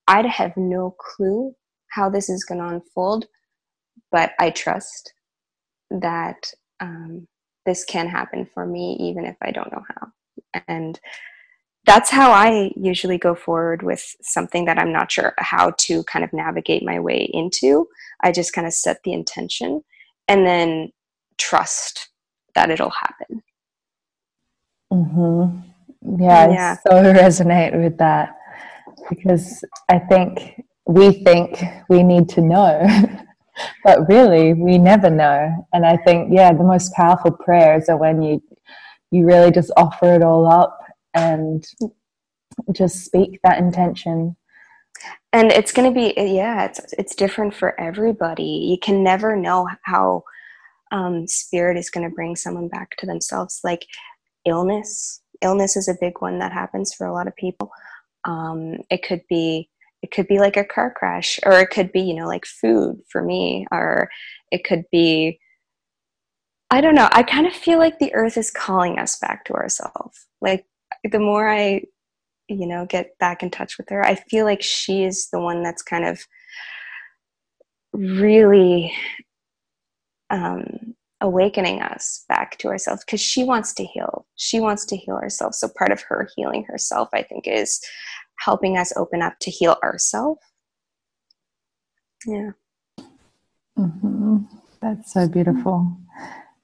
I'd 0.08 0.26
have 0.26 0.58
no 0.58 0.96
clue 1.00 1.54
how 1.90 2.10
this 2.10 2.30
is 2.30 2.44
going 2.44 2.60
to 2.60 2.68
unfold, 2.68 3.26
but 4.12 4.32
I 4.40 4.50
trust 4.50 5.14
that 5.92 6.52
um, 6.80 7.28
this 7.66 7.86
can 7.86 8.08
happen 8.08 8.48
for 8.54 8.66
me, 8.66 8.98
even 9.00 9.26
if 9.26 9.36
I 9.42 9.52
don't 9.52 9.72
know 9.72 9.84
how. 9.88 10.62
And 10.68 11.00
that's 11.90 12.12
how 12.12 12.30
I 12.32 12.72
usually 12.76 13.18
go 13.18 13.34
forward 13.34 13.82
with 13.82 14.16
something 14.22 14.66
that 14.66 14.78
I'm 14.78 14.92
not 14.92 15.12
sure 15.12 15.34
how 15.40 15.72
to 15.72 16.04
kind 16.04 16.24
of 16.24 16.32
navigate 16.32 16.84
my 16.86 17.00
way 17.00 17.28
into. 17.34 17.88
I 18.22 18.32
just 18.32 18.54
kind 18.54 18.68
of 18.68 18.74
set 18.74 19.02
the 19.04 19.12
intention 19.12 19.84
and 20.28 20.46
then 20.46 20.92
trust 21.40 22.10
that 22.54 22.70
it'll 22.70 22.92
happen. 22.92 23.42
Mm-hmm. 24.94 26.22
Yeah, 26.22 26.52
yeah, 26.52 26.76
I 26.86 26.90
so 26.90 27.04
resonate 27.04 27.82
with 27.82 27.98
that 27.98 28.36
because 29.10 29.64
I 29.90 29.98
think 29.98 30.62
we 30.86 31.24
think 31.24 31.60
we 31.90 32.04
need 32.04 32.30
to 32.30 32.42
know, 32.42 32.88
but 33.84 34.08
really 34.08 34.54
we 34.54 34.78
never 34.78 35.10
know. 35.10 35.68
And 35.74 35.88
I 35.88 35.98
think, 35.98 36.30
yeah, 36.32 36.54
the 36.54 36.64
most 36.64 36.94
powerful 36.94 37.32
prayers 37.32 37.90
are 37.90 37.98
when 37.98 38.22
you 38.22 38.44
you 39.10 39.26
really 39.26 39.50
just 39.50 39.72
offer 39.76 40.14
it 40.14 40.22
all 40.22 40.46
up 40.46 40.79
and 41.14 41.66
just 42.74 43.06
speak 43.06 43.40
that 43.44 43.60
intention. 43.60 44.36
And 45.32 45.52
it's 45.52 45.72
going 45.72 45.94
to 45.94 45.98
be 45.98 46.14
yeah 46.18 46.66
it's 46.66 46.94
it's 46.94 47.16
different 47.16 47.54
for 47.54 47.80
everybody. 47.80 48.44
You 48.44 48.78
can 48.80 49.04
never 49.04 49.36
know 49.36 49.68
how 49.84 50.24
um, 50.92 51.28
spirit 51.28 51.78
is 51.78 51.90
going 51.90 52.10
to 52.10 52.16
bring 52.16 52.36
someone 52.36 52.68
back 52.68 52.98
to 52.98 53.06
themselves. 53.06 53.62
Like 53.64 53.86
illness 54.46 55.22
illness 55.42 55.78
is 55.78 55.88
a 55.88 55.98
big 56.02 56.20
one 56.20 56.40
that 56.40 56.52
happens 56.52 56.94
for 56.94 57.08
a 57.08 57.14
lot 57.14 57.28
of 57.28 57.36
people. 57.36 57.72
Um, 58.26 58.78
it 58.90 59.04
could 59.04 59.22
be 59.30 59.70
it 60.02 60.12
could 60.12 60.28
be 60.28 60.40
like 60.40 60.58
a 60.58 60.64
car 60.64 60.94
crash 60.96 61.40
or 61.46 61.60
it 61.60 61.70
could 61.70 61.92
be 61.92 62.02
you 62.02 62.14
know 62.14 62.28
like 62.28 62.46
food 62.46 63.02
for 63.10 63.22
me 63.22 63.66
or 63.72 64.10
it 64.52 64.64
could 64.64 64.86
be 64.92 65.40
i 66.72 66.82
don't 66.82 66.96
know. 66.96 67.10
I 67.12 67.24
kind 67.24 67.48
of 67.48 67.54
feel 67.54 67.80
like 67.80 68.00
the 68.00 68.14
earth 68.14 68.38
is 68.38 68.52
calling 68.52 69.00
us 69.00 69.18
back 69.20 69.46
to 69.46 69.54
ourselves. 69.54 70.28
Like 70.42 70.66
the 71.12 71.20
more 71.20 71.50
i 71.50 71.82
you 72.48 72.66
know 72.66 72.86
get 72.86 73.18
back 73.20 73.44
in 73.44 73.50
touch 73.50 73.78
with 73.78 73.88
her 73.90 74.06
i 74.06 74.16
feel 74.16 74.46
like 74.46 74.62
she 74.62 75.04
is 75.04 75.30
the 75.32 75.40
one 75.40 75.64
that's 75.64 75.82
kind 75.82 76.06
of 76.06 76.26
really 77.94 78.94
um, 80.32 80.94
awakening 81.22 81.82
us 81.82 82.24
back 82.30 82.56
to 82.60 82.68
ourselves 82.68 83.04
because 83.04 83.20
she 83.20 83.44
wants 83.44 83.74
to 83.74 83.84
heal. 83.84 84.28
She 84.36 84.60
wants 84.60 84.86
to 84.86 84.96
heal 84.96 85.18
herself. 85.18 85.56
So 85.56 85.68
part 85.68 85.92
of 85.92 86.02
her 86.04 86.30
healing 86.36 86.66
herself 86.66 87.10
i 87.14 87.24
think 87.24 87.48
is 87.48 87.82
helping 88.38 88.78
us 88.78 88.94
open 88.96 89.24
up 89.24 89.34
to 89.40 89.50
heal 89.50 89.78
ourselves 89.84 90.40
yeah. 92.26 92.52
Mm-hmm. 93.78 94.38
that's 94.82 95.14
so 95.14 95.28
beautiful. 95.28 95.98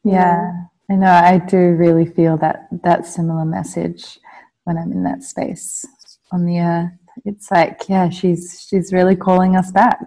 Yeah. 0.03 0.13
yeah. 0.13 0.51
I 0.89 0.95
know. 0.95 1.11
I 1.11 1.39
do 1.39 1.57
really 1.57 2.05
feel 2.05 2.37
that 2.37 2.67
that 2.83 3.05
similar 3.05 3.45
message 3.45 4.19
when 4.65 4.77
I'm 4.77 4.91
in 4.91 5.03
that 5.03 5.23
space 5.23 5.85
on 6.31 6.45
the 6.45 6.59
earth. 6.59 6.91
It's 7.23 7.49
like, 7.49 7.87
yeah, 7.87 8.09
she's 8.09 8.65
she's 8.69 8.91
really 8.91 9.15
calling 9.15 9.55
us 9.55 9.71
back. 9.71 10.05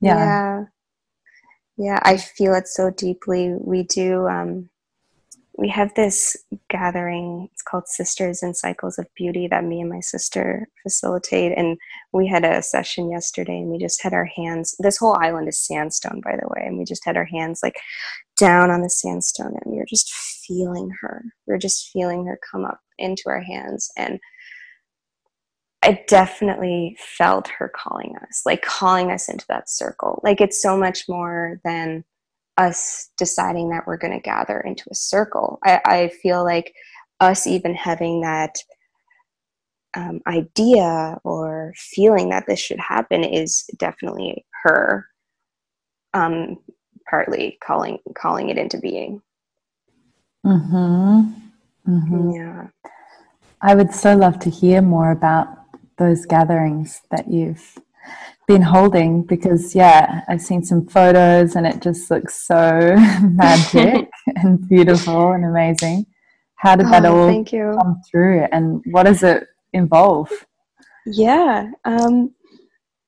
Yeah. 0.00 0.14
Yeah, 0.16 0.64
yeah 1.76 1.98
I 2.02 2.16
feel 2.16 2.54
it 2.54 2.68
so 2.68 2.90
deeply. 2.90 3.54
We 3.58 3.82
do 3.82 4.26
um 4.28 4.70
we 5.58 5.68
have 5.68 5.94
this 5.94 6.36
gathering 6.68 7.48
it's 7.52 7.62
called 7.62 7.88
sisters 7.88 8.42
and 8.42 8.56
cycles 8.56 8.98
of 8.98 9.06
beauty 9.14 9.48
that 9.48 9.64
me 9.64 9.80
and 9.80 9.90
my 9.90 10.00
sister 10.00 10.68
facilitate 10.82 11.56
and 11.56 11.78
we 12.12 12.26
had 12.26 12.44
a 12.44 12.62
session 12.62 13.10
yesterday 13.10 13.58
and 13.58 13.70
we 13.70 13.78
just 13.78 14.02
had 14.02 14.12
our 14.12 14.26
hands 14.36 14.74
this 14.80 14.98
whole 14.98 15.16
island 15.20 15.48
is 15.48 15.58
sandstone 15.58 16.20
by 16.22 16.32
the 16.32 16.48
way 16.48 16.62
and 16.66 16.78
we 16.78 16.84
just 16.84 17.04
had 17.04 17.16
our 17.16 17.24
hands 17.24 17.60
like 17.62 17.76
down 18.38 18.70
on 18.70 18.82
the 18.82 18.90
sandstone 18.90 19.54
and 19.64 19.72
we 19.72 19.78
were 19.78 19.86
just 19.88 20.12
feeling 20.12 20.90
her 21.00 21.24
we 21.46 21.52
were 21.52 21.58
just 21.58 21.90
feeling 21.90 22.26
her 22.26 22.38
come 22.50 22.64
up 22.64 22.80
into 22.98 23.24
our 23.26 23.40
hands 23.40 23.90
and 23.96 24.20
I 25.82 26.02
definitely 26.08 26.96
felt 26.98 27.46
her 27.46 27.68
calling 27.74 28.16
us, 28.28 28.42
like 28.44 28.62
calling 28.62 29.12
us 29.12 29.28
into 29.28 29.44
that 29.48 29.70
circle. 29.70 30.20
Like 30.24 30.40
it's 30.40 30.60
so 30.60 30.76
much 30.76 31.08
more 31.08 31.60
than 31.64 32.02
us 32.56 33.10
deciding 33.16 33.68
that 33.70 33.86
we're 33.86 33.96
going 33.96 34.12
to 34.12 34.20
gather 34.20 34.58
into 34.60 34.84
a 34.90 34.94
circle. 34.96 35.60
I, 35.64 35.80
I, 35.84 36.08
feel 36.08 36.42
like 36.42 36.74
us 37.20 37.46
even 37.46 37.74
having 37.74 38.22
that 38.22 38.56
um, 39.94 40.20
idea 40.26 41.18
or 41.22 41.72
feeling 41.76 42.30
that 42.30 42.46
this 42.48 42.58
should 42.58 42.80
happen 42.80 43.22
is 43.22 43.64
definitely 43.78 44.44
her 44.64 45.06
um, 46.14 46.56
partly 47.08 47.58
calling 47.62 47.98
calling 48.16 48.48
it 48.48 48.58
into 48.58 48.78
being. 48.78 49.22
Hmm. 50.42 51.45
Mm-hmm. 51.88 52.30
Yeah. 52.30 52.66
I 53.62 53.74
would 53.74 53.92
so 53.92 54.16
love 54.16 54.38
to 54.40 54.50
hear 54.50 54.82
more 54.82 55.10
about 55.10 55.48
those 55.98 56.26
gatherings 56.26 57.02
that 57.10 57.30
you've 57.30 57.78
been 58.46 58.62
holding 58.62 59.22
because, 59.22 59.74
yeah, 59.74 60.22
I've 60.28 60.42
seen 60.42 60.62
some 60.62 60.86
photos 60.86 61.56
and 61.56 61.66
it 61.66 61.80
just 61.80 62.10
looks 62.10 62.46
so 62.46 62.96
magic 63.22 64.08
and 64.36 64.68
beautiful 64.68 65.32
and 65.32 65.44
amazing. 65.44 66.06
How 66.56 66.76
did 66.76 66.86
that 66.86 67.04
oh, 67.04 67.28
all 67.28 67.44
come 67.44 68.00
through 68.10 68.46
and 68.52 68.82
what 68.90 69.04
does 69.04 69.22
it 69.22 69.46
involve? 69.72 70.30
Yeah. 71.06 71.70
Um, 71.84 72.34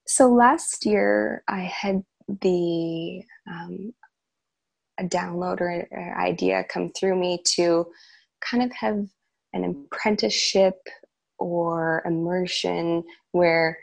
so 0.06 0.28
last 0.28 0.86
year 0.86 1.42
I 1.48 1.60
had 1.60 2.04
the 2.28 3.22
um, 3.48 3.92
a 4.98 5.04
download 5.04 5.60
or 5.60 5.68
an 5.68 6.16
idea 6.18 6.64
come 6.68 6.90
through 6.90 7.18
me 7.18 7.40
to 7.54 7.86
kind 8.40 8.62
of 8.62 8.72
have 8.72 9.06
an 9.52 9.64
apprenticeship 9.64 10.74
or 11.38 12.02
immersion 12.04 13.04
where 13.32 13.78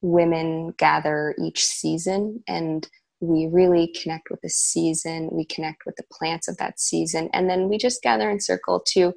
women 0.00 0.74
gather 0.78 1.34
each 1.38 1.64
season 1.64 2.42
and 2.48 2.88
we 3.20 3.46
really 3.46 3.94
connect 4.02 4.30
with 4.30 4.40
the 4.40 4.50
season, 4.50 5.28
we 5.30 5.44
connect 5.44 5.86
with 5.86 5.94
the 5.96 6.04
plants 6.12 6.48
of 6.48 6.56
that 6.56 6.80
season, 6.80 7.30
and 7.32 7.48
then 7.48 7.68
we 7.68 7.78
just 7.78 8.02
gather 8.02 8.28
in 8.28 8.40
circle 8.40 8.82
to 8.88 9.14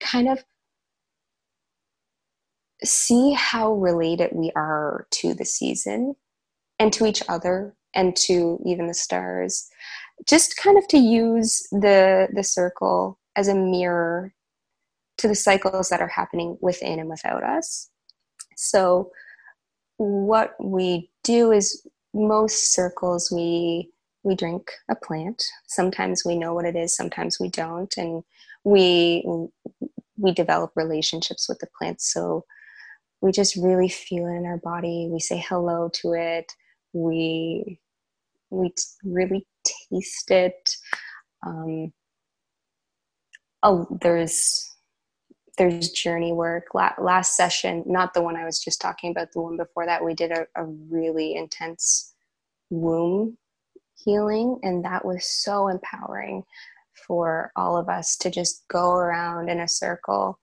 kind 0.00 0.28
of 0.28 0.44
see 2.84 3.32
how 3.32 3.72
related 3.72 4.30
we 4.32 4.52
are 4.54 5.06
to 5.10 5.34
the 5.34 5.46
season 5.46 6.14
and 6.78 6.92
to 6.92 7.06
each 7.06 7.22
other 7.28 7.74
and 7.94 8.14
to 8.16 8.58
even 8.66 8.86
the 8.86 8.94
stars. 8.94 9.68
Just 10.28 10.56
kind 10.56 10.76
of 10.76 10.86
to 10.88 10.98
use 10.98 11.66
the 11.72 12.28
the 12.34 12.44
circle 12.44 13.18
as 13.38 13.46
a 13.46 13.54
mirror 13.54 14.34
to 15.18 15.28
the 15.28 15.34
cycles 15.34 15.88
that 15.90 16.00
are 16.00 16.08
happening 16.08 16.58
within 16.60 16.98
and 16.98 17.08
without 17.08 17.44
us. 17.44 17.88
So, 18.56 19.12
what 19.96 20.54
we 20.60 21.10
do 21.22 21.52
is 21.52 21.86
most 22.12 22.72
circles 22.74 23.30
we 23.30 23.90
we 24.24 24.34
drink 24.34 24.72
a 24.90 24.96
plant. 24.96 25.42
Sometimes 25.68 26.24
we 26.24 26.36
know 26.36 26.52
what 26.52 26.64
it 26.64 26.74
is, 26.74 26.96
sometimes 26.96 27.38
we 27.38 27.48
don't, 27.48 27.96
and 27.96 28.24
we 28.64 29.24
we 30.16 30.32
develop 30.32 30.72
relationships 30.74 31.48
with 31.48 31.60
the 31.60 31.68
plants. 31.78 32.12
So 32.12 32.44
we 33.20 33.30
just 33.30 33.54
really 33.54 33.88
feel 33.88 34.26
it 34.26 34.36
in 34.36 34.46
our 34.46 34.58
body. 34.58 35.08
We 35.10 35.20
say 35.20 35.44
hello 35.48 35.90
to 36.02 36.12
it. 36.14 36.52
We 36.92 37.78
we 38.50 38.72
really 39.04 39.46
taste 39.64 40.30
it. 40.32 40.76
Um, 41.46 41.92
oh, 43.62 43.86
there's 44.00 44.64
there's 45.58 45.90
journey 45.90 46.32
work. 46.32 46.66
last 46.72 47.36
session, 47.36 47.82
not 47.84 48.14
the 48.14 48.22
one 48.22 48.36
I 48.36 48.44
was 48.44 48.60
just 48.60 48.80
talking 48.80 49.10
about, 49.10 49.32
the 49.32 49.40
one 49.40 49.56
before 49.56 49.86
that, 49.86 50.04
we 50.04 50.14
did 50.14 50.30
a, 50.30 50.46
a 50.54 50.64
really 50.64 51.34
intense 51.34 52.14
womb 52.70 53.36
healing, 53.96 54.60
and 54.62 54.84
that 54.84 55.04
was 55.04 55.26
so 55.26 55.66
empowering 55.66 56.44
for 57.06 57.50
all 57.56 57.76
of 57.76 57.88
us 57.88 58.16
to 58.18 58.30
just 58.30 58.66
go 58.68 58.92
around 58.92 59.48
in 59.48 59.60
a 59.60 59.68
circle 59.68 60.38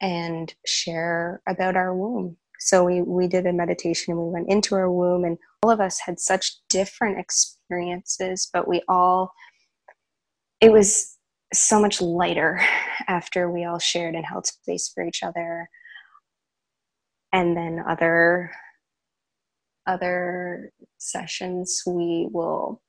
and 0.00 0.52
share 0.66 1.40
about 1.46 1.76
our 1.76 1.96
womb. 1.96 2.36
So 2.58 2.84
we, 2.84 3.02
we 3.02 3.28
did 3.28 3.46
a 3.46 3.52
meditation 3.52 4.12
and 4.12 4.20
we 4.20 4.30
went 4.30 4.50
into 4.50 4.74
our 4.74 4.90
womb, 4.90 5.24
and 5.24 5.38
all 5.62 5.70
of 5.70 5.80
us 5.80 6.00
had 6.00 6.18
such 6.18 6.56
different 6.68 7.20
experiences, 7.20 8.50
but 8.52 8.66
we 8.66 8.82
all, 8.88 9.32
it 10.60 10.72
was 10.72 11.16
so 11.52 11.80
much 11.80 12.00
lighter 12.00 12.60
after 13.08 13.50
we 13.50 13.64
all 13.64 13.78
shared 13.78 14.14
and 14.14 14.24
held 14.24 14.46
space 14.46 14.88
for 14.88 15.04
each 15.04 15.22
other. 15.22 15.68
And 17.32 17.56
then 17.56 17.82
other 17.88 18.50
other 19.86 20.70
sessions 20.98 21.82
we 21.86 22.28
will 22.30 22.80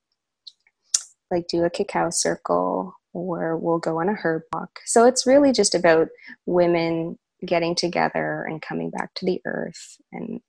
like 1.31 1.47
do 1.47 1.63
a 1.63 1.69
cacao 1.69 2.09
circle 2.11 2.93
or 3.13 3.57
we'll 3.57 3.79
go 3.79 3.99
on 3.99 4.09
a 4.09 4.13
herb 4.13 4.43
walk. 4.53 4.79
So 4.85 5.05
it's 5.05 5.25
really 5.25 5.51
just 5.51 5.73
about 5.73 6.09
women 6.45 7.17
getting 7.45 7.75
together 7.75 8.45
and 8.47 8.61
coming 8.61 8.89
back 8.89 9.13
to 9.15 9.25
the 9.25 9.41
earth 9.45 9.97
and 10.11 10.41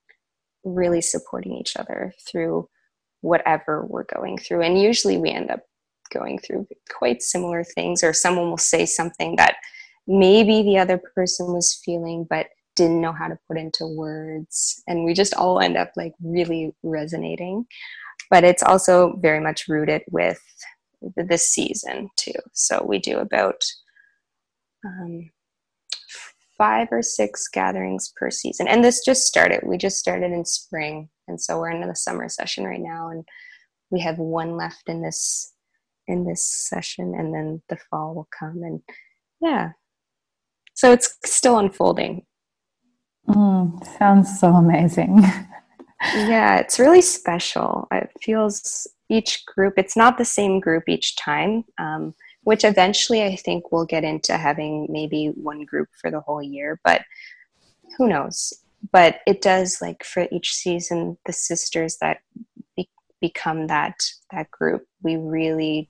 really 0.64 1.01
supporting 1.01 1.57
each 1.57 1.77
other 1.77 2.12
through 2.29 2.68
whatever 3.20 3.85
we're 3.87 4.05
going 4.05 4.37
through. 4.37 4.62
And 4.62 4.81
usually 4.81 5.16
we 5.16 5.31
end 5.31 5.51
up 5.51 5.61
going 6.12 6.38
through 6.38 6.66
quite 6.90 7.22
similar 7.22 7.64
things, 7.64 8.03
or 8.05 8.12
someone 8.12 8.51
will 8.51 8.59
say 8.59 8.87
something 8.87 9.37
that 9.37 9.57
maybe 10.07 10.62
the 10.62 10.79
other 10.79 11.01
person 11.14 11.53
was 11.53 11.81
feeling 11.85 12.27
but 12.29 12.46
didn't 12.75 13.01
know 13.01 13.12
how 13.12 13.29
to 13.29 13.38
put 13.48 13.59
into 13.59 13.87
words. 13.87 14.83
And 14.87 15.05
we 15.05 15.14
just 15.14 15.35
all 15.35 15.61
end 15.61 15.77
up 15.77 15.92
like 15.96 16.12
really 16.22 16.75
resonating. 16.83 17.66
But 18.31 18.44
it's 18.44 18.62
also 18.62 19.18
very 19.20 19.40
much 19.40 19.68
rooted 19.68 20.03
with 20.11 20.40
this 21.16 21.51
season 21.51 22.09
too. 22.16 22.33
So 22.53 22.83
we 22.83 22.98
do 22.98 23.18
about 23.18 23.62
um, 24.87 25.31
five 26.57 26.88
or 26.90 27.03
six 27.03 27.48
gatherings 27.48 28.12
per 28.16 28.31
season. 28.31 28.68
And 28.68 28.83
this 28.83 29.05
just 29.05 29.27
started. 29.27 29.61
We 29.64 29.77
just 29.77 29.98
started 29.98 30.33
in 30.33 30.44
spring. 30.44 31.09
And 31.29 31.40
so 31.40 31.59
we're 31.59 31.70
in 31.70 31.87
the 31.87 31.94
summer 31.94 32.29
session 32.29 32.64
right 32.64 32.81
now. 32.81 33.11
And 33.11 33.25
we 33.90 34.01
have 34.01 34.18
one 34.18 34.57
left 34.57 34.88
in 34.88 35.03
this 35.03 35.53
in 36.07 36.25
this 36.25 36.45
session 36.45 37.15
and 37.17 37.35
then 37.35 37.62
the 37.69 37.77
fall 37.77 38.15
will 38.15 38.29
come 38.37 38.62
and 38.62 38.81
yeah. 39.41 39.73
So 40.75 40.93
it's 40.93 41.19
still 41.25 41.59
unfolding. 41.59 42.25
Mm, 43.29 43.99
sounds 43.99 44.41
so 44.41 44.49
amazing. 44.55 45.23
Yeah 46.17 46.57
it's 46.59 46.81
really 46.81 47.01
special. 47.01 47.87
It 47.93 48.11
feels 48.21 48.88
each 49.09 49.47
group 49.47 49.75
it's 49.77 49.97
not 49.97 50.19
the 50.19 50.25
same 50.25 50.59
group 50.59 50.88
each 50.88 51.15
time 51.15 51.65
um, 51.79 52.12
which 52.43 52.65
eventually 52.65 53.23
i 53.23 53.37
think 53.37 53.71
we'll 53.71 53.85
get 53.85 54.03
into 54.03 54.37
having 54.37 54.88
maybe 54.91 55.27
one 55.37 55.65
group 55.65 55.88
for 56.01 56.11
the 56.11 56.19
whole 56.19 56.43
year 56.43 56.81
but 56.83 57.03
who 57.97 58.09
knows? 58.09 58.53
But 58.91 59.21
it 59.27 59.43
does 59.43 59.81
like 59.81 60.03
for 60.05 60.27
each 60.33 60.53
season 60.53 61.17
the 61.27 61.33
sisters 61.33 61.99
that 62.01 62.19
become 63.23 63.69
that 63.69 63.95
that 64.33 64.51
group 64.51 64.85
we 65.03 65.17
really 65.17 65.89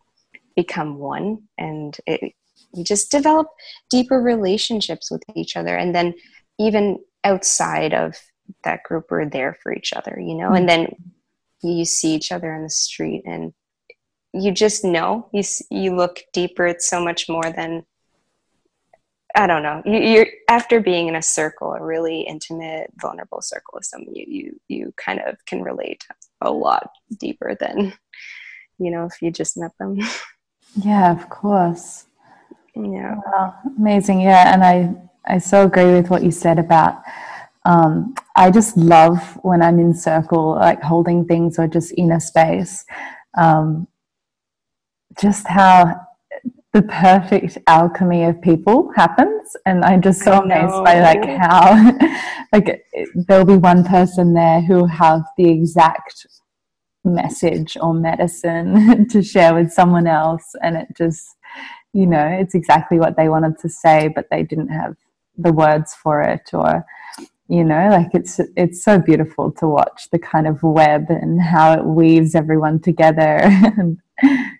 become 0.55 0.99
one 0.99 1.43
and 1.59 1.97
it, 2.07 2.35
we 2.77 2.85
just 2.85 3.11
develop 3.11 3.49
deeper 3.91 4.21
relationships 4.21 5.11
with 5.11 5.23
each 5.35 5.57
other 5.57 5.75
and 5.75 5.95
then 5.95 6.15
even 6.61 6.99
outside 7.25 7.95
of 7.95 8.15
that 8.65 8.83
group 8.85 9.07
we're 9.11 9.29
there 9.29 9.57
for 9.63 9.73
each 9.73 9.93
other 9.95 10.17
you 10.21 10.35
know 10.35 10.49
mm-hmm. 10.49 10.57
and 10.57 10.69
then 10.69 10.95
you 11.63 11.85
see 11.85 12.15
each 12.15 12.31
other 12.31 12.53
on 12.53 12.63
the 12.63 12.71
street 12.71 13.23
and 13.25 13.53
you 14.35 14.53
just 14.53 14.85
know 14.85 15.27
you 15.33 15.43
you 15.71 15.97
look 15.97 16.21
deeper 16.33 16.67
it's 16.67 16.89
so 16.89 17.03
much 17.03 17.29
more 17.29 17.51
than 17.57 17.85
I 19.35 19.47
don't 19.47 19.63
know. 19.63 19.83
You, 19.87 20.21
are 20.21 20.27
after 20.49 20.81
being 20.81 21.09
in 21.09 21.17
a 21.17 21.23
circle, 21.23 21.73
a 21.73 21.83
really 21.83 22.21
intimate, 22.23 22.93
vulnerable 23.01 23.41
circle 23.41 23.73
with 23.75 23.85
someone, 23.85 24.15
you 24.15 24.25
you 24.29 24.61
you 24.69 24.95
kind 24.97 25.21
of 25.21 25.45
can 25.47 25.63
relate 25.63 26.07
a 26.41 26.51
lot 26.51 26.91
deeper 27.19 27.57
than 27.59 27.95
you 28.79 28.91
know 28.91 29.05
if 29.05 29.23
you 29.23 29.31
just 29.31 29.57
met 29.57 29.73
them. 29.79 29.99
Yeah, 30.75 31.13
of 31.13 31.29
course. 31.29 32.07
Yeah. 32.75 33.17
Wow, 33.27 33.55
amazing. 33.77 34.23
Yeah, 34.23 34.55
and 34.55 34.65
I 34.65 34.95
I 35.27 35.39
so 35.39 35.67
agree 35.67 35.93
with 35.93 36.09
what 36.09 36.23
you 36.23 36.31
said 36.31 36.59
about 36.59 37.03
um, 37.65 38.15
I 38.35 38.51
just 38.51 38.77
love 38.77 39.39
when 39.43 39.63
I'm 39.63 39.79
in 39.79 39.95
circle, 39.95 40.55
like 40.55 40.83
holding 40.83 41.25
things 41.25 41.59
or 41.59 41.69
just 41.69 41.93
in 41.93 42.11
a 42.11 42.21
space. 42.21 42.85
Um, 43.37 43.87
just 45.21 45.47
how 45.47 46.07
the 46.73 46.83
perfect 46.83 47.59
alchemy 47.67 48.25
of 48.25 48.41
people 48.41 48.91
happens, 48.97 49.57
and 49.67 49.85
I'm 49.85 50.01
just 50.01 50.23
so 50.23 50.43
amazed 50.43 50.85
by 50.85 51.01
like 51.01 51.25
how 51.25 51.99
like 52.53 52.85
there'll 53.15 53.45
be 53.45 53.57
one 53.57 53.85
person 53.85 54.33
there 54.33 54.63
who 54.63 54.87
have 54.87 55.23
the 55.37 55.49
exact 55.51 56.27
message 57.05 57.77
or 57.81 57.93
medicine 57.93 59.07
to 59.11 59.23
share 59.23 59.55
with 59.55 59.73
someone 59.73 60.07
else 60.07 60.55
and 60.63 60.77
it 60.77 60.87
just 60.97 61.27
you 61.93 62.07
know 62.07 62.25
it's 62.27 62.55
exactly 62.55 62.99
what 62.99 63.17
they 63.17 63.29
wanted 63.29 63.59
to 63.59 63.69
say 63.69 64.09
but 64.15 64.27
they 64.31 64.45
didn't 64.45 64.69
have 64.69 64.95
the 65.37 65.53
words 65.53 65.95
for 65.95 66.23
it 66.23 66.49
or 66.53 66.85
you 67.49 67.65
know 67.65 67.89
like 67.91 68.15
it's 68.15 68.41
it's 68.57 68.85
so 68.85 69.01
beautiful 69.01 69.51
to 69.51 69.67
watch 69.67 70.09
the 70.13 70.19
kind 70.19 70.47
of 70.47 70.63
web 70.63 71.07
and 71.09 71.43
how 71.43 71.73
it 71.73 71.85
weaves 71.85 72.37
everyone 72.37 72.79
together 72.79 73.39
and 73.43 73.99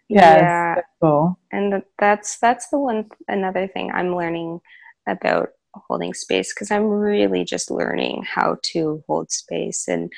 yeah, 0.09 0.37
yeah. 0.37 0.75
So 0.77 0.83
cool. 1.01 1.39
And 1.53 1.83
that's 1.99 2.39
that's 2.39 2.69
the 2.69 2.79
one 2.79 3.07
another 3.29 3.67
thing 3.67 3.91
i'm 3.93 4.17
learning 4.17 4.61
about 5.09 5.51
holding 5.75 6.15
space 6.15 6.53
because 6.53 6.71
i'm 6.71 6.85
really 6.85 7.45
just 7.45 7.71
learning 7.71 8.25
how 8.27 8.57
to 8.63 9.03
hold 9.07 9.31
space 9.31 9.89
and 9.89 10.13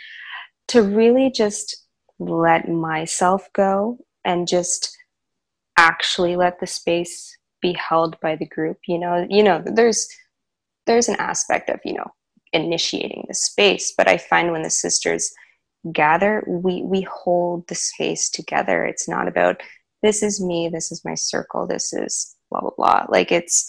to 0.68 0.82
really 0.82 1.30
just 1.30 1.84
let 2.18 2.68
myself 2.68 3.48
go 3.52 3.98
and 4.24 4.48
just 4.48 4.96
actually 5.76 6.36
let 6.36 6.60
the 6.60 6.66
space 6.66 7.36
be 7.60 7.72
held 7.72 8.18
by 8.20 8.36
the 8.36 8.46
group 8.46 8.78
you 8.86 8.98
know 8.98 9.26
you 9.28 9.42
know 9.42 9.62
there's 9.64 10.08
there's 10.86 11.08
an 11.08 11.16
aspect 11.16 11.68
of 11.68 11.80
you 11.84 11.92
know 11.94 12.10
initiating 12.52 13.24
the 13.28 13.34
space 13.34 13.92
but 13.96 14.08
i 14.08 14.16
find 14.16 14.52
when 14.52 14.62
the 14.62 14.70
sisters 14.70 15.32
gather 15.92 16.42
we 16.46 16.82
we 16.82 17.02
hold 17.02 17.66
the 17.68 17.74
space 17.74 18.30
together. 18.30 18.84
It's 18.84 19.08
not 19.08 19.28
about 19.28 19.62
this 20.04 20.22
is 20.22 20.40
me 20.40 20.68
this 20.72 20.92
is 20.92 21.04
my 21.04 21.14
circle 21.14 21.66
this 21.66 21.92
is 21.92 22.36
blah 22.50 22.60
blah 22.60 22.70
blah 22.76 23.06
like 23.08 23.32
it's 23.32 23.68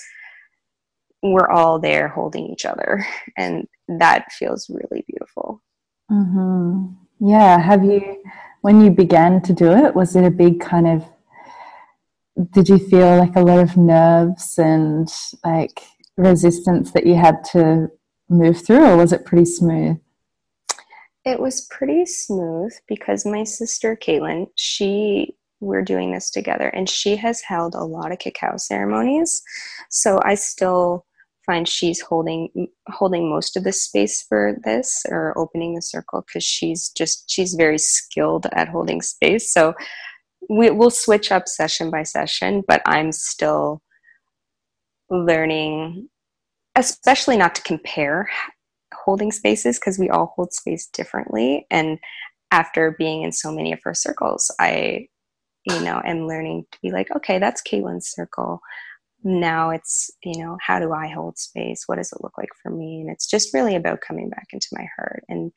we're 1.24 1.50
all 1.50 1.80
there 1.80 2.08
holding 2.08 2.46
each 2.46 2.66
other 2.66 3.04
and 3.38 3.68
that 3.88 4.32
feels 4.32 4.70
really 4.70 5.04
beautiful 5.08 5.64
mm-hmm. 6.12 6.94
Yeah. 7.20 7.60
Have 7.60 7.84
you, 7.84 8.24
when 8.62 8.82
you 8.82 8.92
began 8.92 9.42
to 9.44 9.54
do 9.54 9.72
it, 9.72 9.96
was 9.96 10.16
it 10.16 10.26
a 10.26 10.32
big 10.32 10.60
kind 10.60 10.88
of, 10.88 11.06
did 12.52 12.68
you 12.68 12.78
feel 12.78 13.18
like 13.18 13.36
a 13.36 13.42
lot 13.42 13.60
of 13.60 13.78
nerves 13.78 14.58
and 14.58 15.10
like 15.44 15.82
resistance 16.18 16.92
that 16.92 17.06
you 17.06 17.16
had 17.16 17.44
to 17.46 17.90
move 18.30 18.66
through, 18.66 18.84
or 18.84 18.98
was 18.98 19.14
it 19.14 19.26
pretty 19.26 19.46
smooth? 19.46 19.98
It 21.24 21.40
was 21.40 21.62
pretty 21.62 22.06
smooth 22.06 22.74
because 22.88 23.26
my 23.26 23.46
sister 23.46 23.96
Caitlin, 23.96 24.48
she 24.56 25.36
we're 25.66 25.84
doing 25.84 26.12
this 26.12 26.32
together. 26.32 26.70
And 26.70 26.90
she 26.90 27.16
has 27.18 27.42
held 27.42 27.76
a 27.76 27.84
lot 27.84 28.12
of 28.12 28.20
cacao 28.20 28.58
ceremonies. 28.58 29.42
So 29.90 30.20
I 30.24 30.36
still 30.36 31.06
find 31.46 31.68
she's 31.68 32.02
holding 32.02 32.50
holding 32.88 33.30
most 33.30 33.56
of 33.56 33.64
the 33.64 33.72
space 33.72 34.24
for 34.24 34.58
this 34.64 35.06
or 35.10 35.38
opening 35.38 35.76
the 35.76 35.82
circle 35.82 36.24
because 36.26 36.44
she's 36.44 36.90
just 36.90 37.30
she's 37.30 37.54
very 37.54 37.78
skilled 37.78 38.48
at 38.54 38.68
holding 38.68 39.02
space. 39.02 39.54
So 39.54 39.74
we, 40.50 40.70
will 40.70 40.92
switch 40.92 41.32
up 41.32 41.48
session 41.48 41.90
by 41.90 42.04
session 42.04 42.64
but 42.68 42.80
i'm 42.86 43.12
still 43.12 43.82
learning 45.10 46.08
especially 46.76 47.36
not 47.38 47.56
to 47.56 47.64
compare 47.64 48.30
holding 48.94 49.32
spaces 49.32 49.80
because 49.80 49.98
we 50.00 50.10
all 50.10 50.34
hold 50.36 50.54
space 50.54 50.88
differently. 50.88 51.66
And 51.72 52.00
after 52.52 52.96
being 52.98 53.24
in 53.24 53.32
so 53.32 53.52
many 53.52 53.72
of 53.74 53.80
her 53.84 53.94
circles 53.94 54.54
i 54.60 55.08
you 55.66 55.80
know 55.82 56.02
am 56.06 56.28
learning 56.28 56.66
to 56.72 56.78
be 56.82 56.92
like 56.92 57.14
okay 57.16 57.40
that's 57.40 57.62
caitlin's 57.62 58.10
circle. 58.10 58.62
Now 59.24 59.72
it's 59.72 60.12
you 60.24 60.44
know 60.44 60.58
how 60.62 60.80
do 60.80 60.94
i 60.94 61.08
hold 61.08 61.38
space? 61.38 61.84
What 61.88 61.96
does 61.96 62.12
it 62.12 62.22
look 62.22 62.38
like 62.38 62.50
for 62.62 62.70
me? 62.70 63.02
And 63.02 63.10
it's 63.10 63.28
just 63.28 63.54
really 63.54 63.76
about 63.76 64.02
coming 64.02 64.30
back 64.30 64.48
into 64.54 64.68
my 64.72 64.88
heart 64.96 65.24
and 65.28 65.52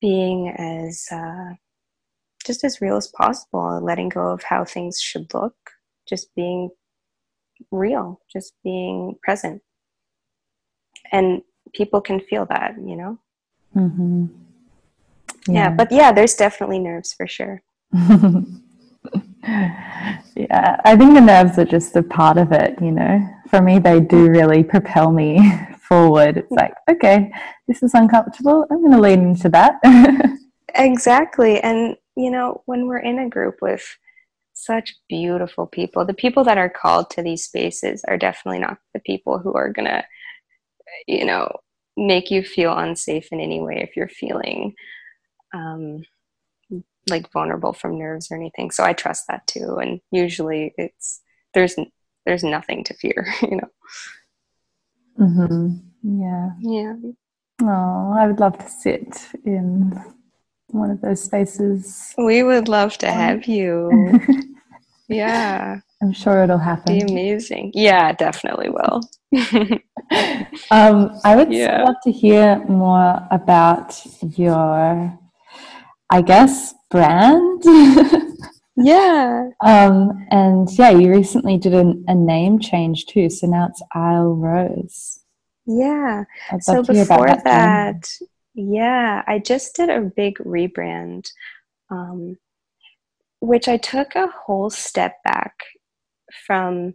being 0.00 0.48
as 0.48 1.06
uh, 1.10 1.54
just 2.44 2.64
as 2.64 2.80
real 2.80 2.96
as 2.96 3.08
possible 3.08 3.80
letting 3.82 4.08
go 4.08 4.28
of 4.28 4.42
how 4.42 4.64
things 4.64 5.00
should 5.00 5.32
look 5.34 5.54
just 6.08 6.34
being 6.34 6.70
real 7.70 8.20
just 8.32 8.54
being 8.62 9.14
present. 9.22 9.60
And 11.12 11.42
people 11.74 12.00
can 12.00 12.20
feel 12.20 12.46
that 12.46 12.76
you 12.82 12.96
know? 12.96 13.18
Mm-hmm. 13.76 14.26
yeah. 15.48 15.54
yeah. 15.54 15.70
but 15.70 15.90
yeah 15.90 16.12
there's 16.12 16.34
definitely 16.34 16.78
nerves 16.78 17.12
for 17.12 17.26
sure 17.26 17.60
yeah, 20.36 20.80
I 20.84 20.96
think 20.96 21.14
the 21.14 21.20
nerves 21.20 21.58
are 21.58 21.64
just 21.64 21.96
a 21.96 22.02
part 22.02 22.38
of 22.38 22.52
it, 22.52 22.80
you 22.80 22.90
know. 22.90 23.20
For 23.48 23.60
me, 23.60 23.78
they 23.78 24.00
do 24.00 24.28
really 24.28 24.62
propel 24.62 25.12
me 25.12 25.40
forward. 25.78 26.38
It's 26.38 26.50
like, 26.50 26.74
okay, 26.90 27.32
this 27.68 27.82
is 27.82 27.94
uncomfortable. 27.94 28.66
I'm 28.70 28.80
going 28.80 28.92
to 28.92 29.00
lean 29.00 29.28
into 29.28 29.48
that. 29.50 29.80
exactly. 30.74 31.60
And, 31.60 31.96
you 32.16 32.30
know, 32.30 32.62
when 32.66 32.86
we're 32.86 32.98
in 32.98 33.18
a 33.18 33.28
group 33.28 33.56
with 33.60 33.86
such 34.54 34.96
beautiful 35.08 35.66
people, 35.66 36.04
the 36.04 36.14
people 36.14 36.44
that 36.44 36.58
are 36.58 36.70
called 36.70 37.10
to 37.10 37.22
these 37.22 37.44
spaces 37.44 38.04
are 38.08 38.16
definitely 38.16 38.60
not 38.60 38.78
the 38.94 39.00
people 39.00 39.38
who 39.38 39.54
are 39.54 39.72
going 39.72 39.86
to, 39.86 40.04
you 41.06 41.24
know, 41.24 41.50
make 41.96 42.30
you 42.30 42.42
feel 42.42 42.76
unsafe 42.76 43.28
in 43.30 43.40
any 43.40 43.60
way 43.60 43.80
if 43.82 43.96
you're 43.96 44.08
feeling 44.08 44.74
um, 45.54 46.02
like 47.08 47.30
vulnerable 47.32 47.72
from 47.72 47.98
nerves 47.98 48.30
or 48.30 48.36
anything. 48.36 48.70
So 48.70 48.84
I 48.84 48.92
trust 48.92 49.24
that 49.28 49.46
too. 49.46 49.76
And 49.76 50.00
usually 50.10 50.74
it's 50.78 51.20
there's 51.52 51.76
there's 52.26 52.44
nothing 52.44 52.84
to 52.84 52.94
fear, 52.94 53.26
you 53.42 53.56
know. 53.56 53.68
Mm-hmm. 55.20 56.20
Yeah. 56.20 56.50
Yeah. 56.60 56.94
Oh, 57.62 58.14
I 58.16 58.26
would 58.26 58.40
love 58.40 58.58
to 58.58 58.68
sit 58.68 59.28
in 59.44 59.98
one 60.68 60.90
of 60.90 61.00
those 61.00 61.22
spaces. 61.22 62.14
We 62.18 62.42
would 62.42 62.68
love 62.68 62.98
to 62.98 63.10
have 63.10 63.44
you. 63.48 64.20
yeah. 65.08 65.80
I'm 66.02 66.12
sure 66.12 66.42
it'll 66.42 66.58
happen. 66.58 66.98
Be 66.98 67.00
amazing. 67.00 67.70
Yeah, 67.74 68.12
definitely 68.12 68.68
will. 68.68 69.00
um, 70.70 71.18
I 71.24 71.36
would 71.36 71.52
yeah. 71.52 71.84
love 71.84 71.96
to 72.02 72.12
hear 72.12 72.62
more 72.66 73.26
about 73.30 73.98
your 74.36 75.18
I 76.10 76.22
guess, 76.22 76.74
brand. 76.94 77.62
yeah. 78.76 79.48
Um, 79.60 80.26
and 80.30 80.68
yeah, 80.78 80.90
you 80.90 81.10
recently 81.10 81.58
did 81.58 81.74
a, 81.74 81.92
a, 82.06 82.14
name 82.14 82.60
change 82.60 83.06
too. 83.06 83.28
So 83.30 83.48
now 83.48 83.66
it's 83.68 83.82
Isle 83.92 84.34
Rose. 84.34 85.18
Yeah. 85.66 86.24
So 86.60 86.84
before 86.84 87.26
that, 87.26 87.44
that 87.44 88.08
yeah, 88.54 89.22
I 89.26 89.40
just 89.40 89.74
did 89.74 89.90
a 89.90 90.00
big 90.02 90.38
rebrand, 90.38 91.28
um, 91.90 92.38
which 93.40 93.66
I 93.66 93.76
took 93.76 94.14
a 94.14 94.28
whole 94.28 94.70
step 94.70 95.16
back 95.24 95.54
from 96.46 96.94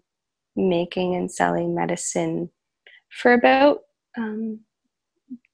making 0.56 1.16
and 1.16 1.30
selling 1.30 1.76
medicine 1.76 2.52
for 3.10 3.34
about 3.34 3.80
um, 4.18 4.62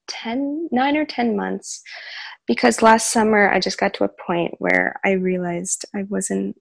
10, 0.07 0.69
nine 0.71 0.97
or 0.97 1.05
10 1.05 1.35
months 1.35 1.81
because 2.47 2.81
last 2.81 3.11
summer 3.11 3.49
I 3.49 3.59
just 3.59 3.79
got 3.79 3.93
to 3.95 4.03
a 4.03 4.09
point 4.09 4.55
where 4.59 4.99
I 5.03 5.11
realized 5.11 5.85
I 5.95 6.03
wasn't 6.03 6.57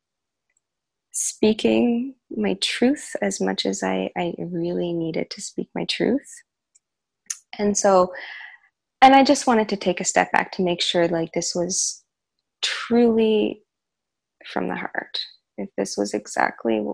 speaking 1.12 2.14
my 2.30 2.54
truth 2.61 3.14
as 3.22 3.40
much 3.40 3.66
as 3.66 3.83
I, 3.83 4.11
I 4.16 4.35
really 4.38 4.92
needed 4.92 5.30
to 5.30 5.40
speak 5.40 5.68
my 5.74 5.85
truth. 5.85 6.28
And 7.59 7.76
so, 7.76 8.12
and 9.00 9.14
I 9.14 9.22
just 9.22 9.46
wanted 9.46 9.68
to 9.68 9.76
take 9.76 10.00
a 10.00 10.04
step 10.04 10.33
back 10.33 10.50
to 10.52 10.62
make 10.62 10.80
sure 10.80 11.07
like 11.07 11.33
this 11.33 11.54
was 11.54 12.02
truly 12.62 13.62
from 14.46 14.68
the 14.68 14.74
heart. 14.74 15.20
If 15.57 15.68
this 15.76 15.96
was 15.96 16.14
exactly 16.14 16.85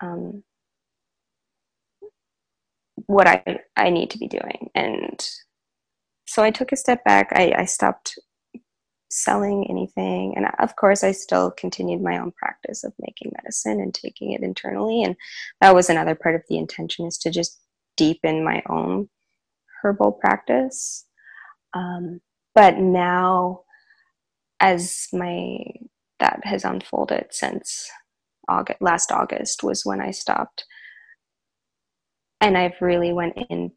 um, 0.00 0.42
what 3.12 3.26
I, 3.26 3.60
I 3.76 3.90
need 3.90 4.10
to 4.10 4.18
be 4.18 4.26
doing. 4.26 4.70
And 4.74 5.20
so 6.26 6.42
I 6.42 6.50
took 6.50 6.72
a 6.72 6.76
step 6.76 7.04
back. 7.04 7.30
I, 7.32 7.52
I 7.58 7.64
stopped 7.66 8.18
selling 9.10 9.66
anything. 9.68 10.32
And 10.36 10.46
of 10.58 10.76
course, 10.76 11.04
I 11.04 11.12
still 11.12 11.50
continued 11.50 12.00
my 12.00 12.18
own 12.18 12.32
practice 12.32 12.82
of 12.82 12.94
making 12.98 13.32
medicine 13.36 13.80
and 13.80 13.92
taking 13.92 14.32
it 14.32 14.42
internally. 14.42 15.02
And 15.02 15.16
that 15.60 15.74
was 15.74 15.90
another 15.90 16.14
part 16.14 16.34
of 16.34 16.42
the 16.48 16.56
intention 16.56 17.06
is 17.06 17.18
to 17.18 17.30
just 17.30 17.60
deepen 17.98 18.44
my 18.44 18.62
own 18.68 19.10
herbal 19.82 20.12
practice. 20.12 21.04
Um, 21.74 22.20
but 22.54 22.78
now, 22.78 23.60
as 24.60 25.08
my 25.12 25.58
that 26.20 26.40
has 26.44 26.64
unfolded 26.64 27.26
since 27.30 27.90
August, 28.48 28.80
last 28.80 29.12
August 29.12 29.62
was 29.62 29.84
when 29.84 30.00
I 30.00 30.12
stopped, 30.12 30.64
and 32.42 32.58
I've 32.58 32.80
really 32.82 33.14
went 33.14 33.38
in 33.50 33.72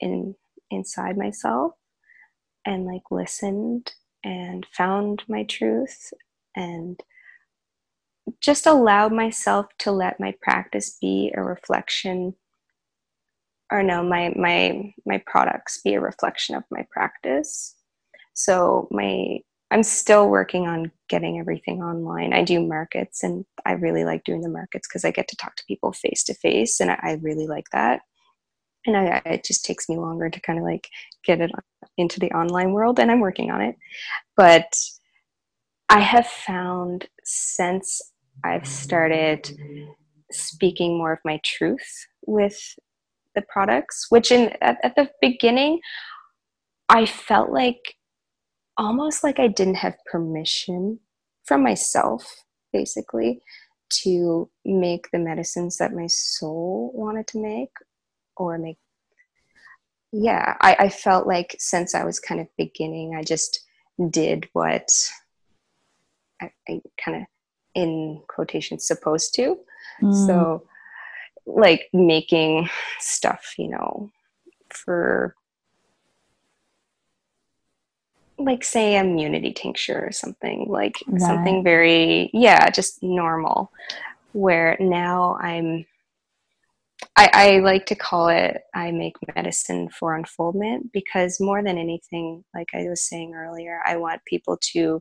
in 0.00 0.36
inside 0.70 1.18
myself 1.18 1.72
and 2.66 2.86
like 2.86 3.04
listened 3.10 3.92
and 4.24 4.66
found 4.76 5.22
my 5.28 5.44
truth 5.44 6.12
and 6.56 7.00
just 8.40 8.66
allowed 8.66 9.12
myself 9.12 9.66
to 9.80 9.92
let 9.92 10.20
my 10.20 10.34
practice 10.42 10.98
be 11.00 11.32
a 11.36 11.42
reflection 11.42 12.34
or 13.72 13.82
no 13.82 14.02
my 14.02 14.34
my 14.36 14.92
my 15.06 15.22
products 15.26 15.80
be 15.82 15.94
a 15.94 16.00
reflection 16.00 16.56
of 16.56 16.64
my 16.70 16.86
practice. 16.90 17.76
So 18.34 18.88
my 18.90 19.38
i'm 19.70 19.82
still 19.82 20.28
working 20.28 20.66
on 20.66 20.90
getting 21.08 21.38
everything 21.38 21.82
online. 21.82 22.32
I 22.32 22.42
do 22.42 22.66
markets 22.66 23.22
and 23.22 23.44
i 23.66 23.72
really 23.72 24.04
like 24.04 24.24
doing 24.24 24.42
the 24.42 24.48
markets 24.48 24.86
because 24.88 25.04
i 25.04 25.10
get 25.10 25.28
to 25.28 25.36
talk 25.36 25.56
to 25.56 25.64
people 25.66 25.92
face 25.92 26.22
to 26.24 26.34
face 26.34 26.80
and 26.80 26.90
I, 26.90 26.98
I 27.02 27.12
really 27.22 27.46
like 27.46 27.66
that. 27.72 28.02
And 28.86 28.96
I, 28.96 29.20
it 29.26 29.44
just 29.44 29.64
takes 29.64 29.88
me 29.88 29.98
longer 29.98 30.30
to 30.30 30.40
kind 30.40 30.58
of 30.58 30.64
like 30.64 30.88
get 31.24 31.40
it 31.40 31.50
into 31.96 32.20
the 32.20 32.30
online 32.32 32.72
world 32.72 32.98
and 32.98 33.10
i'm 33.10 33.20
working 33.20 33.50
on 33.50 33.60
it. 33.60 33.76
But 34.36 34.72
i 35.88 36.00
have 36.00 36.26
found 36.26 37.08
since 37.24 38.00
i've 38.44 38.66
started 38.66 39.50
speaking 40.30 40.96
more 40.96 41.12
of 41.12 41.18
my 41.24 41.40
truth 41.44 42.06
with 42.26 42.58
the 43.34 43.42
products 43.42 44.06
which 44.10 44.30
in 44.30 44.52
at, 44.60 44.78
at 44.82 44.94
the 44.96 45.08
beginning 45.20 45.80
i 46.88 47.06
felt 47.06 47.50
like 47.50 47.94
almost 48.78 49.24
like 49.24 49.38
i 49.38 49.48
didn't 49.48 49.74
have 49.74 49.96
permission 50.10 50.98
from 51.44 51.62
myself 51.62 52.44
basically 52.72 53.40
to 53.90 54.48
make 54.64 55.10
the 55.10 55.18
medicines 55.18 55.78
that 55.78 55.92
my 55.92 56.06
soul 56.06 56.90
wanted 56.94 57.26
to 57.26 57.40
make 57.40 57.72
or 58.36 58.56
make 58.58 58.78
yeah 60.12 60.56
I, 60.60 60.76
I 60.78 60.88
felt 60.88 61.26
like 61.26 61.56
since 61.58 61.94
i 61.94 62.04
was 62.04 62.20
kind 62.20 62.40
of 62.40 62.46
beginning 62.56 63.14
i 63.14 63.22
just 63.22 63.60
did 64.10 64.48
what 64.52 64.90
i, 66.40 66.50
I 66.68 66.80
kind 67.02 67.22
of 67.22 67.26
in 67.74 68.22
quotations 68.28 68.86
supposed 68.86 69.34
to 69.34 69.56
mm. 70.02 70.26
so 70.26 70.66
like 71.46 71.88
making 71.92 72.68
stuff 73.00 73.54
you 73.58 73.68
know 73.68 74.10
for 74.70 75.34
like 78.38 78.64
say 78.64 78.96
immunity 78.96 79.52
tincture 79.52 80.06
or 80.06 80.12
something 80.12 80.66
like 80.68 80.94
right. 81.08 81.20
something 81.20 81.64
very 81.64 82.30
yeah 82.32 82.70
just 82.70 83.02
normal 83.02 83.72
where 84.32 84.76
now 84.80 85.36
i'm 85.42 85.84
I, 87.16 87.30
I 87.32 87.58
like 87.58 87.86
to 87.86 87.94
call 87.94 88.28
it 88.28 88.62
I 88.74 88.90
make 88.90 89.14
medicine 89.34 89.88
for 89.88 90.14
unfoldment 90.14 90.92
because 90.92 91.40
more 91.40 91.62
than 91.62 91.78
anything, 91.78 92.44
like 92.54 92.68
I 92.74 92.88
was 92.88 93.08
saying 93.08 93.34
earlier, 93.34 93.80
I 93.86 93.96
want 93.96 94.24
people 94.24 94.58
to 94.72 95.00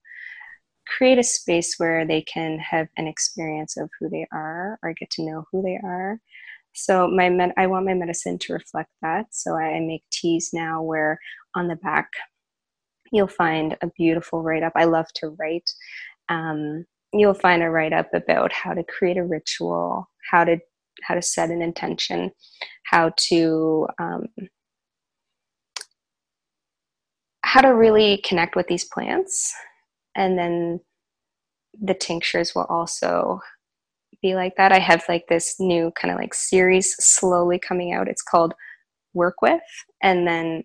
create 0.87 1.19
a 1.19 1.23
space 1.23 1.75
where 1.77 2.05
they 2.05 2.21
can 2.21 2.59
have 2.59 2.87
an 2.97 3.07
experience 3.07 3.77
of 3.77 3.89
who 3.99 4.09
they 4.09 4.25
are 4.31 4.79
or 4.81 4.93
get 4.93 5.09
to 5.11 5.23
know 5.23 5.45
who 5.51 5.61
they 5.61 5.79
are. 5.83 6.19
So 6.73 7.07
my 7.07 7.29
med- 7.29 7.53
I 7.57 7.67
want 7.67 7.85
my 7.85 7.93
medicine 7.93 8.37
to 8.39 8.53
reflect 8.53 8.89
that. 9.01 9.27
So 9.31 9.55
I 9.55 9.79
make 9.79 10.03
teas 10.11 10.51
now 10.53 10.81
where 10.81 11.19
on 11.55 11.67
the 11.67 11.75
back 11.75 12.09
you'll 13.11 13.27
find 13.27 13.77
a 13.81 13.87
beautiful 13.97 14.41
write 14.41 14.63
up. 14.63 14.73
I 14.75 14.85
love 14.85 15.07
to 15.15 15.29
write. 15.39 15.69
Um, 16.29 16.85
you'll 17.13 17.33
find 17.33 17.63
a 17.63 17.69
write 17.69 17.93
up 17.93 18.13
about 18.13 18.51
how 18.51 18.73
to 18.73 18.83
create 18.83 19.17
a 19.17 19.23
ritual, 19.23 20.09
how 20.31 20.43
to 20.43 20.57
how 21.03 21.13
to 21.13 21.21
set 21.21 21.49
an 21.49 21.61
intention, 21.61 22.31
how 22.83 23.11
to 23.17 23.87
um, 23.99 24.27
how 27.43 27.61
to 27.61 27.69
really 27.69 28.21
connect 28.25 28.55
with 28.55 28.67
these 28.67 28.85
plants, 28.85 29.53
and 30.15 30.37
then 30.37 30.79
the 31.79 31.93
tinctures 31.93 32.53
will 32.55 32.65
also 32.69 33.39
be 34.21 34.35
like 34.35 34.55
that. 34.57 34.71
I 34.71 34.79
have 34.79 35.03
like 35.07 35.25
this 35.27 35.59
new 35.59 35.91
kind 35.99 36.11
of 36.11 36.19
like 36.19 36.33
series 36.33 36.95
slowly 36.99 37.59
coming 37.59 37.93
out. 37.93 38.07
It's 38.07 38.21
called 38.21 38.53
Work 39.13 39.41
With. 39.41 39.61
And 40.01 40.27
then 40.27 40.63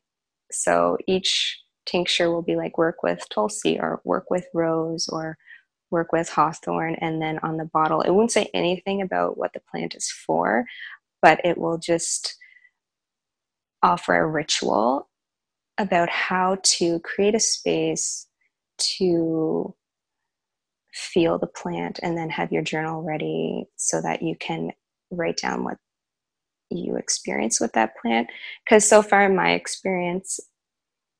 so 0.50 0.96
each 1.06 1.58
tincture 1.86 2.30
will 2.30 2.42
be 2.42 2.56
like 2.56 2.78
work 2.78 3.02
with 3.02 3.26
Tulsi 3.30 3.78
or 3.78 4.00
work 4.04 4.30
with 4.30 4.46
Rose 4.54 5.08
or 5.08 5.36
work 5.90 6.12
with 6.12 6.28
Hawthorn. 6.28 6.96
And 6.96 7.20
then 7.20 7.38
on 7.42 7.56
the 7.56 7.64
bottle, 7.66 8.00
it 8.00 8.10
won't 8.10 8.32
say 8.32 8.50
anything 8.54 9.02
about 9.02 9.36
what 9.36 9.52
the 9.52 9.60
plant 9.70 9.94
is 9.94 10.10
for, 10.10 10.64
but 11.20 11.40
it 11.44 11.58
will 11.58 11.78
just 11.78 12.36
offer 13.82 14.14
a 14.14 14.26
ritual 14.26 15.08
about 15.78 16.08
how 16.08 16.58
to 16.62 17.00
create 17.00 17.34
a 17.34 17.40
space 17.40 18.26
to 18.78 19.74
feel 20.92 21.38
the 21.38 21.46
plant 21.46 21.98
and 22.02 22.16
then 22.16 22.28
have 22.30 22.52
your 22.52 22.62
journal 22.62 23.02
ready 23.02 23.64
so 23.76 24.00
that 24.00 24.22
you 24.22 24.36
can 24.36 24.70
write 25.10 25.38
down 25.38 25.64
what 25.64 25.78
you 26.70 26.96
experience 26.96 27.60
with 27.60 27.72
that 27.72 27.96
plant 27.96 28.28
because 28.64 28.88
so 28.88 29.02
far 29.02 29.24
in 29.24 29.36
my 29.36 29.52
experience 29.52 30.40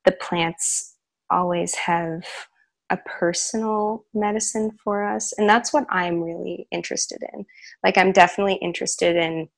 the 0.04 0.12
plants 0.12 0.96
always 1.30 1.74
have 1.74 2.24
a 2.90 2.96
personal 3.06 4.04
medicine 4.12 4.70
for 4.82 5.02
us 5.02 5.32
and 5.38 5.48
that's 5.48 5.72
what 5.72 5.86
i'm 5.88 6.20
really 6.20 6.66
interested 6.70 7.22
in 7.32 7.46
like 7.82 7.96
i'm 7.96 8.12
definitely 8.12 8.56
interested 8.56 9.16
in 9.16 9.48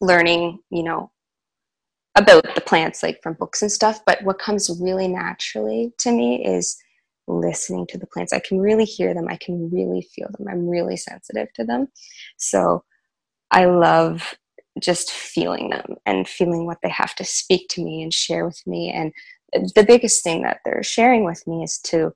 learning 0.00 0.58
you 0.70 0.82
know 0.82 1.10
about 2.16 2.42
the 2.54 2.60
plants 2.60 3.02
like 3.02 3.22
from 3.22 3.34
books 3.34 3.62
and 3.62 3.70
stuff 3.70 4.00
but 4.04 4.22
what 4.24 4.38
comes 4.38 4.80
really 4.82 5.06
naturally 5.06 5.92
to 5.98 6.10
me 6.10 6.44
is 6.44 6.76
listening 7.30 7.86
to 7.88 7.98
the 7.98 8.06
plants. 8.06 8.32
I 8.32 8.40
can 8.40 8.60
really 8.60 8.84
hear 8.84 9.14
them. 9.14 9.28
I 9.28 9.36
can 9.36 9.70
really 9.70 10.02
feel 10.02 10.28
them. 10.36 10.48
I'm 10.48 10.68
really 10.68 10.96
sensitive 10.96 11.52
to 11.54 11.64
them. 11.64 11.88
So 12.36 12.84
I 13.50 13.66
love 13.66 14.34
just 14.80 15.10
feeling 15.10 15.70
them 15.70 15.96
and 16.06 16.28
feeling 16.28 16.66
what 16.66 16.78
they 16.82 16.88
have 16.88 17.14
to 17.16 17.24
speak 17.24 17.68
to 17.70 17.82
me 17.82 18.02
and 18.02 18.12
share 18.12 18.46
with 18.46 18.62
me. 18.66 18.90
And 18.90 19.12
the 19.52 19.84
biggest 19.86 20.22
thing 20.22 20.42
that 20.42 20.60
they're 20.64 20.82
sharing 20.82 21.24
with 21.24 21.46
me 21.46 21.62
is 21.62 21.78
to 21.84 22.12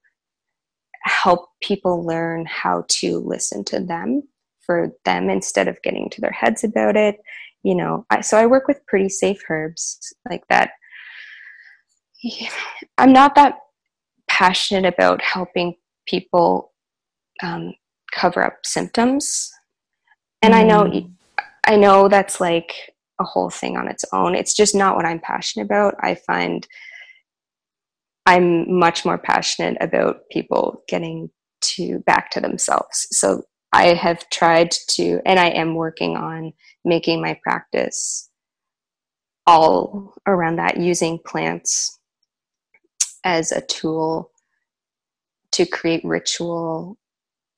help 1.02 1.48
people 1.62 2.04
learn 2.04 2.46
how 2.46 2.84
to 2.88 3.18
listen 3.18 3.64
to 3.64 3.80
them 3.80 4.22
for 4.60 4.90
them 5.04 5.28
instead 5.28 5.68
of 5.68 5.82
getting 5.82 6.08
to 6.10 6.20
their 6.20 6.30
heads 6.30 6.64
about 6.64 6.96
it. 6.96 7.18
You 7.62 7.74
know, 7.74 8.06
I, 8.10 8.20
so 8.20 8.38
I 8.38 8.46
work 8.46 8.68
with 8.68 8.86
pretty 8.86 9.08
safe 9.08 9.42
herbs 9.48 10.14
like 10.28 10.46
that. 10.48 10.70
I'm 12.98 13.12
not 13.12 13.34
that 13.34 13.58
passionate 14.28 14.92
about 14.92 15.20
helping 15.22 15.74
people 16.06 16.72
um, 17.42 17.74
cover 18.14 18.44
up 18.44 18.58
symptoms 18.64 19.50
and 20.42 20.54
mm. 20.54 20.56
i 20.56 20.62
know 20.62 20.84
mm. 20.84 21.10
i 21.66 21.76
know 21.76 22.08
that's 22.08 22.40
like 22.40 22.72
a 23.20 23.24
whole 23.24 23.50
thing 23.50 23.76
on 23.76 23.88
its 23.88 24.04
own 24.12 24.34
it's 24.34 24.54
just 24.54 24.74
not 24.74 24.96
what 24.96 25.04
i'm 25.04 25.20
passionate 25.20 25.64
about 25.64 25.94
i 26.00 26.14
find 26.14 26.66
i'm 28.26 28.78
much 28.78 29.04
more 29.04 29.18
passionate 29.18 29.76
about 29.80 30.28
people 30.30 30.82
getting 30.88 31.30
to 31.60 31.98
back 32.00 32.30
to 32.30 32.40
themselves 32.40 33.06
so 33.10 33.42
i 33.72 33.86
have 33.94 34.28
tried 34.30 34.70
to 34.70 35.20
and 35.24 35.38
i 35.38 35.48
am 35.48 35.74
working 35.74 36.16
on 36.16 36.52
making 36.84 37.20
my 37.20 37.38
practice 37.42 38.28
all 39.46 40.14
around 40.26 40.56
that 40.56 40.78
using 40.78 41.18
plants 41.26 41.98
as 43.24 43.52
a 43.52 43.60
tool 43.60 44.30
to 45.52 45.66
create 45.66 46.04
ritual 46.04 46.98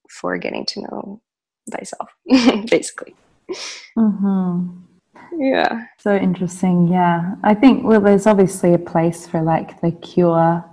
for 0.09 0.39
getting 0.39 0.64
to 0.67 0.83
know 0.83 1.21
thyself, 1.71 2.11
basically. 2.71 3.14
Mm-hmm. 3.97 4.96
Yeah. 5.37 5.87
So 5.99 6.16
interesting. 6.16 6.89
Yeah. 6.89 7.35
I 7.43 7.55
think, 7.55 7.85
well, 7.85 8.01
there's 8.01 8.27
obviously 8.27 8.74
a 8.74 8.79
place 8.79 9.27
for 9.27 9.43
like 9.43 9.81
the 9.81 9.93
cure. 9.93 10.64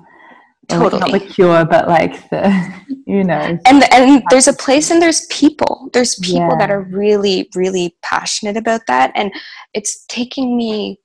Totally. 0.69 0.99
Not 0.99 1.11
the 1.11 1.19
cure, 1.19 1.65
but 1.65 1.87
like 1.87 2.29
the, 2.29 2.73
you 3.05 3.23
know. 3.23 3.57
And 3.65 3.93
and 3.93 4.23
there's 4.29 4.47
a 4.47 4.53
place 4.53 4.91
and 4.91 5.01
there's 5.01 5.25
people. 5.27 5.89
There's 5.93 6.15
people 6.15 6.51
yeah. 6.51 6.57
that 6.57 6.71
are 6.71 6.83
really, 6.83 7.49
really 7.55 7.95
passionate 8.01 8.57
about 8.57 8.81
that. 8.87 9.11
And 9.15 9.33
it's 9.73 10.05
taking 10.05 10.55
me 10.55 10.99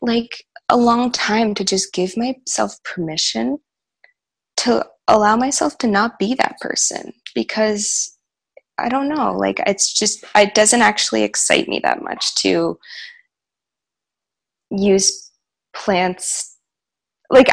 like 0.00 0.44
a 0.70 0.76
long 0.76 1.12
time 1.12 1.54
to 1.54 1.64
just 1.64 1.92
give 1.92 2.16
myself 2.16 2.82
permission 2.84 3.58
to 4.58 4.86
allow 5.08 5.36
myself 5.36 5.76
to 5.78 5.86
not 5.86 6.18
be 6.18 6.34
that 6.34 6.58
person 6.60 7.12
because 7.34 8.16
I 8.80 8.88
don't 8.88 9.08
know, 9.08 9.32
like 9.36 9.60
it's 9.66 9.92
just 9.92 10.24
it 10.34 10.54
doesn't 10.54 10.82
actually 10.82 11.22
excite 11.22 11.68
me 11.68 11.80
that 11.82 12.02
much 12.02 12.34
to 12.36 12.78
use 14.70 15.30
plants 15.74 16.56
like 17.30 17.48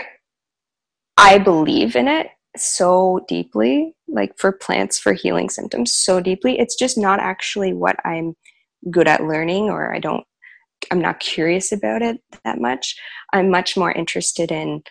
I 1.17 1.37
believe 1.39 1.95
in 1.95 2.07
it 2.07 2.27
so 2.55 3.25
deeply, 3.27 3.93
like 4.07 4.37
for 4.37 4.51
plants 4.51 4.99
for 4.99 5.13
healing 5.13 5.49
symptoms 5.49 5.93
so 5.93 6.19
deeply. 6.19 6.59
It's 6.59 6.75
just 6.75 6.97
not 6.97 7.19
actually 7.19 7.73
what 7.73 7.97
I'm 8.05 8.35
good 8.91 9.07
at 9.07 9.23
learning 9.23 9.69
or 9.69 9.93
I 9.93 9.99
don't 9.99 10.23
I'm 10.91 11.01
not 11.01 11.19
curious 11.19 11.71
about 11.71 12.01
it 12.01 12.21
that 12.45 12.61
much. 12.61 12.95
I'm 13.33 13.49
much 13.49 13.75
more 13.75 13.91
interested 13.91 14.51
in 14.51 14.83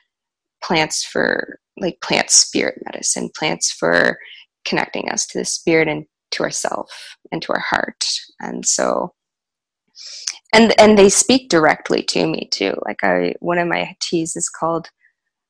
plants 0.62 1.04
for 1.04 1.58
like 1.78 2.00
plant 2.00 2.30
spirit 2.30 2.82
medicine, 2.84 3.30
plants 3.36 3.70
for 3.70 4.18
connecting 4.64 5.10
us 5.10 5.26
to 5.28 5.38
the 5.38 5.44
spirit 5.44 5.88
and 5.88 6.06
to 6.32 6.42
ourself 6.42 7.16
and 7.32 7.42
to 7.42 7.52
our 7.52 7.60
heart. 7.60 8.04
And 8.40 8.66
so 8.66 9.14
and 10.52 10.78
and 10.80 10.98
they 10.98 11.08
speak 11.08 11.48
directly 11.50 12.02
to 12.04 12.26
me 12.26 12.48
too. 12.50 12.74
Like 12.84 13.02
I 13.02 13.34
one 13.40 13.58
of 13.58 13.68
my 13.68 13.96
teas 14.00 14.36
is 14.36 14.48
called 14.48 14.88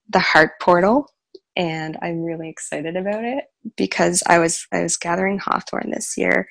the 0.09 0.20
heart 0.20 0.53
portal 0.61 1.11
and 1.57 1.99
I'm 2.03 2.22
really 2.22 2.49
excited 2.49 2.97
about 2.97 3.24
it 3.24 3.45
because 3.77 4.22
I 4.27 4.39
was 4.39 4.66
I 4.72 4.83
was 4.83 4.97
gathering 4.97 5.39
hawthorn 5.39 5.91
this 5.91 6.16
year 6.16 6.49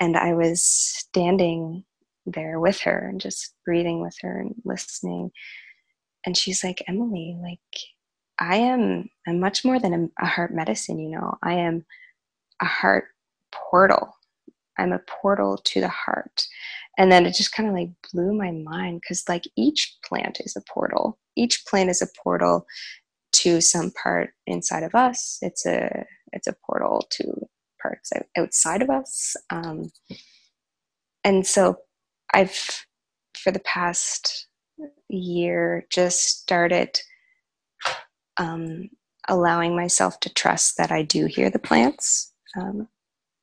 and 0.00 0.16
I 0.16 0.34
was 0.34 0.62
standing 0.62 1.84
there 2.26 2.60
with 2.60 2.80
her 2.80 3.08
and 3.08 3.20
just 3.20 3.54
breathing 3.64 4.00
with 4.02 4.16
her 4.22 4.40
and 4.40 4.54
listening 4.64 5.30
and 6.26 6.36
she's 6.36 6.62
like 6.64 6.82
Emily 6.88 7.36
like 7.42 7.60
I 8.38 8.56
am 8.56 9.08
I'm 9.26 9.40
much 9.40 9.64
more 9.64 9.78
than 9.78 10.10
a, 10.20 10.24
a 10.24 10.26
heart 10.26 10.52
medicine, 10.54 10.98
you 10.98 11.10
know. 11.10 11.36
I 11.42 11.54
am 11.54 11.84
a 12.60 12.66
heart 12.66 13.06
portal. 13.52 14.16
I'm 14.78 14.92
a 14.92 15.00
portal 15.00 15.58
to 15.64 15.80
the 15.80 15.88
heart. 15.88 16.46
And 16.98 17.10
then 17.10 17.26
it 17.26 17.34
just 17.34 17.52
kind 17.52 17.68
of 17.68 17.74
like 17.74 17.90
blew 18.12 18.34
my 18.34 18.50
mind 18.50 19.00
because 19.00 19.24
like 19.28 19.44
each 19.56 19.96
plant 20.04 20.40
is 20.40 20.56
a 20.56 20.62
portal. 20.72 21.18
Each 21.36 21.64
plant 21.66 21.90
is 21.90 22.02
a 22.02 22.08
portal 22.22 22.66
to 23.32 23.60
some 23.60 23.90
part 23.90 24.30
inside 24.46 24.82
of 24.82 24.94
us. 24.94 25.38
It's 25.40 25.64
a 25.66 26.04
it's 26.32 26.46
a 26.46 26.56
portal 26.66 27.06
to 27.10 27.46
parts 27.80 28.12
outside 28.36 28.82
of 28.82 28.90
us. 28.90 29.36
Um, 29.50 29.90
and 31.24 31.46
so 31.46 31.78
I've 32.32 32.86
for 33.36 33.50
the 33.50 33.60
past 33.60 34.48
year 35.08 35.86
just 35.90 36.40
started 36.40 37.00
um, 38.36 38.88
allowing 39.28 39.76
myself 39.76 40.20
to 40.20 40.32
trust 40.32 40.76
that 40.78 40.90
I 40.90 41.02
do 41.02 41.26
hear 41.26 41.50
the 41.50 41.58
plants. 41.58 42.32
Um, 42.56 42.88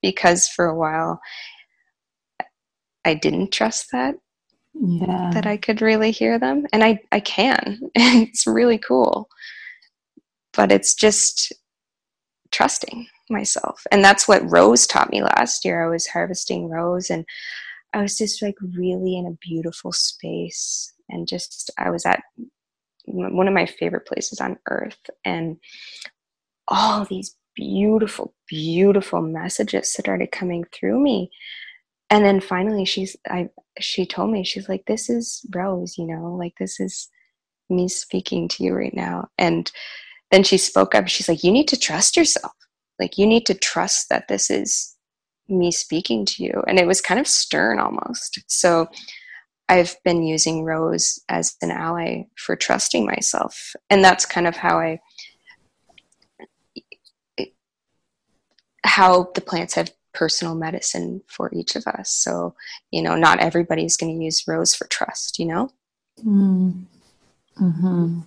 because 0.02 0.47
for 0.47 0.66
a 0.66 0.78
while 0.78 1.20
I 3.06 3.14
didn't 3.14 3.52
trust 3.52 3.91
that. 3.91 4.16
Yeah. 4.74 5.32
That 5.34 5.45
I 5.45 5.58
could 5.58 5.82
really 5.82 6.12
hear 6.12 6.39
them. 6.39 6.66
And 6.72 6.84
I, 6.84 7.00
I 7.12 7.20
can. 7.20 7.80
it's 7.95 8.45
really 8.45 8.78
cool. 8.78 9.28
But 10.54 10.72
it's 10.72 10.93
just 10.93 11.52
trusting 12.52 13.08
myself. 13.30 13.82
And 13.91 14.04
that's 14.04 14.28
what 14.28 14.50
Rose 14.50 14.88
taught 14.88 15.12
me 15.12 15.22
last 15.22 15.66
year. 15.66 15.84
I 15.84 15.89
was 15.89 16.08
harvesting 16.08 16.70
Rose 16.70 17.10
and 17.10 17.26
I 17.93 18.02
was 18.02 18.18
just 18.18 18.41
like 18.41 18.56
really 18.62 19.18
in 19.18 19.26
a 19.26 19.38
beautiful 19.41 19.91
space 19.91 20.93
and 21.10 21.28
just 21.28 21.72
I 21.78 21.89
was 21.89 22.06
at 22.06 22.22
one 23.06 23.47
of 23.47 23.54
my 23.54 23.66
favorite 23.66 24.06
places 24.06 24.39
on 24.39 24.58
earth 24.70 25.10
and 25.26 25.58
all 26.68 27.06
these 27.06 27.36
beautiful 27.60 28.34
beautiful 28.47 29.22
messages 29.22 29.91
started 29.91 30.32
coming 30.32 30.64
through 30.74 30.99
me. 31.01 31.30
And 32.10 32.24
then 32.26 32.39
finally 32.39 32.86
she's 32.86 33.16
i 33.28 33.49
she 33.80 34.05
told 34.05 34.32
me 34.32 34.43
she's 34.43 34.70
like 34.70 34.86
this 34.86 35.10
is 35.10 35.45
rose 35.53 35.97
you 35.97 36.05
know 36.07 36.36
like 36.36 36.53
this 36.60 36.80
is 36.80 37.10
me 37.70 37.88
speaking 37.88 38.47
to 38.49 38.64
you 38.64 38.74
right 38.74 38.93
now. 38.93 39.28
And 39.38 39.72
then 40.32 40.43
she 40.43 40.57
spoke 40.57 40.95
up. 40.95 41.07
She's 41.07 41.30
like 41.30 41.43
you 41.43 41.51
need 41.51 41.68
to 41.70 41.80
trust 41.80 42.16
yourself. 42.18 42.53
Like 42.99 43.18
you 43.18 43.28
need 43.28 43.45
to 43.47 43.53
trust 43.53 44.10
that 44.10 44.28
this 44.28 44.49
is 44.49 44.95
me 45.49 45.72
speaking 45.72 46.26
to 46.26 46.43
you. 46.43 46.64
And 46.68 46.80
it 46.80 46.88
was 46.88 47.01
kind 47.01 47.20
of 47.20 47.28
stern 47.28 47.80
almost. 47.80 48.39
So 48.47 48.88
I've 49.68 49.95
been 50.03 50.24
using 50.24 50.64
Rose 50.64 51.20
as 51.30 51.55
an 51.62 51.72
ally 51.72 52.24
for 52.38 52.55
trusting 52.55 53.05
myself. 53.05 53.76
And 53.89 54.03
that's 54.03 54.26
kind 54.26 54.47
of 54.47 54.55
how 54.55 54.80
I 54.80 54.99
how 58.84 59.32
the 59.36 59.41
plants 59.41 59.73
have 59.75 59.91
personal 60.13 60.55
medicine 60.55 61.21
for 61.27 61.51
each 61.53 61.75
of 61.75 61.86
us. 61.88 62.09
So, 62.11 62.55
you 62.91 63.01
know, 63.01 63.15
not 63.15 63.39
everybody's 63.39 63.97
going 63.97 64.17
to 64.17 64.23
use 64.23 64.47
rose 64.47 64.73
for 64.75 64.88
trust, 64.88 65.39
you 65.39 65.45
know? 65.45 65.69
Mm. 66.25 66.86
Mm-hmm. 67.61 68.19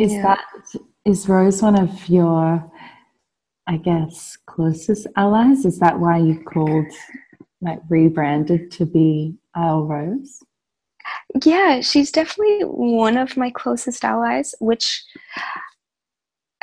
Is 0.00 0.12
yeah. 0.12 0.22
that, 0.22 0.44
is 1.04 1.28
rose 1.28 1.62
one 1.62 1.78
of 1.78 2.08
your, 2.08 2.70
I 3.66 3.76
guess, 3.76 4.36
closest 4.46 5.06
allies? 5.16 5.64
Is 5.64 5.78
that 5.78 5.98
why 5.98 6.18
you 6.18 6.42
called, 6.42 6.86
like, 7.60 7.80
rebranded 7.88 8.70
to 8.72 8.86
be 8.86 9.36
Isle 9.54 9.84
Rose? 9.84 10.42
Yeah, 11.44 11.80
she's 11.80 12.10
definitely 12.10 12.62
one 12.62 13.16
of 13.16 13.36
my 13.36 13.50
closest 13.50 14.04
allies, 14.04 14.54
which 14.58 15.04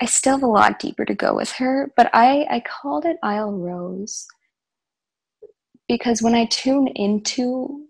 I 0.01 0.05
still 0.05 0.33
have 0.37 0.43
a 0.43 0.47
lot 0.47 0.79
deeper 0.79 1.05
to 1.05 1.13
go 1.13 1.35
with 1.35 1.51
her, 1.53 1.91
but 1.95 2.09
I, 2.13 2.45
I 2.49 2.61
called 2.61 3.05
it 3.05 3.17
Isle 3.23 3.53
Rose 3.53 4.25
because 5.87 6.21
when 6.21 6.33
I 6.35 6.45
tune 6.45 6.87
into 6.87 7.85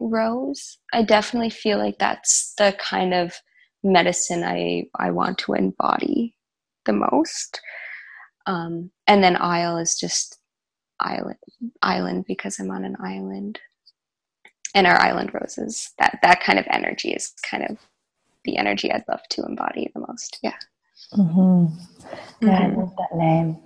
Rose, 0.00 0.78
I 0.92 1.02
definitely 1.02 1.50
feel 1.50 1.78
like 1.78 1.98
that's 1.98 2.54
the 2.58 2.76
kind 2.80 3.14
of 3.14 3.34
medicine 3.82 4.42
I, 4.42 4.84
I 4.98 5.10
want 5.10 5.38
to 5.38 5.54
embody 5.54 6.34
the 6.84 6.92
most. 6.92 7.60
Um, 8.46 8.90
and 9.06 9.22
then 9.22 9.36
Isle 9.36 9.78
is 9.78 9.98
just 9.98 10.40
island 11.00 11.36
island 11.82 12.24
because 12.26 12.58
I'm 12.60 12.70
on 12.70 12.84
an 12.84 12.96
island. 13.02 13.58
And 14.74 14.86
our 14.86 15.00
island 15.00 15.32
roses, 15.34 15.92
that 15.98 16.20
that 16.22 16.42
kind 16.42 16.58
of 16.58 16.66
energy 16.70 17.10
is 17.10 17.32
kind 17.48 17.64
of 17.64 17.78
the 18.44 18.56
energy 18.56 18.92
I'd 18.92 19.04
love 19.08 19.22
to 19.30 19.44
embody 19.44 19.90
the 19.94 20.00
most. 20.00 20.38
Yeah. 20.42 20.54
Mm-hmm. 21.14 21.76
Yeah, 22.42 22.60
mm-hmm. 22.60 22.80
I 22.80 22.80
love 22.80 22.94
that 22.98 23.16
name. 23.16 23.58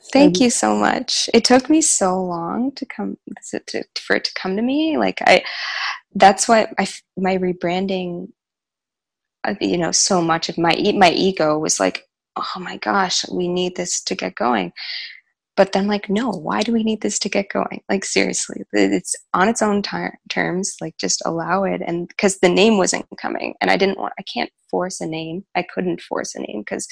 So 0.00 0.10
Thank 0.12 0.40
you 0.40 0.50
so 0.50 0.76
much. 0.76 1.30
It 1.34 1.44
took 1.44 1.70
me 1.70 1.80
so 1.82 2.22
long 2.22 2.72
to 2.72 2.86
come 2.86 3.18
to, 3.50 3.84
for 4.00 4.16
it 4.16 4.24
to 4.24 4.34
come 4.34 4.56
to 4.56 4.62
me. 4.62 4.98
Like 4.98 5.22
I, 5.26 5.44
that's 6.14 6.48
why 6.48 6.72
I 6.78 6.88
my 7.16 7.38
rebranding. 7.38 8.32
Uh, 9.44 9.54
you 9.60 9.78
know, 9.78 9.92
so 9.92 10.22
much 10.22 10.48
of 10.48 10.58
my 10.58 10.74
my 10.96 11.10
ego 11.12 11.58
was 11.58 11.80
like, 11.80 12.06
oh 12.36 12.60
my 12.60 12.76
gosh, 12.78 13.28
we 13.30 13.48
need 13.48 13.76
this 13.76 14.02
to 14.04 14.14
get 14.14 14.34
going. 14.34 14.72
But 15.56 15.72
then, 15.72 15.86
like, 15.86 16.08
no, 16.08 16.30
why 16.30 16.62
do 16.62 16.72
we 16.72 16.82
need 16.82 17.02
this 17.02 17.18
to 17.20 17.28
get 17.28 17.50
going? 17.50 17.82
Like, 17.88 18.04
seriously, 18.06 18.62
it's 18.72 19.14
on 19.34 19.48
its 19.48 19.60
own 19.60 19.82
tar- 19.82 20.18
terms. 20.30 20.76
Like, 20.80 20.96
just 20.98 21.22
allow 21.26 21.64
it. 21.64 21.82
And 21.86 22.08
because 22.08 22.38
the 22.38 22.48
name 22.48 22.78
wasn't 22.78 23.06
coming, 23.20 23.54
and 23.60 23.70
I 23.70 23.76
didn't 23.76 23.98
want, 23.98 24.14
I 24.18 24.22
can't 24.22 24.50
force 24.70 25.00
a 25.00 25.06
name. 25.06 25.44
I 25.54 25.62
couldn't 25.62 26.00
force 26.00 26.34
a 26.34 26.40
name 26.40 26.60
because 26.60 26.88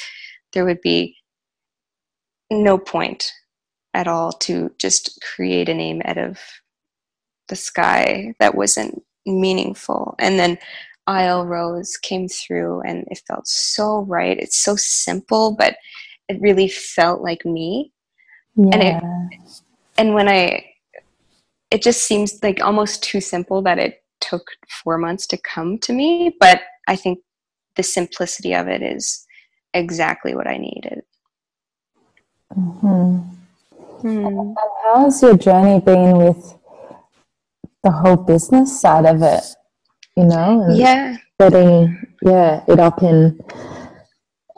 there 0.53 0.67
would 0.67 0.83
be 0.83 1.17
no 2.51 2.77
point 2.77 3.33
at 3.95 4.07
all 4.07 4.33
to 4.33 4.71
just 4.79 5.19
create 5.35 5.69
a 5.69 5.75
name 5.75 6.03
out 6.05 6.19
of 6.19 6.39
the 7.49 7.57
sky 7.57 8.35
that 8.41 8.55
wasn't 8.55 9.03
meaningful. 9.27 10.15
And 10.19 10.39
then 10.39 10.59
Isle 11.07 11.47
Rose 11.47 11.97
came 11.97 12.29
through 12.29 12.83
and 12.83 13.05
it 13.11 13.23
felt 13.27 13.47
so 13.47 14.01
right. 14.03 14.39
It's 14.39 14.63
so 14.63 14.77
simple, 14.77 15.57
but 15.57 15.77
it 16.29 16.41
really 16.41 16.69
felt 16.69 17.23
like 17.23 17.45
me. 17.45 17.93
Yeah. 18.57 18.71
And 18.73 18.83
it 18.83 19.03
and 19.99 20.15
when 20.15 20.29
I 20.29 20.67
it 21.71 21.83
just 21.83 22.03
seems 22.03 22.43
like 22.43 22.63
almost 22.63 23.03
too 23.03 23.21
simple 23.21 23.63
that 23.63 23.79
it 23.79 24.03
took 24.21 24.43
four 24.69 24.99
months 24.99 25.27
to 25.29 25.37
come 25.39 25.79
to 25.79 25.93
me, 25.93 26.37
but 26.41 26.63
I 26.89 26.97
think 26.97 27.21
the 27.77 27.83
simplicity 27.83 28.55
of 28.55 28.69
it 28.69 28.83
is 28.83 29.27
exactly 29.73 30.35
what 30.35 30.47
I 30.47 30.57
needed. 30.57 31.03
Mm-hmm. 32.57 33.19
Mm. 34.03 34.55
how 34.83 35.05
has 35.05 35.21
your 35.21 35.37
journey 35.37 35.79
been 35.79 36.17
with 36.17 36.55
the 37.85 37.91
whole 37.91 38.17
business 38.17 38.81
side 38.81 39.05
of 39.05 39.23
it? 39.23 39.45
You 40.17 40.25
know, 40.25 40.67
yeah, 40.75 41.17
setting 41.41 42.07
yeah 42.23 42.65
it 42.67 42.81
up 42.81 43.03
in, 43.03 43.39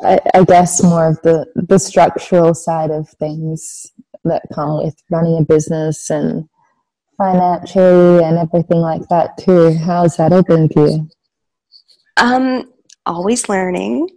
I, 0.02 0.18
I 0.34 0.44
guess, 0.44 0.82
more 0.82 1.06
of 1.08 1.20
the 1.22 1.46
the 1.54 1.78
structural 1.78 2.54
side 2.54 2.90
of 2.90 3.08
things 3.08 3.86
that 4.24 4.42
come 4.52 4.82
with 4.82 4.96
running 5.10 5.38
a 5.38 5.44
business 5.44 6.10
and 6.10 6.48
financially 7.18 8.24
and 8.24 8.38
everything 8.38 8.78
like 8.78 9.08
that 9.08 9.38
too. 9.38 9.74
How's 9.74 10.16
that 10.16 10.30
been 10.46 10.68
for 10.68 10.88
you? 10.88 11.08
Um, 12.16 12.64
always 13.06 13.48
learning. 13.48 14.08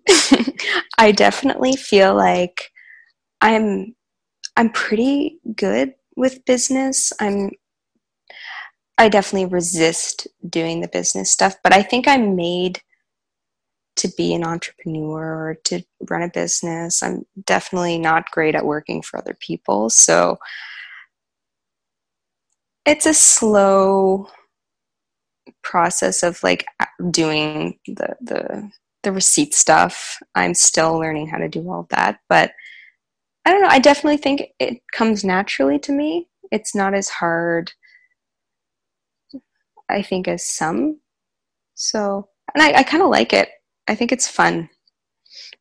I 0.98 1.12
definitely 1.12 1.76
feel 1.76 2.16
like 2.16 2.72
I'm 3.42 3.96
I'm 4.58 4.70
pretty 4.70 5.40
good 5.56 5.94
with 6.16 6.46
business. 6.46 7.12
I'm 7.20 7.52
I 8.98 9.10
definitely 9.10 9.48
resist 9.48 10.28
doing 10.48 10.82
the 10.82 10.88
business 10.88 11.30
stuff, 11.30 11.56
but 11.64 11.74
I 11.74 11.84
think 11.84 12.08
I'm 12.08 12.36
made 12.36 12.82
to 13.98 14.10
be 14.18 14.34
an 14.34 14.44
entrepreneur 14.44 15.50
or 15.50 15.56
to 15.66 15.82
run 16.10 16.22
a 16.22 16.30
business. 16.30 17.02
I'm 17.02 17.26
definitely 17.46 17.98
not 17.98 18.32
great 18.32 18.56
at 18.56 18.66
working 18.66 19.02
for 19.02 19.18
other 19.18 19.38
people. 19.40 19.90
So 19.90 20.38
it's 22.86 23.06
a 23.06 23.14
slow 23.14 24.30
process 25.64 26.24
of 26.24 26.42
like 26.44 26.66
doing 27.12 27.80
the 27.88 28.16
the 28.22 28.72
the 29.04 29.12
receipt 29.12 29.54
stuff. 29.54 30.20
I'm 30.34 30.54
still 30.54 30.98
learning 30.98 31.28
how 31.28 31.38
to 31.38 31.48
do 31.48 31.70
all 31.70 31.88
that, 31.92 32.20
but 32.28 32.52
I 33.46 33.52
don't 33.52 33.62
know. 33.62 33.70
I 33.70 33.80
definitely 33.80 34.18
think 34.18 34.50
it 34.60 34.82
comes 34.92 35.24
naturally 35.24 35.78
to 35.80 35.92
me. 35.92 36.28
It's 36.52 36.74
not 36.76 36.96
as 36.96 37.10
hard, 37.10 37.72
I 39.90 40.02
think, 40.02 40.28
as 40.28 40.48
some. 40.48 41.00
So, 41.76 42.28
and 42.54 42.64
I, 42.64 42.80
I 42.80 42.84
kind 42.84 43.04
of 43.04 43.10
like 43.10 43.34
it. 43.34 43.50
I 43.88 43.96
think 43.96 44.12
it's 44.12 44.28
fun. 44.28 44.70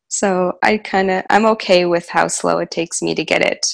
So 0.09 0.59
I 0.63 0.79
kind 0.79 1.11
of, 1.11 1.25
I'm 1.31 1.47
okay 1.47 1.87
with 1.87 2.09
how 2.09 2.29
slow 2.29 2.59
it 2.59 2.71
takes 2.71 3.03
me 3.03 3.15
to 3.15 3.25
get 3.25 3.43
it 3.43 3.67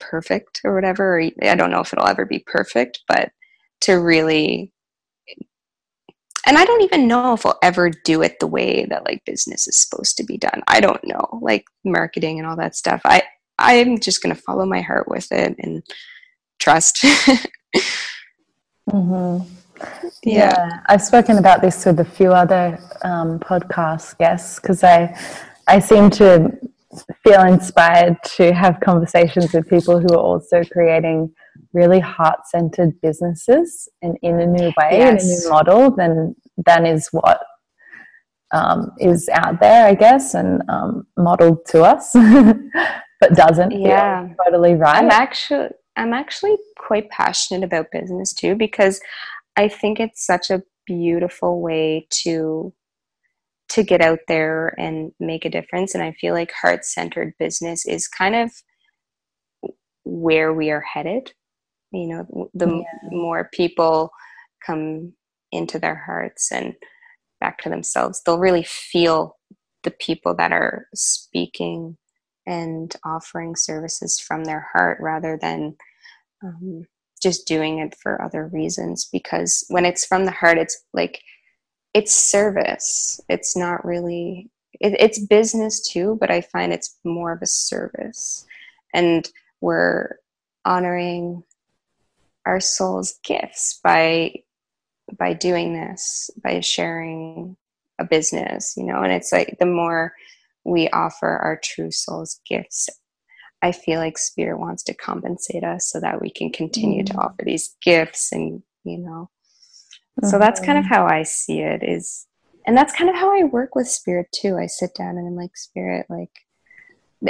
perfect 0.00 0.60
or 0.64 0.74
whatever. 0.74 1.20
I 1.20 1.54
don't 1.54 1.70
know 1.70 1.80
if 1.80 1.92
it'll 1.92 2.08
ever 2.08 2.24
be 2.24 2.40
perfect, 2.40 3.00
but 3.08 3.30
to 3.82 3.94
really 3.94 4.72
and 6.46 6.58
I 6.58 6.64
don't 6.64 6.82
even 6.82 7.08
know 7.08 7.32
if 7.34 7.46
I'll 7.46 7.58
ever 7.62 7.90
do 8.04 8.22
it 8.22 8.38
the 8.38 8.46
way 8.46 8.84
that 8.86 9.04
like 9.04 9.24
business 9.24 9.66
is 9.66 9.78
supposed 9.78 10.18
to 10.18 10.24
be 10.24 10.36
done. 10.36 10.62
I 10.68 10.80
don't 10.80 11.02
know, 11.04 11.38
like 11.40 11.64
marketing 11.84 12.38
and 12.38 12.46
all 12.46 12.56
that 12.56 12.76
stuff. 12.76 13.00
I 13.04 13.22
I'm 13.58 13.98
just 13.98 14.22
gonna 14.22 14.34
follow 14.34 14.66
my 14.66 14.80
heart 14.82 15.08
with 15.08 15.30
it 15.32 15.56
and 15.58 15.82
trust. 16.58 17.02
mm-hmm. 18.90 19.44
Yeah. 20.22 20.54
yeah. 20.56 20.80
I've 20.86 21.02
spoken 21.02 21.38
about 21.38 21.60
this 21.62 21.84
with 21.84 22.00
a 22.00 22.04
few 22.04 22.32
other 22.32 22.78
um, 23.02 23.38
podcast 23.38 24.18
guests 24.18 24.60
because 24.60 24.82
I 24.84 25.16
I 25.66 25.78
seem 25.78 26.10
to 26.10 26.50
feel 27.24 27.42
inspired 27.42 28.16
to 28.36 28.52
have 28.52 28.78
conversations 28.80 29.52
with 29.52 29.68
people 29.68 29.98
who 29.98 30.14
are 30.14 30.18
also 30.18 30.62
creating 30.64 31.32
really 31.72 32.00
heart 32.00 32.46
centered 32.46 33.00
businesses 33.00 33.88
and 34.02 34.16
in 34.22 34.40
a 34.40 34.46
new 34.46 34.66
way, 34.78 34.90
yes. 34.92 35.24
in 35.24 35.30
a 35.30 35.34
new 35.34 35.50
model 35.50 35.90
than 35.90 36.34
than 36.64 36.86
is 36.86 37.08
what 37.10 37.42
um, 38.52 38.92
is 38.98 39.28
out 39.30 39.60
there, 39.60 39.86
I 39.86 39.94
guess, 39.94 40.34
and 40.34 40.62
um, 40.68 41.06
modeled 41.16 41.66
to 41.66 41.82
us, 41.82 42.12
but 43.20 43.34
doesn't 43.34 43.72
yeah. 43.72 44.26
feel 44.26 44.36
totally 44.44 44.74
right. 44.74 45.02
I'm 45.02 45.10
actually 45.10 45.68
I'm 45.96 46.12
actually 46.12 46.56
quite 46.76 47.08
passionate 47.10 47.64
about 47.64 47.90
business 47.92 48.32
too 48.32 48.54
because 48.54 49.00
I 49.56 49.68
think 49.68 50.00
it's 50.00 50.24
such 50.24 50.50
a 50.50 50.62
beautiful 50.86 51.60
way 51.60 52.06
to 52.10 52.72
to 53.70 53.82
get 53.82 54.02
out 54.02 54.18
there 54.28 54.74
and 54.78 55.12
make 55.18 55.44
a 55.44 55.50
difference 55.50 55.94
and 55.94 56.04
I 56.04 56.12
feel 56.20 56.34
like 56.34 56.52
heart-centered 56.52 57.32
business 57.38 57.86
is 57.86 58.06
kind 58.06 58.36
of 58.36 58.52
where 60.04 60.52
we 60.52 60.70
are 60.70 60.82
headed 60.82 61.32
you 61.90 62.06
know 62.08 62.50
the 62.52 62.66
yeah. 62.66 63.08
more 63.10 63.48
people 63.52 64.10
come 64.64 65.14
into 65.50 65.78
their 65.78 65.96
hearts 65.96 66.52
and 66.52 66.74
back 67.40 67.58
to 67.58 67.70
themselves 67.70 68.20
they'll 68.24 68.38
really 68.38 68.64
feel 68.64 69.36
the 69.82 69.90
people 69.92 70.34
that 70.34 70.52
are 70.52 70.86
speaking 70.94 71.96
and 72.46 72.94
offering 73.04 73.56
services 73.56 74.20
from 74.20 74.44
their 74.44 74.68
heart 74.72 74.98
rather 75.00 75.38
than 75.40 75.76
um, 76.42 76.84
just 77.24 77.48
doing 77.48 77.80
it 77.80 77.96
for 78.00 78.22
other 78.22 78.46
reasons 78.46 79.08
because 79.10 79.64
when 79.68 79.84
it's 79.84 80.04
from 80.04 80.26
the 80.26 80.30
heart 80.30 80.58
it's 80.58 80.84
like 80.92 81.20
it's 81.94 82.14
service. 82.14 83.20
It's 83.28 83.56
not 83.56 83.84
really 83.84 84.50
it, 84.80 84.94
it's 85.00 85.18
business 85.18 85.80
too 85.88 86.16
but 86.20 86.30
i 86.30 86.40
find 86.40 86.72
it's 86.72 86.96
more 87.04 87.32
of 87.32 87.42
a 87.42 87.46
service. 87.46 88.46
And 88.92 89.28
we're 89.60 90.18
honoring 90.64 91.42
our 92.46 92.60
soul's 92.60 93.18
gifts 93.24 93.80
by 93.82 94.34
by 95.18 95.32
doing 95.32 95.74
this 95.74 96.30
by 96.42 96.60
sharing 96.60 97.56
a 97.98 98.04
business 98.04 98.74
you 98.76 98.84
know? 98.84 99.02
And 99.02 99.12
it's 99.12 99.32
like 99.32 99.56
the 99.58 99.66
more 99.66 100.12
we 100.64 100.88
offer 100.90 101.28
our 101.28 101.58
true 101.62 101.90
soul's 101.90 102.40
gifts 102.46 102.88
I 103.64 103.72
feel 103.72 103.98
like 103.98 104.18
spirit 104.18 104.58
wants 104.58 104.82
to 104.84 104.94
compensate 104.94 105.64
us 105.64 105.90
so 105.90 105.98
that 106.00 106.20
we 106.20 106.28
can 106.28 106.52
continue 106.52 107.02
mm. 107.02 107.06
to 107.06 107.16
offer 107.16 107.42
these 107.42 107.74
gifts 107.82 108.30
and, 108.30 108.62
you 108.84 108.98
know. 108.98 109.30
Mm-hmm. 110.20 110.28
So 110.28 110.38
that's 110.38 110.60
kind 110.60 110.76
of 110.76 110.84
mm-hmm. 110.84 110.94
how 110.94 111.06
I 111.06 111.22
see 111.22 111.60
it 111.60 111.82
is 111.82 112.26
and 112.66 112.76
that's 112.76 112.94
kind 112.94 113.08
of 113.08 113.16
how 113.16 113.34
I 113.34 113.44
work 113.44 113.74
with 113.74 113.88
spirit 113.88 114.28
too. 114.32 114.58
I 114.58 114.66
sit 114.66 114.94
down 114.94 115.16
and 115.16 115.26
I'm 115.26 115.34
like 115.34 115.56
spirit 115.56 116.04
like 116.10 116.30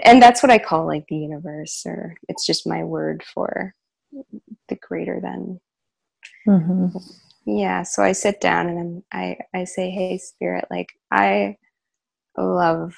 and 0.03 0.21
that's 0.21 0.43
what 0.43 0.51
I 0.51 0.59
call 0.59 0.87
like 0.87 1.07
the 1.09 1.17
universe 1.17 1.85
or 1.87 2.17
it's 2.29 2.45
just 2.45 2.67
my 2.67 2.83
word 2.83 3.23
for 3.23 3.73
the 4.69 4.75
greater 4.75 5.21
than. 5.21 5.61
Mm-hmm. 6.49 6.99
Yeah, 7.47 7.85
so 7.85 8.03
I 8.03 8.11
sit 8.11 8.41
down 8.41 8.69
and 8.69 8.79
I'm, 8.81 9.05
I 9.13 9.61
I 9.61 9.65
say, 9.65 9.91
"Hey 9.91 10.19
spirit, 10.19 10.65
like 10.69 10.89
I 11.13 11.59
love 12.37 12.97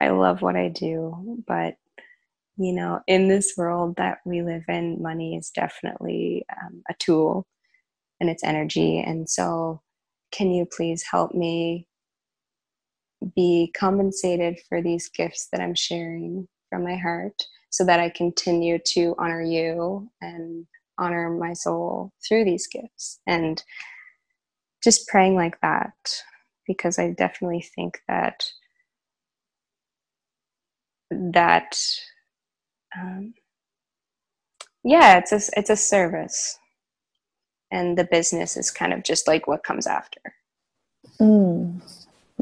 I 0.00 0.08
love 0.08 0.40
what 0.40 0.56
I 0.56 0.68
do, 0.68 1.42
but 1.46 1.74
you 2.56 2.72
know, 2.72 3.00
in 3.06 3.28
this 3.28 3.54
world 3.56 3.96
that 3.96 4.18
we 4.24 4.42
live 4.42 4.64
in, 4.68 5.02
money 5.02 5.36
is 5.36 5.50
definitely 5.50 6.44
um, 6.62 6.82
a 6.88 6.94
tool 6.98 7.46
and 8.20 8.30
it's 8.30 8.44
energy. 8.44 9.00
And 9.00 9.28
so, 9.28 9.82
can 10.32 10.50
you 10.52 10.66
please 10.66 11.04
help 11.08 11.34
me 11.34 11.86
be 13.34 13.72
compensated 13.76 14.58
for 14.68 14.82
these 14.82 15.08
gifts 15.08 15.48
that 15.52 15.60
I'm 15.60 15.74
sharing 15.74 16.48
from 16.70 16.84
my 16.84 16.96
heart 16.96 17.42
so 17.70 17.84
that 17.84 18.00
I 18.00 18.10
continue 18.10 18.78
to 18.88 19.14
honor 19.18 19.42
you 19.42 20.10
and 20.20 20.66
honor 20.98 21.30
my 21.30 21.52
soul 21.52 22.12
through 22.26 22.44
these 22.44 22.66
gifts? 22.66 23.20
And 23.26 23.62
just 24.82 25.08
praying 25.08 25.34
like 25.34 25.60
that 25.62 25.94
because 26.66 26.98
I 26.98 27.10
definitely 27.10 27.66
think 27.74 28.00
that 28.06 28.44
that 31.10 31.78
um, 33.00 33.34
yeah 34.84 35.18
it's 35.18 35.32
a 35.32 35.40
it's 35.58 35.70
a 35.70 35.76
service. 35.76 36.58
And 37.70 37.98
the 37.98 38.04
business 38.04 38.56
is 38.56 38.70
kind 38.70 38.92
of 38.92 39.02
just 39.02 39.26
like 39.26 39.48
what 39.48 39.64
comes 39.64 39.86
after. 39.86 40.20
Mm, 41.20 41.82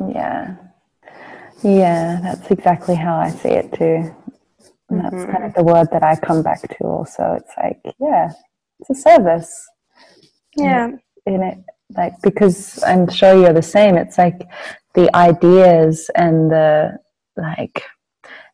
yeah. 0.09 0.57
Yeah 1.63 2.21
that's 2.23 2.51
exactly 2.51 2.95
how 2.97 3.17
i 3.17 3.31
see 3.31 3.49
it 3.49 3.73
too. 3.73 4.15
And 4.91 5.01
that's 5.01 5.15
mm-hmm. 5.15 5.33
kind 5.33 5.45
of 5.45 5.55
the 5.55 5.63
word 5.63 5.89
that 5.93 6.03
i 6.03 6.17
come 6.17 6.43
back 6.43 6.61
to 6.63 6.85
also. 6.85 7.39
It's 7.39 7.53
like 7.57 7.81
yeah 8.01 8.33
it's 8.81 8.91
a 8.91 8.95
service. 8.95 9.69
Yeah. 10.57 10.91
in 11.25 11.43
it 11.43 11.59
like 11.97 12.15
because 12.23 12.83
i'm 12.85 13.09
sure 13.09 13.35
you're 13.41 13.53
the 13.53 13.63
same. 13.63 13.97
It's 13.97 14.19
like 14.19 14.41
the 14.95 15.15
ideas 15.17 16.11
and 16.15 16.51
the 16.51 16.99
like 17.37 17.85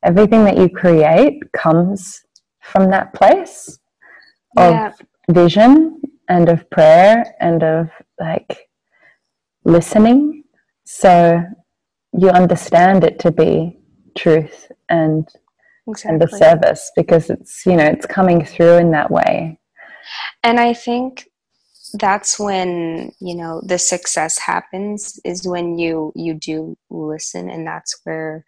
everything 0.03 0.45
that 0.45 0.57
you 0.57 0.69
create 0.69 1.41
comes 1.53 2.23
from 2.61 2.91
that 2.91 3.13
place 3.15 3.79
of 4.57 4.73
yeah. 4.73 4.93
vision 5.31 6.01
and 6.29 6.49
of 6.49 6.69
prayer 6.71 7.35
and 7.41 7.63
of 7.63 7.91
like 8.21 8.69
listening 9.65 10.45
so 10.85 11.43
you 12.19 12.29
understand 12.31 13.05
it 13.05 13.19
to 13.19 13.31
be 13.31 13.79
truth 14.17 14.71
and 14.89 15.29
exactly. 15.87 16.11
and 16.11 16.23
the 16.23 16.29
service 16.29 16.91
because 16.97 17.31
it's 17.31 17.65
you 17.67 17.77
know 17.77 17.85
it's 17.85 18.07
coming 18.07 18.45
through 18.45 18.77
in 18.77 18.91
that 18.91 19.11
way 19.11 19.59
and 20.43 20.59
i 20.59 20.73
think 20.73 21.29
that's 21.95 22.39
when 22.39 23.13
you 23.21 23.35
know 23.35 23.63
the 23.65 23.79
success 23.79 24.39
happens 24.39 25.19
is 25.25 25.47
when 25.47 25.79
you 25.79 26.13
you 26.15 26.35
do 26.35 26.77
listen 26.91 27.49
and 27.49 27.67
that's 27.67 28.01
where 28.05 28.45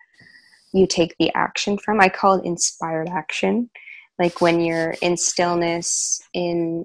you 0.73 0.87
take 0.87 1.14
the 1.18 1.33
action 1.35 1.79
from. 1.79 2.01
I 2.01 2.09
call 2.09 2.35
it 2.35 2.45
inspired 2.45 3.09
action. 3.09 3.71
Like 4.18 4.41
when 4.41 4.61
you're 4.61 4.95
in 5.03 5.16
stillness, 5.16 6.21
in 6.35 6.85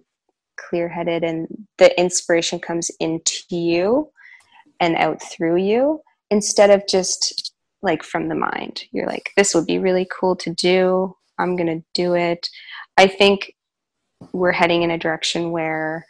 clear 0.58 0.88
headed, 0.88 1.24
and 1.24 1.48
the 1.78 1.98
inspiration 2.00 2.60
comes 2.60 2.90
into 3.00 3.44
you 3.50 4.10
and 4.80 4.96
out 4.96 5.22
through 5.22 5.58
you 5.58 6.02
instead 6.32 6.70
of 6.70 6.88
just 6.88 7.54
like 7.82 8.04
from 8.04 8.30
the 8.30 8.36
mind. 8.36 8.84
You're 8.92 9.08
like, 9.08 9.32
this 9.38 9.54
would 9.54 9.66
be 9.66 9.80
really 9.80 10.08
cool 10.12 10.36
to 10.38 10.54
do. 10.54 11.16
I'm 11.38 11.56
going 11.56 11.68
to 11.68 11.86
do 11.94 12.16
it. 12.16 12.50
I 12.98 13.08
think 13.08 13.54
we're 14.32 14.52
heading 14.52 14.84
in 14.84 14.92
a 14.92 14.98
direction 14.98 15.52
where 15.52 16.06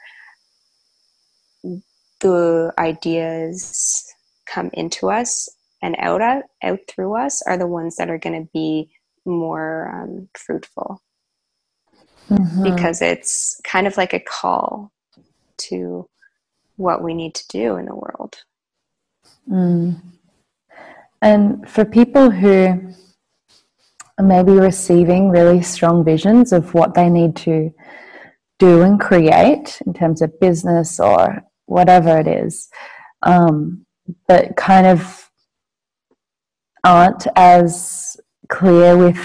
the 2.22 2.72
ideas 2.78 4.06
come 4.48 4.70
into 4.74 5.10
us 5.10 5.50
and 5.82 5.96
out 6.00 6.22
at, 6.22 6.46
out 6.64 6.80
through 6.88 7.16
us 7.16 7.42
are 7.44 7.58
the 7.58 7.68
ones 7.68 7.96
that 7.98 8.10
are 8.10 8.18
going 8.18 8.42
to 8.42 8.50
be 8.54 8.90
more 9.26 9.92
um, 9.94 10.30
fruitful 10.38 11.02
mm-hmm. 12.30 12.64
because 12.64 13.02
it's 13.02 13.60
kind 13.64 13.88
of 13.88 13.98
like 13.98 14.14
a 14.14 14.20
call 14.20 14.92
to 15.58 16.08
what 16.78 17.04
we 17.04 17.14
need 17.14 17.34
to 17.36 17.48
do 17.48 17.78
in 17.78 17.86
the 17.86 17.96
world. 17.96 18.36
Mm. 19.50 20.02
And 21.22 21.70
for 21.70 21.86
people 21.86 22.30
who 22.30 22.94
are 24.18 24.24
maybe 24.24 24.52
receiving 24.52 25.30
really 25.30 25.62
strong 25.62 26.04
visions 26.04 26.52
of 26.52 26.74
what 26.74 26.94
they 26.94 27.10
need 27.10 27.36
to 27.38 27.74
do 28.60 28.82
and 28.82 29.00
create 29.00 29.82
in 29.86 29.94
terms 29.94 30.22
of 30.22 30.40
business 30.40 31.00
or 31.00 31.44
whatever 31.66 32.18
it 32.18 32.28
is, 32.28 32.70
um, 33.24 33.86
but 34.28 34.56
kind 34.56 34.86
of 34.86 35.25
aren't 36.86 37.28
as 37.36 38.16
clear 38.48 38.96
with 38.96 39.18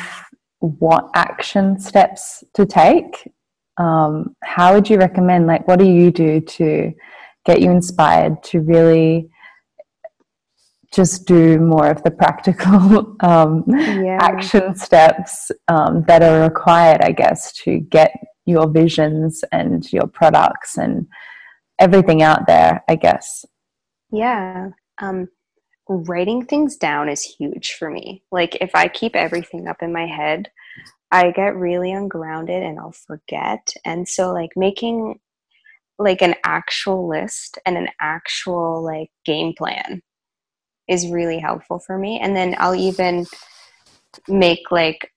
what 0.58 1.10
action 1.14 1.78
steps 1.78 2.42
to 2.54 2.66
take, 2.66 3.30
um, 3.76 4.34
how 4.42 4.74
would 4.74 4.88
you 4.90 4.98
recommend? 4.98 5.46
Like, 5.46 5.66
what 5.68 5.78
do 5.78 5.86
you 5.86 6.10
do 6.10 6.40
to 6.40 6.92
get 7.46 7.60
you 7.60 7.70
inspired 7.70 8.42
to 8.44 8.60
really 8.60 9.30
just 10.92 11.26
do 11.26 11.58
more 11.58 11.88
of 11.88 12.02
the 12.02 12.10
practical 12.10 13.16
um, 13.20 13.64
yeah. 13.68 14.18
action 14.20 14.74
steps 14.74 15.50
um, 15.68 16.02
that 16.08 16.22
are 16.22 16.42
required, 16.42 17.00
I 17.02 17.12
guess, 17.12 17.52
to 17.64 17.78
get 17.78 18.12
your 18.44 18.68
visions 18.68 19.44
and 19.52 19.90
your 19.92 20.06
products 20.06 20.76
and 20.76 21.06
everything 21.78 22.22
out 22.22 22.46
there, 22.46 22.82
I 22.88 22.96
guess? 22.96 23.44
Yeah. 24.10 24.70
Um, 25.00 25.28
writing 25.90 26.46
things 26.46 26.76
down 26.76 27.08
is 27.08 27.22
huge 27.22 27.72
for 27.72 27.90
me. 27.90 28.22
Like 28.30 28.56
if 28.60 28.70
I 28.74 28.86
keep 28.86 29.16
everything 29.16 29.66
up 29.66 29.82
in 29.82 29.92
my 29.92 30.06
head, 30.06 30.48
I 31.10 31.32
get 31.32 31.56
really 31.56 31.92
ungrounded 31.92 32.62
and 32.62 32.78
I'll 32.78 32.92
forget. 32.92 33.74
And 33.84 34.08
so 34.08 34.32
like 34.32 34.50
making 34.54 35.18
like 35.98 36.22
an 36.22 36.36
actual 36.44 37.08
list 37.08 37.58
and 37.66 37.76
an 37.76 37.88
actual 38.00 38.84
like 38.84 39.10
game 39.24 39.52
plan 39.52 40.00
is 40.88 41.08
really 41.08 41.40
helpful 41.40 41.80
for 41.80 41.98
me. 41.98 42.20
And 42.20 42.36
then 42.36 42.54
I'll 42.58 42.76
even 42.76 43.26
make 44.28 44.70
like 44.70 45.12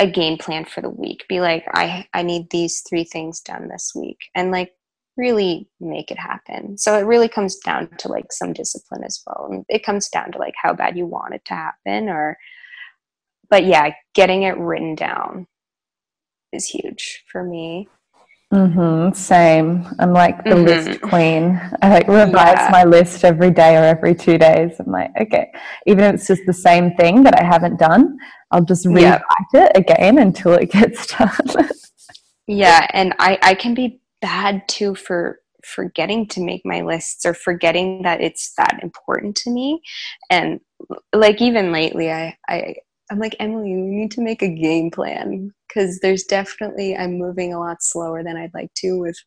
a 0.00 0.10
game 0.10 0.38
plan 0.38 0.64
for 0.64 0.80
the 0.80 0.88
week. 0.88 1.26
Be 1.28 1.40
like 1.40 1.64
I 1.74 2.06
I 2.14 2.22
need 2.22 2.48
these 2.48 2.80
3 2.88 3.04
things 3.04 3.40
done 3.40 3.68
this 3.68 3.92
week. 3.94 4.30
And 4.34 4.50
like 4.50 4.72
really 5.18 5.68
make 5.80 6.10
it 6.10 6.18
happen. 6.18 6.78
So 6.78 6.96
it 6.96 7.02
really 7.02 7.28
comes 7.28 7.56
down 7.56 7.90
to 7.98 8.08
like 8.08 8.32
some 8.32 8.52
discipline 8.52 9.04
as 9.04 9.20
well. 9.26 9.48
And 9.50 9.64
it 9.68 9.84
comes 9.84 10.08
down 10.08 10.32
to 10.32 10.38
like 10.38 10.54
how 10.62 10.72
bad 10.72 10.96
you 10.96 11.06
want 11.06 11.34
it 11.34 11.44
to 11.46 11.54
happen 11.54 12.08
or 12.08 12.38
but 13.50 13.64
yeah, 13.64 13.90
getting 14.14 14.42
it 14.42 14.58
written 14.58 14.94
down 14.94 15.46
is 16.52 16.66
huge 16.66 17.24
for 17.30 17.42
me. 17.42 17.88
Mm-hmm. 18.52 19.12
Same. 19.12 19.86
I'm 19.98 20.12
like 20.14 20.42
the 20.44 20.50
mm-hmm. 20.50 20.64
list 20.64 21.00
queen. 21.02 21.60
I 21.82 21.90
like 21.90 22.08
revise 22.08 22.56
yeah. 22.56 22.68
my 22.70 22.84
list 22.84 23.24
every 23.24 23.50
day 23.50 23.76
or 23.76 23.84
every 23.84 24.14
two 24.14 24.38
days. 24.38 24.72
I'm 24.78 24.90
like, 24.90 25.10
okay, 25.20 25.50
even 25.86 26.04
if 26.04 26.14
it's 26.14 26.26
just 26.26 26.42
the 26.46 26.54
same 26.54 26.94
thing 26.94 27.24
that 27.24 27.38
I 27.38 27.44
haven't 27.44 27.78
done, 27.78 28.16
I'll 28.50 28.64
just 28.64 28.86
rewrite 28.86 29.20
yep. 29.52 29.72
it 29.76 29.76
again 29.76 30.18
until 30.18 30.54
it 30.54 30.70
gets 30.72 31.14
done. 31.14 31.68
yeah, 32.46 32.86
and 32.94 33.14
I 33.18 33.38
I 33.42 33.54
can 33.54 33.74
be 33.74 34.00
bad 34.20 34.66
too 34.68 34.94
for 34.94 35.40
forgetting 35.64 36.26
to 36.28 36.40
make 36.40 36.62
my 36.64 36.82
lists 36.82 37.26
or 37.26 37.34
forgetting 37.34 38.02
that 38.02 38.20
it's 38.20 38.52
that 38.56 38.78
important 38.82 39.36
to 39.36 39.50
me. 39.50 39.80
And 40.30 40.60
like 41.12 41.42
even 41.42 41.72
lately 41.72 42.10
i 42.10 42.36
i 42.48 42.74
i'm 43.10 43.18
like 43.18 43.34
emily 43.40 43.74
we 43.74 43.96
need 43.96 44.10
to 44.12 44.20
make 44.20 44.42
a 44.42 44.48
game 44.48 44.90
plan. 44.90 45.52
Because 45.68 46.00
there's 46.00 46.24
definitely 46.24 46.96
i'm 46.96 47.18
moving 47.18 47.52
a 47.52 47.60
lot 47.60 47.78
slower 47.82 48.22
than 48.22 48.36
i'd 48.36 48.54
like 48.54 48.72
to 48.76 48.98
with 48.98 49.18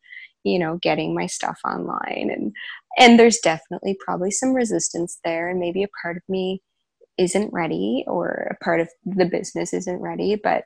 you 0.44 0.58
know 0.58 0.80
getting 0.82 1.14
my 1.14 1.28
stuff 1.28 1.60
online. 1.66 2.30
And 2.32 2.54
and 2.98 3.20
there's 3.20 3.40
definitely 3.40 3.98
probably 4.06 4.32
some 4.32 4.54
resistance 4.54 5.20
there. 5.24 5.50
And 5.50 5.60
maybe 5.60 5.84
a 5.84 5.88
part 6.02 6.18
of 6.18 6.24
me 6.28 6.62
isn't 7.18 7.54
ready 7.54 8.04
or 8.08 8.56
a 8.58 8.64
part 8.64 8.80
of 8.80 8.90
the 9.06 9.26
business 9.26 9.74
isn't 9.74 10.02
ready 10.02 10.36
but 10.42 10.64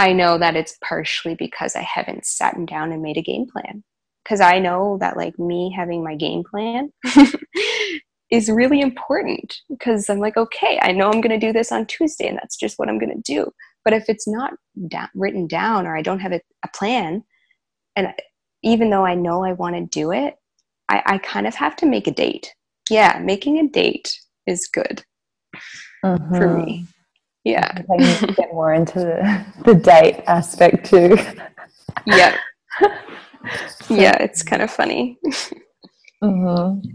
I 0.00 0.14
know 0.14 0.38
that 0.38 0.56
it's 0.56 0.78
partially 0.82 1.34
because 1.34 1.76
I 1.76 1.82
haven't 1.82 2.24
sat 2.24 2.56
down 2.66 2.90
and 2.90 3.02
made 3.02 3.18
a 3.18 3.22
game 3.22 3.46
plan. 3.46 3.84
Because 4.24 4.40
I 4.40 4.58
know 4.58 4.96
that, 4.98 5.18
like, 5.18 5.38
me 5.38 5.70
having 5.76 6.02
my 6.02 6.14
game 6.14 6.42
plan 6.42 6.90
is 8.30 8.48
really 8.48 8.80
important 8.80 9.54
because 9.68 10.08
I'm 10.08 10.18
like, 10.18 10.38
okay, 10.38 10.78
I 10.80 10.92
know 10.92 11.10
I'm 11.10 11.20
going 11.20 11.38
to 11.38 11.46
do 11.46 11.52
this 11.52 11.70
on 11.70 11.84
Tuesday 11.84 12.28
and 12.28 12.38
that's 12.38 12.56
just 12.56 12.78
what 12.78 12.88
I'm 12.88 12.98
going 12.98 13.14
to 13.14 13.22
do. 13.34 13.50
But 13.84 13.92
if 13.92 14.04
it's 14.08 14.26
not 14.26 14.54
da- 14.88 15.08
written 15.14 15.46
down 15.46 15.86
or 15.86 15.94
I 15.94 16.00
don't 16.00 16.20
have 16.20 16.32
a, 16.32 16.40
a 16.64 16.68
plan, 16.74 17.22
and 17.94 18.08
even 18.62 18.88
though 18.88 19.04
I 19.04 19.14
know 19.14 19.44
I 19.44 19.52
want 19.52 19.76
to 19.76 19.82
do 19.82 20.12
it, 20.12 20.36
I, 20.88 21.02
I 21.04 21.18
kind 21.18 21.46
of 21.46 21.54
have 21.56 21.76
to 21.76 21.86
make 21.86 22.06
a 22.06 22.10
date. 22.12 22.54
Yeah, 22.88 23.20
making 23.22 23.58
a 23.58 23.68
date 23.68 24.18
is 24.46 24.66
good 24.66 25.04
Mhm. 26.02 26.38
for 26.38 26.48
me. 26.56 26.86
Yeah. 27.44 27.70
I 27.90 27.96
need 27.96 28.16
to 28.18 28.26
get 28.34 28.52
more 28.52 28.74
into 28.74 28.98
the, 29.00 29.46
the 29.64 29.74
date 29.74 30.22
aspect 30.26 30.86
too. 30.86 31.16
Yeah. 32.06 32.36
yeah, 33.88 34.16
it's 34.22 34.42
kind 34.42 34.62
of 34.62 34.70
funny. 34.70 35.18
Mm-hmm. 36.22 36.90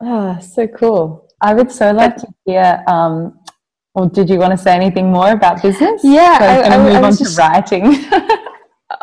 Ah, 0.00 0.38
so 0.38 0.68
cool. 0.68 1.28
I 1.40 1.54
would 1.54 1.72
so 1.72 1.90
like 1.90 2.14
to 2.18 2.28
hear. 2.44 2.84
Um, 2.86 3.36
or 3.94 4.08
did 4.08 4.30
you 4.30 4.38
want 4.38 4.52
to 4.52 4.56
say 4.56 4.76
anything 4.76 5.10
more 5.10 5.32
about 5.32 5.60
business? 5.60 6.02
Yeah, 6.04 6.38
So 6.38 6.44
I 6.44 6.56
was 6.58 6.66
I- 6.66 6.70
going 6.70 6.72
I- 6.72 6.76
to 6.76 6.82
I 6.82 6.84
move 6.84 6.94
on 6.94 7.02
was 7.02 7.18
to 7.18 7.24
just- 7.24 7.38
writing. 7.38 7.84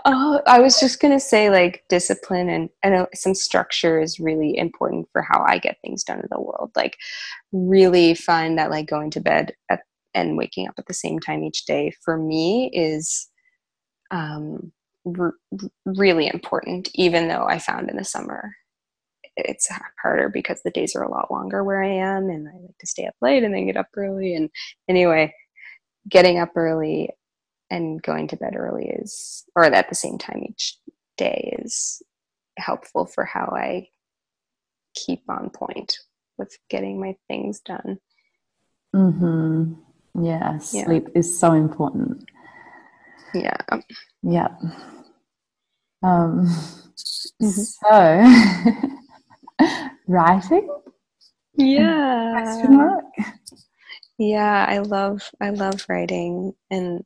Oh, 0.06 0.42
I 0.48 0.60
was 0.62 0.80
just 0.80 1.02
gonna 1.02 1.20
say 1.20 1.50
like 1.50 1.84
discipline 1.90 2.50
and 2.50 2.70
and 2.82 3.06
some 3.14 3.36
structure 3.36 4.00
is 4.00 4.20
really 4.22 4.58
important 4.58 5.10
for 5.12 5.22
how 5.22 5.44
I 5.46 5.58
get 5.58 5.78
things 5.82 6.04
done 6.06 6.20
in 6.20 6.28
the 6.32 6.40
world. 6.40 6.72
Like, 6.76 6.96
really 7.52 8.14
find 8.16 8.58
that 8.58 8.70
like 8.72 8.88
going 8.88 9.12
to 9.12 9.20
bed 9.20 9.54
at, 9.70 9.82
and 10.16 10.38
waking 10.38 10.68
up 10.68 10.76
at 10.78 10.88
the 10.88 10.94
same 10.94 11.20
time 11.20 11.44
each 11.44 11.66
day 11.66 11.94
for 12.04 12.18
me 12.18 12.72
is 12.74 13.28
um, 14.12 14.72
really 15.86 16.28
important. 16.28 16.90
Even 16.96 17.28
though 17.28 17.46
I 17.46 17.60
found 17.60 17.90
in 17.90 17.98
the 17.98 18.04
summer 18.04 18.52
it's 19.38 19.70
harder 20.02 20.30
because 20.30 20.62
the 20.64 20.72
days 20.72 20.96
are 20.96 21.04
a 21.04 21.12
lot 21.12 21.32
longer 21.32 21.64
where 21.64 21.84
I 21.84 21.90
am, 21.90 22.30
and 22.30 22.48
I 22.48 22.54
like 22.54 22.78
to 22.80 22.88
stay 22.88 23.06
up 23.06 23.16
late 23.22 23.44
and 23.44 23.54
then 23.54 23.66
get 23.66 23.78
up 23.78 23.88
early. 23.96 24.36
And 24.36 24.50
anyway, 24.88 25.34
getting 26.10 26.40
up 26.40 26.52
early 26.56 27.10
and 27.70 28.02
going 28.02 28.28
to 28.30 28.38
bed 28.38 28.56
early 28.56 28.88
is 28.88 29.44
or 29.56 29.66
at 29.66 29.90
the 29.90 29.96
same 29.96 30.18
time 30.18 30.44
each 30.48 30.78
day 31.18 31.58
is 31.60 32.02
helpful 32.58 33.06
for 33.06 33.26
how 33.26 33.54
I 33.56 33.88
keep 34.94 35.24
on 35.28 35.50
point 35.50 35.98
with 36.38 36.58
getting 36.70 37.00
my 37.00 37.16
things 37.28 37.60
done. 37.60 37.98
mm-hmm. 38.96 39.74
Yeah, 40.20 40.60
Yeah. 40.72 40.84
sleep 40.86 41.10
is 41.16 41.40
so 41.40 41.54
important. 41.54 42.26
Yeah. 43.34 43.58
Yeah. 44.24 44.50
Um, 46.04 46.48
Mhm. 47.42 47.66
So, 47.66 48.24
writing? 50.08 50.70
Yeah. 51.58 52.32
Question 52.32 52.78
mark? 52.78 53.06
Yeah, 54.18 54.66
I 54.70 54.80
love 54.80 55.30
I 55.42 55.52
love 55.52 55.86
writing 55.90 56.54
and 56.72 57.04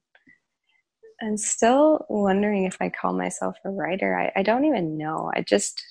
I'm 1.21 1.37
still 1.37 2.05
wondering 2.09 2.65
if 2.65 2.77
I 2.81 2.89
call 2.89 3.13
myself 3.13 3.57
a 3.65 3.69
writer. 3.71 4.15
I, 4.17 4.39
I 4.39 4.43
don't 4.43 4.65
even 4.65 4.97
know. 4.97 5.31
I 5.35 5.41
just 5.41 5.81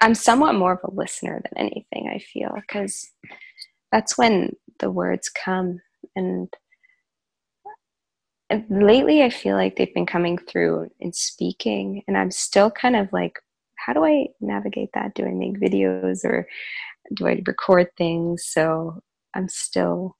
I'm 0.00 0.14
somewhat 0.14 0.54
more 0.54 0.72
of 0.74 0.80
a 0.84 0.94
listener 0.94 1.40
than 1.42 1.58
anything, 1.58 2.10
I 2.14 2.18
feel, 2.18 2.52
because 2.54 3.10
that's 3.92 4.18
when 4.18 4.56
the 4.80 4.90
words 4.90 5.28
come 5.30 5.80
and 6.16 6.48
and 8.50 8.64
lately 8.70 9.22
I 9.22 9.30
feel 9.30 9.56
like 9.56 9.76
they've 9.76 9.94
been 9.94 10.06
coming 10.06 10.38
through 10.38 10.90
in 11.00 11.12
speaking 11.12 12.02
and 12.08 12.16
I'm 12.16 12.30
still 12.30 12.70
kind 12.70 12.96
of 12.96 13.12
like 13.12 13.38
how 13.76 13.92
do 13.92 14.04
I 14.04 14.26
navigate 14.40 14.90
that? 14.94 15.14
Do 15.14 15.24
I 15.24 15.30
make 15.30 15.60
videos 15.60 16.24
or 16.24 16.48
do 17.14 17.28
I 17.28 17.40
record 17.46 17.88
things? 17.96 18.44
So 18.46 19.00
I'm 19.34 19.48
still 19.48 20.16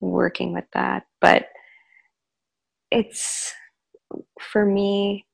working 0.00 0.52
with 0.52 0.66
that. 0.74 1.04
But 1.20 1.46
it's 2.90 3.52
for 4.40 4.66
me 4.66 5.26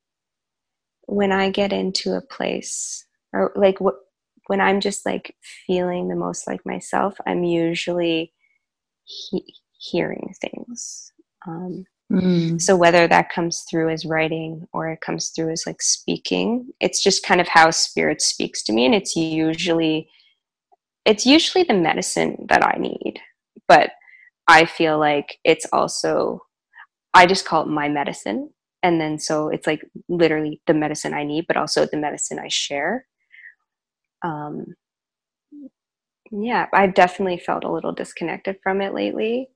when 1.06 1.32
I 1.32 1.50
get 1.50 1.72
into 1.72 2.12
a 2.12 2.20
place 2.20 3.04
or 3.32 3.52
like 3.56 3.80
what 3.80 3.96
when 4.46 4.60
I'm 4.60 4.80
just 4.80 5.04
like 5.04 5.36
feeling 5.66 6.08
the 6.08 6.16
most 6.16 6.46
like 6.46 6.64
myself, 6.64 7.14
I'm 7.26 7.44
usually 7.44 8.32
he- 9.30 9.54
hearing 9.78 10.34
things. 10.40 11.12
Um, 11.46 11.84
Mm. 12.12 12.60
so 12.60 12.74
whether 12.76 13.06
that 13.06 13.30
comes 13.30 13.62
through 13.70 13.88
as 13.90 14.04
writing 14.04 14.66
or 14.72 14.90
it 14.90 15.00
comes 15.00 15.30
through 15.30 15.50
as 15.52 15.62
like 15.64 15.80
speaking, 15.80 16.72
it's 16.80 17.00
just 17.02 17.22
kind 17.24 17.40
of 17.40 17.46
how 17.46 17.70
spirit 17.70 18.20
speaks 18.20 18.64
to 18.64 18.72
me, 18.72 18.84
and 18.84 18.94
it's 18.96 19.14
usually 19.14 20.10
it's 21.04 21.24
usually 21.24 21.64
the 21.64 21.74
medicine 21.74 22.46
that 22.48 22.64
I 22.64 22.76
need. 22.78 23.20
But 23.68 23.92
I 24.48 24.64
feel 24.66 24.98
like 24.98 25.38
it's 25.44 25.66
also 25.72 26.42
I 27.14 27.26
just 27.26 27.44
call 27.46 27.62
it 27.62 27.68
my 27.68 27.88
medicine, 27.88 28.50
and 28.82 29.00
then 29.00 29.18
so 29.18 29.48
it's 29.48 29.66
like 29.68 29.82
literally 30.08 30.60
the 30.66 30.74
medicine 30.74 31.14
I 31.14 31.22
need, 31.24 31.46
but 31.46 31.56
also 31.56 31.86
the 31.86 31.96
medicine 31.96 32.40
I 32.40 32.48
share. 32.48 33.06
Um, 34.22 34.74
yeah, 36.30 36.66
I've 36.72 36.94
definitely 36.94 37.38
felt 37.38 37.64
a 37.64 37.70
little 37.70 37.92
disconnected 37.92 38.56
from 38.62 38.80
it 38.80 38.94
lately, 38.94 39.48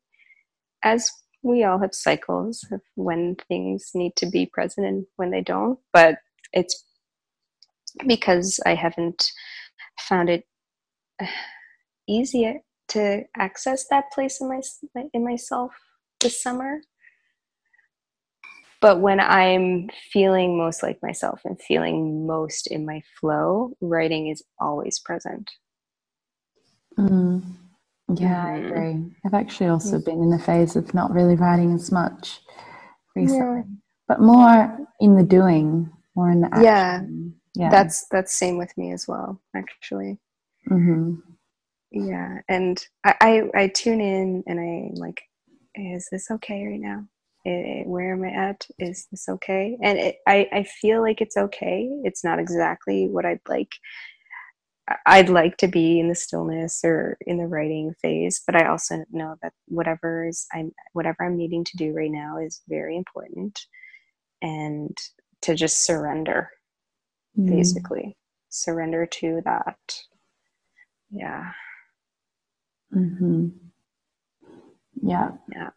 as 0.83 1.09
we 1.43 1.63
all 1.63 1.79
have 1.79 1.95
cycles 1.95 2.67
of 2.73 2.81
when 2.97 3.37
things 3.49 3.91
need 3.95 4.17
to 4.17 4.27
be 4.27 4.47
present 4.47 4.87
and 4.87 5.07
when 5.17 5.31
they 5.31 5.43
don't. 5.43 5.79
But 5.93 6.19
it's 6.53 6.85
because 8.07 8.59
I 8.67 8.75
haven't 8.75 9.31
found 10.01 10.31
it 10.31 10.45
easier 12.09 12.55
to 12.89 13.23
access 13.37 13.87
that 13.89 14.11
place 14.13 14.41
in 14.41 14.49
my 14.49 14.61
in 15.13 15.25
myself 15.25 15.73
this 16.21 16.43
summer. 16.43 16.81
But 18.81 19.01
when 19.01 19.21
I'm 19.21 19.89
feeling 20.13 20.59
most 20.59 20.83
like 20.83 20.99
myself 21.03 21.41
and 21.45 21.59
feeling 21.61 22.27
most 22.27 22.67
in 22.67 22.85
my 22.85 23.01
flow, 23.19 23.73
writing 23.81 24.29
is 24.29 24.43
always 24.59 24.99
present. 24.99 25.51
Mm. 26.99 27.43
Yeah, 28.15 28.45
I 28.47 28.55
Mhm. 28.55 28.59
agree. 28.59 29.13
I've 29.27 29.35
actually 29.35 29.69
also 29.69 29.99
been 30.01 30.23
in 30.23 30.31
the 30.31 30.39
phase 30.39 30.77
of 30.77 30.95
not 30.95 31.13
really 31.13 31.37
writing 31.37 31.73
as 31.75 31.93
much 31.93 32.41
recently, 33.17 33.65
but 34.09 34.21
more 34.21 34.79
in 35.01 35.17
the 35.17 35.25
doing, 35.25 35.91
more 36.17 36.31
in 36.31 36.41
the 36.43 36.55
Yeah. 36.55 37.05
action. 37.07 37.37
Yeah, 37.55 37.71
yeah. 37.71 37.71
That's 37.71 38.07
that's 38.11 38.35
same 38.35 38.59
with 38.59 38.77
me 38.79 38.93
as 38.93 39.07
well, 39.09 39.41
actually. 39.57 40.19
hmm 40.69 41.15
Yeah, 41.93 42.41
and 42.51 42.85
I, 43.05 43.17
I 43.55 43.63
I 43.65 43.69
tune 43.69 44.03
in 44.03 44.45
and 44.47 44.61
I'm 44.61 44.97
like, 44.97 45.23
is 45.77 46.09
this 46.13 46.31
okay 46.31 46.67
right 46.67 46.81
now? 46.81 47.07
Eh, 47.47 47.85
where 47.87 48.15
am 48.15 48.25
I 48.25 48.31
at? 48.51 48.67
Is 48.79 49.09
this 49.11 49.29
okay? 49.31 49.79
And 49.83 49.99
it, 49.99 50.17
I 50.29 50.49
I 50.53 50.65
feel 50.65 51.03
like 51.03 51.23
it's 51.23 51.39
okay. 51.39 51.89
It's 52.05 52.25
not 52.25 52.41
exactly 52.41 53.09
what 53.09 53.27
I'd 53.27 53.41
like. 53.49 53.73
I'd 55.07 55.31
like 55.31 55.57
to 55.59 55.69
be 55.69 56.01
in 56.01 56.09
the 56.09 56.15
stillness 56.15 56.83
or 56.85 57.17
in 57.27 57.39
the 57.39 57.47
writing 57.47 57.95
phase, 58.03 58.43
but 58.47 58.57
I 58.57 58.69
also 58.69 59.05
know 59.13 59.37
that 59.43 59.53
whatever 59.69 60.27
is 60.29 60.47
I'm 60.55 60.73
whatever 60.93 61.25
I'm 61.25 61.37
needing 61.37 61.65
to 61.65 61.77
do 61.77 61.93
right 61.95 62.11
now 62.11 62.39
is 62.39 62.63
very 62.69 62.97
important, 62.97 63.61
and 64.43 64.97
to 65.43 65.55
just 65.55 65.87
surrender 65.87 66.51
Mm. 67.39 67.47
basically 67.49 68.17
surrender 68.51 69.07
to 69.07 69.43
that. 69.45 69.79
Yeah. 71.11 71.53
hmm 72.93 73.49
Yeah. 75.03 75.33
Yeah. 75.53 75.71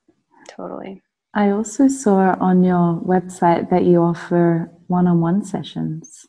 Totally. 0.49 1.03
I 1.34 1.51
also 1.51 1.88
saw 1.88 2.36
on 2.39 2.64
your 2.64 3.01
website 3.01 3.70
that 3.72 3.86
you 3.86 4.01
offer 4.01 4.72
one 4.88 5.08
on 5.08 5.22
one 5.22 5.43
sessions. 5.45 6.28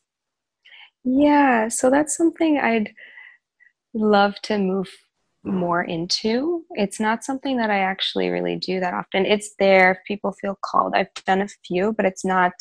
Yeah, 1.05 1.69
so 1.69 1.91
that's 1.91 2.17
something 2.17 2.59
I'd 2.59 2.93
love 3.95 4.37
to 4.43 4.59
move 4.59 4.89
more 5.45 5.83
into. 5.83 6.65
It's 6.73 7.01
not 7.01 7.25
something 7.25 7.57
that 7.59 7.71
I 7.71 7.79
actually 7.81 8.29
really 8.29 8.57
do 8.57 8.81
that 8.81 8.95
often. 8.95 9.25
It's 9.27 9.55
there 9.59 9.93
if 9.93 9.99
people 10.07 10.33
feel 10.33 10.59
called. 10.63 10.95
I've 10.95 11.13
done 11.27 11.41
a 11.41 11.49
few, 11.67 11.93
but 11.93 12.07
it's 12.07 12.25
not 12.25 12.53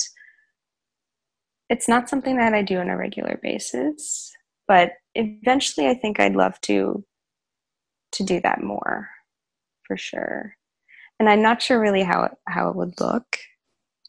it's 1.69 1.89
not 1.89 2.09
something 2.09 2.38
that 2.38 2.53
I 2.53 2.61
do 2.61 2.77
on 2.79 2.89
a 2.89 2.97
regular 2.97 3.39
basis. 3.43 4.31
But 4.67 4.93
eventually 5.15 5.88
I 5.88 5.95
think 5.95 6.19
I'd 6.19 6.35
love 6.35 6.59
to 6.61 7.03
to 8.13 8.23
do 8.23 8.39
that 8.41 8.63
more 8.63 9.09
for 9.85 9.97
sure. 9.97 10.55
And 11.19 11.29
I'm 11.29 11.41
not 11.41 11.61
sure 11.61 11.79
really 11.79 12.03
how 12.03 12.23
it, 12.23 12.31
how 12.47 12.69
it 12.69 12.75
would 12.75 12.99
look. 13.01 13.38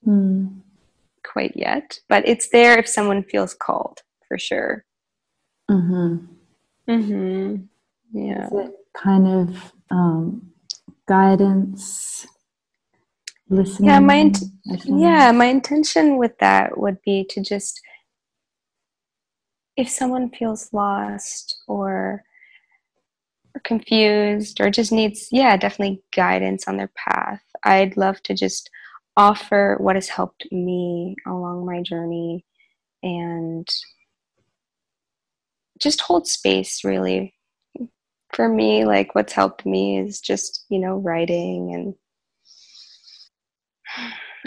Mm. 0.06 0.60
quite 1.24 1.52
yet, 1.56 1.98
but 2.08 2.26
it's 2.26 2.50
there 2.50 2.78
if 2.78 2.86
someone 2.88 3.24
feels 3.24 3.54
called 3.54 4.00
for 4.28 4.38
sure. 4.38 4.84
hmm 5.68 6.16
Mm-hmm. 6.88 7.56
Yeah. 8.12 8.46
Is 8.46 8.52
it 8.52 8.74
kind 8.96 9.26
of 9.28 9.72
um, 9.90 10.50
guidance, 11.06 12.26
listening? 13.50 13.88
Yeah, 13.90 13.98
my 14.00 14.14
int- 14.14 14.44
Yeah, 14.86 15.32
my 15.32 15.44
intention 15.46 16.16
with 16.16 16.38
that 16.38 16.78
would 16.78 16.96
be 17.02 17.24
to 17.30 17.42
just, 17.42 17.80
if 19.76 19.88
someone 19.88 20.30
feels 20.30 20.72
lost 20.72 21.62
or 21.66 22.22
or 23.54 23.60
confused 23.64 24.60
or 24.60 24.70
just 24.70 24.92
needs, 24.92 25.28
yeah, 25.30 25.56
definitely 25.56 26.02
guidance 26.14 26.68
on 26.68 26.76
their 26.76 26.90
path, 26.96 27.42
I'd 27.64 27.96
love 27.96 28.22
to 28.24 28.34
just 28.34 28.70
offer 29.16 29.76
what 29.80 29.96
has 29.96 30.08
helped 30.08 30.46
me 30.52 31.16
along 31.26 31.66
my 31.66 31.82
journey 31.82 32.44
and 33.02 33.68
just 35.80 36.00
hold 36.00 36.26
space 36.26 36.84
really. 36.84 37.34
For 38.34 38.48
me 38.48 38.84
like 38.84 39.14
what's 39.14 39.32
helped 39.32 39.64
me 39.64 39.98
is 39.98 40.20
just 40.20 40.66
you 40.68 40.78
know 40.78 40.96
writing 40.96 41.72
and 41.74 41.94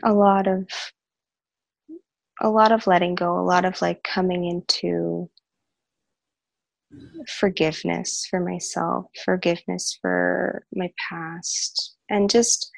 a 0.04 0.14
lot 0.14 0.48
of 0.48 0.68
a 2.42 2.50
lot 2.50 2.72
of 2.72 2.88
letting 2.88 3.16
go 3.16 3.40
a 3.40 3.42
lot 3.42 3.66
of 3.66 3.82
like 3.82 4.04
coming 4.04 4.46
into 4.46 5.30
forgiveness 7.28 8.28
for 8.30 8.40
myself 8.40 9.06
forgiveness 9.24 9.98
for 10.02 10.66
my 10.74 10.92
past 11.10 11.96
and 12.10 12.30
just 12.30 12.70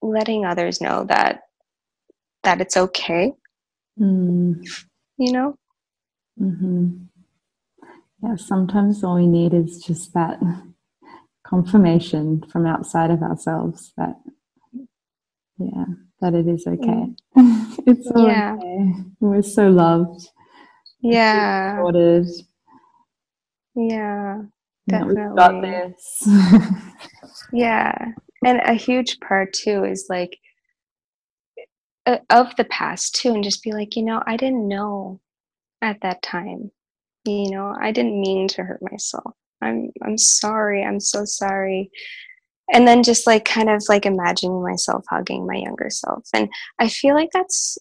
letting 0.00 0.44
others 0.44 0.80
know 0.80 1.04
that 1.04 1.40
that 2.44 2.60
it's 2.60 2.76
okay. 2.76 3.32
Mm. 3.98 4.64
you 5.16 5.32
know 5.32 5.58
mm-hmm. 6.40 6.88
yeah 8.22 8.36
sometimes 8.36 9.02
all 9.04 9.16
we 9.16 9.26
need 9.26 9.54
is 9.54 9.82
just 9.82 10.14
that 10.14 10.38
confirmation 11.46 12.42
from 12.50 12.66
outside 12.66 13.10
of 13.10 13.22
ourselves 13.22 13.92
that 13.96 14.16
yeah 15.58 15.84
that 16.20 16.34
it 16.34 16.48
is 16.48 16.66
okay. 16.66 17.06
Mm. 17.36 17.78
it's 17.86 18.10
all 18.10 18.26
yeah. 18.26 18.56
okay. 18.58 18.92
We're 19.20 19.40
so 19.40 19.68
loved. 19.68 20.28
Yeah. 21.00 21.76
supported. 21.76 22.26
Yeah 23.76 24.42
definitely 24.88 25.22
we've 25.22 25.36
got 25.36 25.62
this. 25.62 26.28
Yeah 27.52 28.12
and 28.44 28.60
a 28.64 28.74
huge 28.74 29.18
part 29.20 29.52
too 29.52 29.84
is 29.84 30.06
like 30.08 30.38
uh, 32.06 32.18
of 32.30 32.54
the 32.56 32.64
past 32.64 33.14
too 33.14 33.34
and 33.34 33.44
just 33.44 33.62
be 33.62 33.72
like 33.72 33.96
you 33.96 34.04
know 34.04 34.22
i 34.26 34.36
didn't 34.36 34.68
know 34.68 35.20
at 35.82 36.00
that 36.02 36.22
time. 36.22 36.70
You 37.24 37.50
know 37.50 37.74
i 37.78 37.90
didn't 37.90 38.20
mean 38.20 38.48
to 38.48 38.62
hurt 38.62 38.80
myself. 38.80 39.34
I'm 39.60 39.90
i'm 40.02 40.18
sorry 40.18 40.84
i'm 40.84 41.00
so 41.00 41.24
sorry. 41.24 41.90
And 42.72 42.86
then 42.86 43.02
just 43.02 43.26
like 43.26 43.44
kind 43.44 43.70
of 43.70 43.82
like 43.88 44.04
imagining 44.06 44.62
myself 44.62 45.04
hugging 45.08 45.46
my 45.46 45.56
younger 45.56 45.90
self. 45.90 46.26
And 46.34 46.48
i 46.78 46.88
feel 46.88 47.14
like 47.14 47.30
that's 47.32 47.78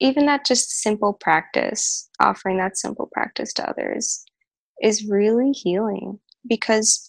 even 0.00 0.26
that 0.26 0.46
just 0.46 0.80
simple 0.80 1.12
practice 1.12 2.08
offering 2.20 2.58
that 2.58 2.78
simple 2.78 3.08
practice 3.12 3.52
to 3.54 3.68
others 3.68 4.24
is 4.82 5.06
really 5.08 5.50
healing 5.50 6.20
because 6.48 7.06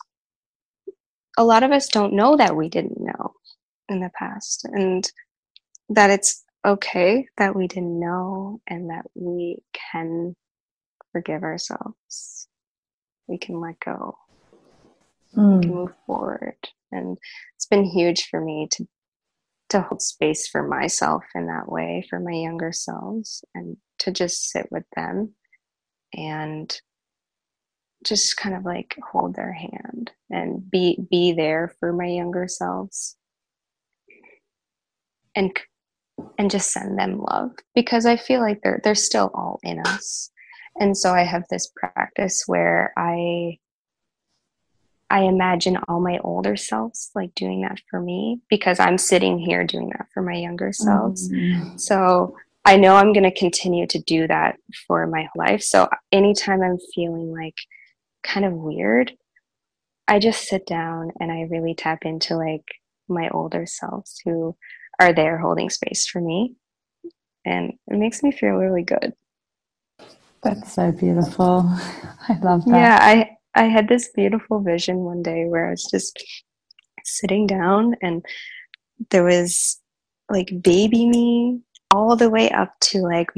a 1.38 1.44
lot 1.44 1.64
of 1.64 1.72
us 1.72 1.88
don't 1.88 2.14
know 2.14 2.36
that 2.36 2.56
we 2.56 2.68
didn't 2.68 3.00
know 3.00 3.34
in 3.88 4.02
the 4.02 4.12
past 4.18 4.66
and 4.66 5.12
that 5.88 6.10
it's 6.10 6.44
okay 6.66 7.28
that 7.38 7.56
we 7.56 7.68
didn't 7.68 8.00
know 8.00 8.62
and 8.68 8.90
that 8.90 9.06
we 9.16 9.60
can 9.74 10.36
forgive 11.12 11.44
ourselves. 11.44 12.48
We 13.28 13.38
can 13.38 13.60
let 13.60 13.80
go. 13.80 14.18
Mm. 15.36 15.56
We 15.56 15.62
can 15.62 15.70
hmm. 15.70 15.76
move 15.76 15.94
forward. 16.06 16.58
And 16.92 17.18
it's 17.56 17.68
been 17.68 17.86
huge 17.86 18.28
for 18.30 18.42
me 18.42 18.68
to 18.72 18.88
to 19.70 19.82
hold 19.82 20.02
space 20.02 20.48
for 20.48 20.68
myself 20.68 21.24
in 21.36 21.46
that 21.46 21.72
way, 21.72 22.04
for 22.10 22.20
my 22.20 22.32
younger 22.32 22.72
selves, 22.72 23.46
and 23.54 23.78
to 24.00 24.12
just 24.12 24.50
sit 24.50 24.68
with 24.72 24.86
them 24.96 25.36
and 26.12 26.76
just 28.04 28.36
kind 28.36 28.56
of 28.56 28.66
like 28.66 28.98
hold 29.12 29.36
their 29.36 29.54
hand 29.54 30.12
and 30.32 30.70
be 30.72 30.98
be 31.12 31.34
there 31.34 31.72
for 31.80 31.94
my 31.94 32.08
younger 32.08 32.48
selves 32.48 33.16
and 35.36 35.54
and 36.38 36.52
just 36.52 36.72
send 36.72 36.98
them 36.98 37.20
love 37.20 37.52
because 37.76 38.06
i 38.06 38.16
feel 38.16 38.42
like 38.42 38.60
they're 38.64 38.82
they're 38.84 38.96
still 38.96 39.32
all 39.34 39.60
in 39.64 39.80
us. 39.80 40.32
And 40.80 40.98
so 40.98 41.14
i 41.14 41.24
have 41.24 41.44
this 41.50 41.72
practice 41.76 42.44
where 42.48 42.94
i 42.98 43.58
i 45.10 45.22
imagine 45.24 45.78
all 45.88 46.00
my 46.00 46.20
older 46.24 46.56
selves 46.56 47.12
like 47.16 47.34
doing 47.36 47.62
that 47.62 47.82
for 47.90 48.00
me 48.00 48.40
because 48.50 48.80
i'm 48.80 48.98
sitting 48.98 49.40
here 49.40 49.66
doing 49.66 49.90
that 49.90 50.08
for 50.14 50.22
my 50.22 50.36
younger 50.36 50.72
selves. 50.72 51.30
Mm-hmm. 51.30 51.78
so 51.78 52.36
i 52.64 52.78
know 52.78 52.96
i'm 52.96 53.12
going 53.14 53.30
to 53.30 53.40
continue 53.40 53.88
to 53.88 54.00
do 54.00 54.28
that 54.28 54.58
for 54.88 55.06
my 55.08 55.28
life. 55.36 55.62
So 55.62 55.90
anytime 56.12 56.62
i'm 56.62 56.78
feeling 56.96 57.34
like 57.34 57.56
kind 58.24 58.46
of 58.46 58.54
weird, 58.54 59.14
I 60.08 60.20
just 60.20 60.48
sit 60.48 60.66
down 60.66 61.12
and 61.20 61.32
I 61.32 61.48
really 61.50 61.76
tap 61.76 62.00
into 62.04 62.36
like 62.36 62.66
my 63.08 63.30
older 63.30 63.66
selves 63.66 64.22
who 64.24 64.56
are 65.00 65.14
there 65.14 65.38
holding 65.38 65.70
space 65.70 66.08
for 66.08 66.22
me. 66.22 66.56
And 67.46 67.74
it 67.88 67.98
makes 67.98 68.22
me 68.22 68.32
feel 68.32 68.52
really 68.52 68.84
good. 68.84 69.14
That's 70.44 70.74
so 70.74 70.92
beautiful. 70.92 71.64
I 72.30 72.38
love 72.42 72.66
that. 72.66 72.76
Yeah, 72.76 73.00
I 73.02 73.38
I 73.56 73.64
had 73.66 73.88
this 73.88 74.10
beautiful 74.16 74.60
vision 74.62 74.98
one 75.00 75.22
day 75.22 75.46
where 75.46 75.68
I 75.68 75.72
was 75.72 75.86
just 75.90 76.22
sitting 77.04 77.48
down 77.48 77.96
and 78.02 78.24
there 79.10 79.24
was 79.24 79.80
like 80.30 80.50
baby 80.62 81.08
me 81.08 81.62
all 81.92 82.16
the 82.16 82.30
way 82.30 82.50
up 82.52 82.74
to 82.80 83.00
like 83.00 83.30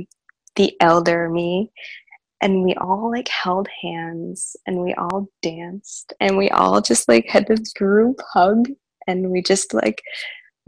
the 0.55 0.74
elder 0.82 1.30
me 1.30 1.72
and 2.41 2.64
we 2.64 2.74
all 2.76 3.09
like 3.09 3.30
held 3.30 3.68
hands 3.82 4.55
and 4.68 4.82
we 4.82 4.93
all 4.95 5.28
danced 5.41 6.14
and 6.20 6.38
we 6.38 6.49
all 6.49 6.82
just 6.82 7.07
like 7.07 7.28
had 7.28 7.47
this 7.47 7.72
group 7.74 8.20
hug 8.34 8.68
and 9.07 9.30
we 9.30 9.41
just 9.41 9.74
like 9.74 10.01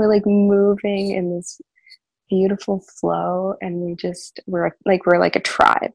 were 0.04 0.14
like 0.14 0.26
moving 0.26 1.12
in 1.12 1.36
this 1.36 1.60
beautiful 2.30 2.84
flow 3.00 3.56
and 3.62 3.82
we 3.82 3.96
just 3.96 4.40
we're 4.48 4.72
like 4.86 5.06
we're 5.06 5.20
like 5.20 5.36
a 5.36 5.42
tribe. 5.42 5.92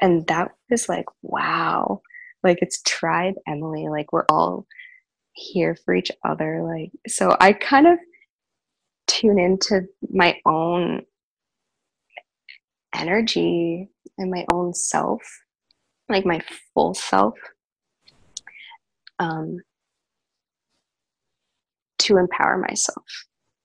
And 0.00 0.26
that 0.28 0.52
was 0.70 0.88
like 0.88 1.06
wow. 1.22 2.02
Like 2.42 2.58
it's 2.60 2.82
tribe 2.82 3.34
emily. 3.46 3.88
Like 3.88 4.12
we're 4.12 4.26
all 4.28 4.66
here 5.32 5.76
for 5.84 5.94
each 5.94 6.10
other. 6.24 6.62
Like 6.62 6.92
so 7.06 7.36
i 7.40 7.52
kind 7.52 7.86
of 7.86 7.98
tune 9.06 9.38
into 9.38 9.86
my 10.10 10.36
own 10.46 11.02
energy 12.94 13.88
and 14.18 14.30
my 14.30 14.44
own 14.52 14.74
self, 14.74 15.22
like 16.08 16.26
my 16.26 16.40
full 16.74 16.94
self, 16.94 17.34
um, 19.18 19.58
to 21.98 22.16
empower 22.16 22.58
myself. 22.58 23.04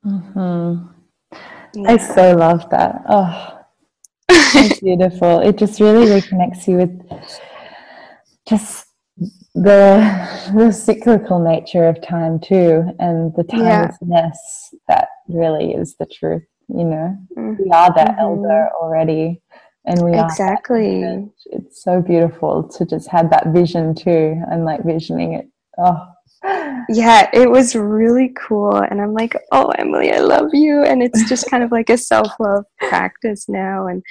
Mm-hmm. 0.06 0.88
Yeah. 1.76 1.92
I 1.92 1.98
so 1.98 2.36
love 2.36 2.70
that. 2.70 3.02
Oh, 3.10 3.60
it's 4.30 4.80
beautiful. 4.82 5.40
It 5.40 5.58
just 5.58 5.80
really 5.80 6.06
reconnects 6.08 6.68
you 6.68 6.78
with 6.78 7.02
just 8.48 8.88
the 9.56 10.52
the 10.56 10.72
cyclical 10.72 11.40
nature 11.40 11.88
of 11.88 12.02
time 12.02 12.40
too, 12.40 12.84
and 13.00 13.34
the 13.36 13.44
timelessness 13.44 14.38
yeah. 14.72 14.80
that 14.88 15.08
really 15.28 15.72
is 15.72 15.96
the 15.98 16.06
truth. 16.06 16.44
You 16.70 16.84
know, 16.84 17.18
mm-hmm. 17.38 17.64
we 17.64 17.70
are 17.72 17.94
that 17.94 18.10
mm-hmm. 18.10 18.20
elder 18.20 18.70
already 18.80 19.42
and 19.86 20.02
we 20.02 20.18
exactly 20.18 21.30
it's 21.48 21.84
so 21.84 22.02
beautiful 22.02 22.64
to 22.64 22.86
just 22.86 23.10
have 23.10 23.30
that 23.30 23.48
vision 23.48 23.94
too 23.94 24.42
and 24.50 24.66
like 24.66 24.84
visioning 24.84 25.34
it 25.34 25.50
oh 25.78 26.08
yeah 26.90 27.30
it 27.34 27.50
was 27.50 27.76
really 27.76 28.34
cool 28.38 28.76
and 28.76 29.02
i'm 29.02 29.14
like 29.14 29.36
oh 29.52 29.70
emily 29.78 30.12
i 30.12 30.20
love 30.20 30.50
you 30.54 30.84
and 30.84 31.02
it's 31.02 31.28
just 31.30 31.50
kind 31.50 31.64
of 31.64 31.72
like 31.72 31.90
a 31.90 31.98
self-love 31.98 32.66
practice 32.80 33.48
now 33.48 33.88
and 33.88 34.04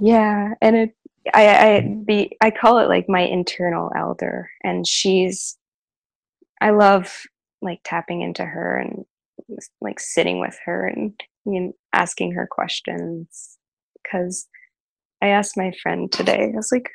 yeah 0.00 0.54
and 0.60 0.76
it 0.76 0.96
i 1.32 1.48
i 1.48 1.96
the 2.06 2.30
i 2.40 2.50
call 2.50 2.78
it 2.78 2.88
like 2.88 3.08
my 3.08 3.20
internal 3.20 3.90
elder 3.96 4.50
and 4.64 4.86
she's 4.86 5.56
i 6.60 6.70
love 6.70 7.22
like 7.62 7.80
tapping 7.84 8.20
into 8.20 8.44
her 8.44 8.76
and 8.76 9.04
like 9.80 10.00
sitting 10.00 10.40
with 10.40 10.58
her 10.64 10.86
and 10.86 11.14
you 11.46 11.60
know, 11.60 11.72
asking 11.92 12.32
her 12.32 12.46
questions 12.50 13.58
because 14.02 14.46
I 15.22 15.28
asked 15.28 15.56
my 15.56 15.72
friend 15.82 16.10
today, 16.10 16.50
I 16.52 16.56
was 16.56 16.70
like, 16.72 16.90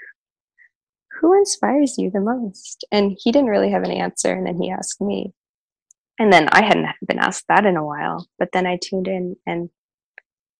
who 1.19 1.33
inspires 1.37 1.97
you 1.97 2.11
the 2.11 2.21
most? 2.21 2.85
And 2.91 3.17
he 3.19 3.31
didn't 3.31 3.49
really 3.49 3.71
have 3.71 3.83
an 3.83 3.91
answer. 3.91 4.31
And 4.33 4.45
then 4.45 4.61
he 4.61 4.71
asked 4.71 5.01
me. 5.01 5.33
And 6.17 6.31
then 6.31 6.49
I 6.51 6.63
hadn't 6.63 6.87
been 7.07 7.19
asked 7.19 7.45
that 7.47 7.65
in 7.65 7.77
a 7.77 7.85
while. 7.85 8.27
But 8.37 8.49
then 8.51 8.65
I 8.65 8.77
tuned 8.81 9.07
in 9.07 9.35
and 9.45 9.69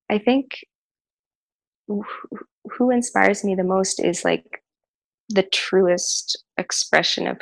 I 0.10 0.18
think 0.18 0.66
who 1.88 2.91
inspires 2.91 3.43
me 3.43 3.55
the 3.55 3.64
most 3.64 4.03
is 4.03 4.24
like 4.24 4.64
the 5.30 5.43
truest 5.43 6.43
expression 6.57 7.28
of 7.28 7.39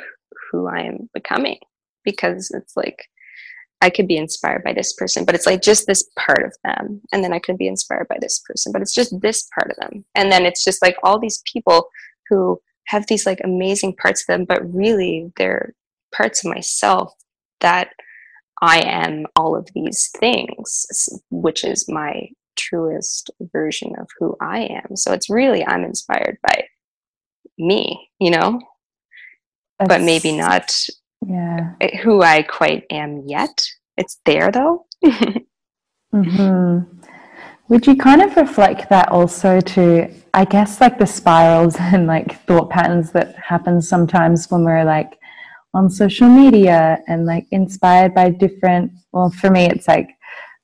who 0.50 0.66
I 0.66 0.80
am 0.80 1.10
becoming 1.12 1.58
because 2.04 2.50
it's 2.50 2.76
like 2.76 3.08
I 3.80 3.90
could 3.90 4.08
be 4.08 4.16
inspired 4.16 4.64
by 4.64 4.72
this 4.72 4.92
person, 4.94 5.24
but 5.24 5.34
it's 5.34 5.46
like 5.46 5.62
just 5.62 5.86
this 5.86 6.08
part 6.18 6.44
of 6.44 6.54
them. 6.64 7.00
And 7.12 7.22
then 7.22 7.32
I 7.32 7.38
could 7.38 7.58
be 7.58 7.68
inspired 7.68 8.08
by 8.08 8.16
this 8.20 8.42
person, 8.46 8.72
but 8.72 8.82
it's 8.82 8.94
just 8.94 9.20
this 9.20 9.48
part 9.54 9.70
of 9.70 9.76
them. 9.76 10.04
And 10.14 10.32
then 10.32 10.44
it's 10.44 10.64
just 10.64 10.82
like 10.82 10.96
all 11.02 11.18
these 11.18 11.42
people 11.50 11.88
who 12.28 12.60
have 12.88 13.06
these 13.06 13.26
like 13.26 13.40
amazing 13.44 13.94
parts 13.94 14.22
of 14.22 14.26
them, 14.26 14.44
but 14.44 14.74
really 14.74 15.30
they're 15.36 15.74
parts 16.12 16.44
of 16.44 16.50
myself 16.50 17.12
that 17.60 17.90
I 18.62 18.80
am 18.80 19.26
all 19.36 19.54
of 19.54 19.68
these 19.74 20.10
things, 20.18 20.86
which 21.30 21.64
is 21.64 21.88
my 21.88 22.30
truest 22.56 23.30
version 23.52 23.92
of 24.00 24.08
who 24.18 24.36
I 24.40 24.60
am. 24.60 24.96
So 24.96 25.12
it's 25.12 25.28
really, 25.28 25.64
I'm 25.66 25.84
inspired 25.84 26.38
by 26.42 26.64
me, 27.58 28.08
you 28.18 28.30
know, 28.30 28.58
That's, 29.78 29.88
but 29.88 30.00
maybe 30.00 30.34
not 30.36 30.74
yeah. 31.26 31.74
who 32.02 32.22
I 32.22 32.42
quite 32.42 32.84
am 32.90 33.22
yet. 33.26 33.64
It's 33.98 34.18
there 34.24 34.50
though. 34.50 34.86
mm-hmm. 35.04 36.97
Would 37.68 37.86
you 37.86 37.96
kind 37.96 38.22
of 38.22 38.34
reflect 38.34 38.88
that 38.88 39.10
also 39.10 39.60
to, 39.60 40.10
I 40.32 40.46
guess, 40.46 40.80
like 40.80 40.98
the 40.98 41.06
spirals 41.06 41.76
and 41.78 42.06
like 42.06 42.40
thought 42.46 42.70
patterns 42.70 43.12
that 43.12 43.36
happen 43.36 43.82
sometimes 43.82 44.50
when 44.50 44.64
we're 44.64 44.84
like 44.84 45.18
on 45.74 45.90
social 45.90 46.30
media 46.30 47.02
and 47.08 47.26
like 47.26 47.46
inspired 47.50 48.14
by 48.14 48.30
different, 48.30 48.92
well, 49.12 49.28
for 49.28 49.50
me, 49.50 49.66
it's 49.66 49.86
like 49.86 50.08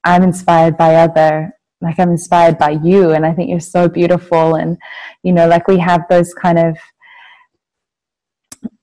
I'm 0.04 0.22
inspired 0.22 0.78
by 0.78 0.94
other, 0.94 1.52
like 1.82 1.98
I'm 1.98 2.10
inspired 2.10 2.56
by 2.56 2.70
you. 2.70 3.12
And 3.12 3.26
I 3.26 3.34
think 3.34 3.50
you're 3.50 3.60
so 3.60 3.86
beautiful. 3.86 4.54
And, 4.54 4.78
you 5.22 5.32
know, 5.32 5.46
like 5.46 5.68
we 5.68 5.78
have 5.80 6.08
those 6.08 6.32
kind 6.32 6.58
of, 6.58 6.78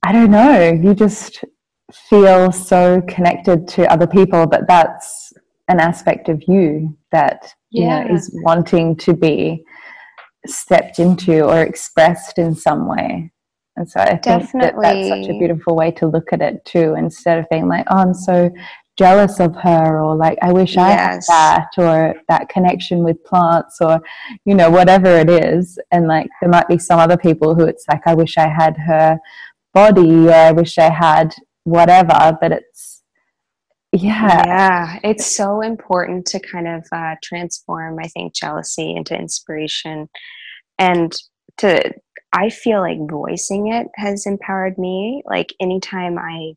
I 0.04 0.12
don't 0.12 0.30
know, 0.30 0.70
you 0.70 0.94
just 0.94 1.44
feel 1.92 2.52
so 2.52 3.02
connected 3.08 3.66
to 3.68 3.92
other 3.92 4.06
people, 4.06 4.46
but 4.46 4.68
that's 4.68 5.32
an 5.66 5.80
aspect 5.80 6.28
of 6.28 6.44
you 6.46 6.96
that 7.12 7.54
yeah. 7.70 8.02
you 8.02 8.08
know 8.08 8.14
is 8.14 8.30
wanting 8.42 8.96
to 8.96 9.14
be 9.14 9.64
stepped 10.46 10.98
into 10.98 11.42
or 11.42 11.62
expressed 11.62 12.38
in 12.38 12.54
some 12.54 12.88
way 12.88 13.30
and 13.76 13.88
so 13.88 14.00
i 14.00 14.10
think 14.10 14.22
Definitely. 14.22 14.82
that 14.82 14.94
that's 14.94 15.08
such 15.08 15.34
a 15.34 15.38
beautiful 15.38 15.76
way 15.76 15.90
to 15.92 16.06
look 16.06 16.32
at 16.32 16.42
it 16.42 16.64
too 16.64 16.94
instead 16.96 17.38
of 17.38 17.48
being 17.50 17.68
like 17.68 17.86
oh 17.90 17.98
i'm 17.98 18.14
so 18.14 18.50
jealous 18.98 19.40
of 19.40 19.54
her 19.56 20.02
or 20.02 20.14
like 20.16 20.36
i 20.42 20.52
wish 20.52 20.76
i 20.76 20.90
yes. 20.90 21.28
had 21.28 21.34
that 21.34 21.68
or 21.78 22.14
that 22.28 22.48
connection 22.48 23.02
with 23.02 23.22
plants 23.24 23.78
or 23.80 24.00
you 24.44 24.54
know 24.54 24.68
whatever 24.70 25.08
it 25.08 25.30
is 25.30 25.78
and 25.92 26.06
like 26.06 26.28
there 26.40 26.50
might 26.50 26.68
be 26.68 26.78
some 26.78 26.98
other 26.98 27.16
people 27.16 27.54
who 27.54 27.64
it's 27.64 27.84
like 27.88 28.02
i 28.06 28.14
wish 28.14 28.36
i 28.36 28.48
had 28.48 28.76
her 28.76 29.18
body 29.72 30.28
or 30.28 30.34
i 30.34 30.52
wish 30.52 30.76
i 30.76 30.90
had 30.90 31.34
whatever 31.64 32.36
but 32.40 32.52
it's 32.52 32.91
yeah. 33.92 34.44
Yeah 34.46 34.98
it's 35.04 35.34
so 35.36 35.60
important 35.60 36.26
to 36.26 36.40
kind 36.40 36.68
of 36.68 36.84
uh, 36.92 37.14
transform 37.22 37.98
i 38.00 38.08
think 38.08 38.34
jealousy 38.34 38.94
into 38.94 39.14
inspiration. 39.18 40.08
And 40.78 41.12
to 41.58 41.92
i 42.32 42.48
feel 42.48 42.80
like 42.80 42.98
voicing 43.10 43.72
it 43.72 43.88
has 43.96 44.26
empowered 44.26 44.78
me. 44.78 45.22
Like 45.26 45.54
anytime 45.60 46.18
i 46.18 46.54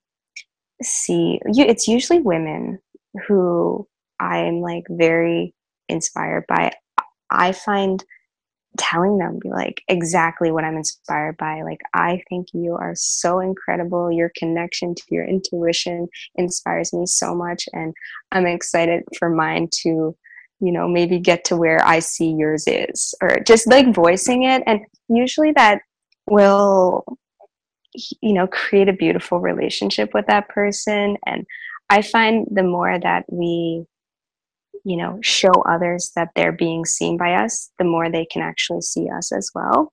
see 0.82 1.40
you 1.52 1.66
it's 1.66 1.88
usually 1.88 2.20
women 2.20 2.80
who 3.28 3.88
i'm 4.20 4.62
like 4.62 4.84
very 4.90 5.54
inspired 5.90 6.46
by. 6.48 6.72
I 7.30 7.52
find 7.52 8.04
telling 8.78 9.18
them 9.18 9.40
be 9.42 9.50
like 9.50 9.84
exactly 9.88 10.52
what 10.52 10.64
i'm 10.64 10.78
inspired 10.78 11.38
by. 11.38 11.62
Like 11.64 11.82
i 11.94 12.22
think 12.30 12.48
you 12.54 12.74
are 12.74 12.94
so 12.96 13.40
incredible. 13.40 14.12
Your 14.12 14.32
connection 14.38 14.96
to 14.96 15.04
your 15.10 15.26
intuition 15.26 16.08
inspires 16.36 16.94
me 16.94 17.06
so 17.06 17.36
much 17.36 17.68
and 17.74 17.94
i'm 18.32 18.46
excited 18.46 19.04
for 19.18 19.30
mine 19.30 19.70
to 19.84 20.16
you 20.60 20.72
know 20.72 20.88
maybe 20.88 21.20
get 21.20 21.44
to 21.46 21.58
where 21.58 21.86
i 21.86 22.00
see 22.00 22.32
yours 22.32 22.66
is 22.68 23.14
or 23.22 23.40
just 23.46 23.68
like 23.68 23.94
voicing 23.94 24.44
it. 24.44 24.64
And 24.66 24.82
usually 25.10 25.52
that 25.54 25.82
will 26.30 27.04
you 28.22 28.34
know 28.34 28.48
create 28.48 28.90
a 28.90 28.94
beautiful 28.94 29.40
relationship 29.40 30.14
with 30.14 30.28
that 30.28 30.50
person. 30.50 31.18
And 31.26 31.46
i 31.90 32.02
find 32.02 32.48
the 32.52 32.64
more 32.64 33.00
that 33.00 33.26
we 33.30 33.86
you 34.86 34.96
know 34.96 35.20
show 35.22 35.52
others 35.68 36.12
that 36.16 36.30
they're 36.36 36.52
being 36.52 36.86
seen 36.86 37.18
by 37.18 37.34
us 37.34 37.72
the 37.80 37.84
more 37.84 38.10
they 38.10 38.26
can 38.26 38.42
actually 38.42 38.82
see 38.82 39.10
us 39.10 39.32
as 39.34 39.52
well 39.54 39.92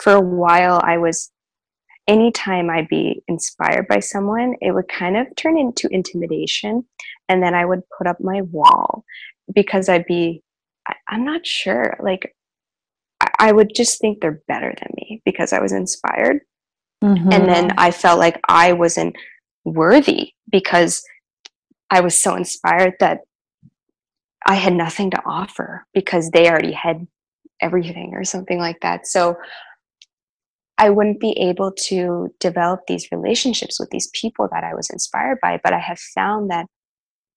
for 0.00 0.12
a 0.12 0.20
while 0.20 0.80
i 0.84 0.96
was 0.98 1.32
anytime 2.06 2.70
i'd 2.70 2.88
be 2.88 3.22
inspired 3.26 3.88
by 3.88 3.98
someone 3.98 4.54
it 4.60 4.72
would 4.72 4.88
kind 4.88 5.16
of 5.16 5.26
turn 5.36 5.58
into 5.58 5.88
intimidation 5.90 6.84
and 7.28 7.42
then 7.42 7.54
i 7.54 7.64
would 7.64 7.80
put 7.96 8.06
up 8.06 8.20
my 8.20 8.42
wall 8.42 9.04
because 9.52 9.88
i'd 9.88 10.06
be 10.06 10.42
I, 10.86 10.94
am 11.10 11.24
not 11.24 11.46
sure 11.46 11.96
like 12.00 12.34
I, 13.20 13.30
I, 13.38 13.52
would 13.52 13.72
just 13.74 14.00
think 14.00 14.20
they're 14.20 14.42
better 14.48 14.74
than 14.78 14.90
me 14.96 15.22
because 15.24 15.52
i 15.52 15.60
was 15.60 15.72
inspired 15.72 16.40
mm-hmm. 17.02 17.32
and 17.32 17.48
then 17.48 17.72
i 17.78 17.90
felt 17.90 18.18
like 18.18 18.40
i 18.48 18.72
wasn't 18.72 19.16
worthy 19.64 20.32
because 20.50 21.02
i 21.90 22.00
was 22.00 22.20
so 22.20 22.34
inspired 22.34 22.94
that 22.98 23.20
I 24.46 24.54
had 24.54 24.72
nothing 24.72 25.10
to 25.10 25.22
offer 25.24 25.86
because 25.94 26.30
they 26.30 26.48
already 26.48 26.72
had 26.72 27.06
everything 27.60 28.14
or 28.14 28.24
something 28.24 28.58
like 28.58 28.80
that. 28.80 29.06
So 29.06 29.36
I 30.78 30.90
wouldn't 30.90 31.20
be 31.20 31.32
able 31.38 31.72
to 31.86 32.34
develop 32.40 32.80
these 32.88 33.08
relationships 33.12 33.78
with 33.78 33.90
these 33.90 34.10
people 34.14 34.48
that 34.52 34.64
I 34.64 34.74
was 34.74 34.90
inspired 34.90 35.38
by. 35.40 35.60
But 35.62 35.72
I 35.72 35.78
have 35.78 35.98
found 35.98 36.50
that 36.50 36.66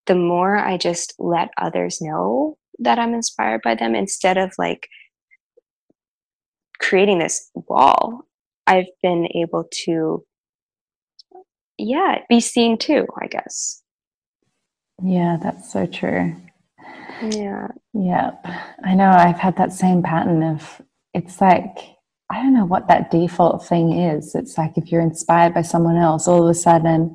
the 0.08 0.16
more 0.16 0.58
I 0.58 0.78
just 0.78 1.14
let 1.20 1.50
others 1.58 2.02
know 2.02 2.58
that 2.80 3.00
I'm 3.00 3.14
inspired 3.14 3.62
by 3.64 3.76
them 3.76 3.96
instead 3.96 4.38
of 4.38 4.54
like 4.58 4.88
creating 6.80 7.20
this 7.20 7.50
wall, 7.54 8.26
I've 8.68 8.88
been 9.02 9.28
able 9.36 9.66
to, 9.86 10.26
yeah, 11.78 12.20
be 12.30 12.40
seen 12.40 12.78
too, 12.78 13.06
I 13.22 13.28
guess. 13.28 13.84
Yeah, 15.04 15.38
that's 15.42 15.72
so 15.72 15.86
true. 15.86 16.36
Yeah. 17.22 17.68
Yeah. 17.94 18.32
I 18.84 18.94
know 18.94 19.10
I've 19.10 19.40
had 19.40 19.58
that 19.58 19.74
same 19.74 20.04
pattern 20.04 20.44
of 20.44 20.82
it's 21.14 21.40
like 21.40 21.78
I 22.30 22.42
don't 22.42 22.54
know 22.54 22.66
what 22.66 22.88
that 22.88 23.12
default 23.12 23.66
thing 23.68 24.00
is. 24.00 24.34
It's 24.34 24.58
like 24.58 24.78
if 24.78 24.92
you're 24.92 25.02
inspired 25.02 25.54
by 25.54 25.62
someone 25.62 25.98
else, 25.98 26.28
all 26.28 26.44
of 26.44 26.50
a 26.50 26.54
sudden 26.54 27.14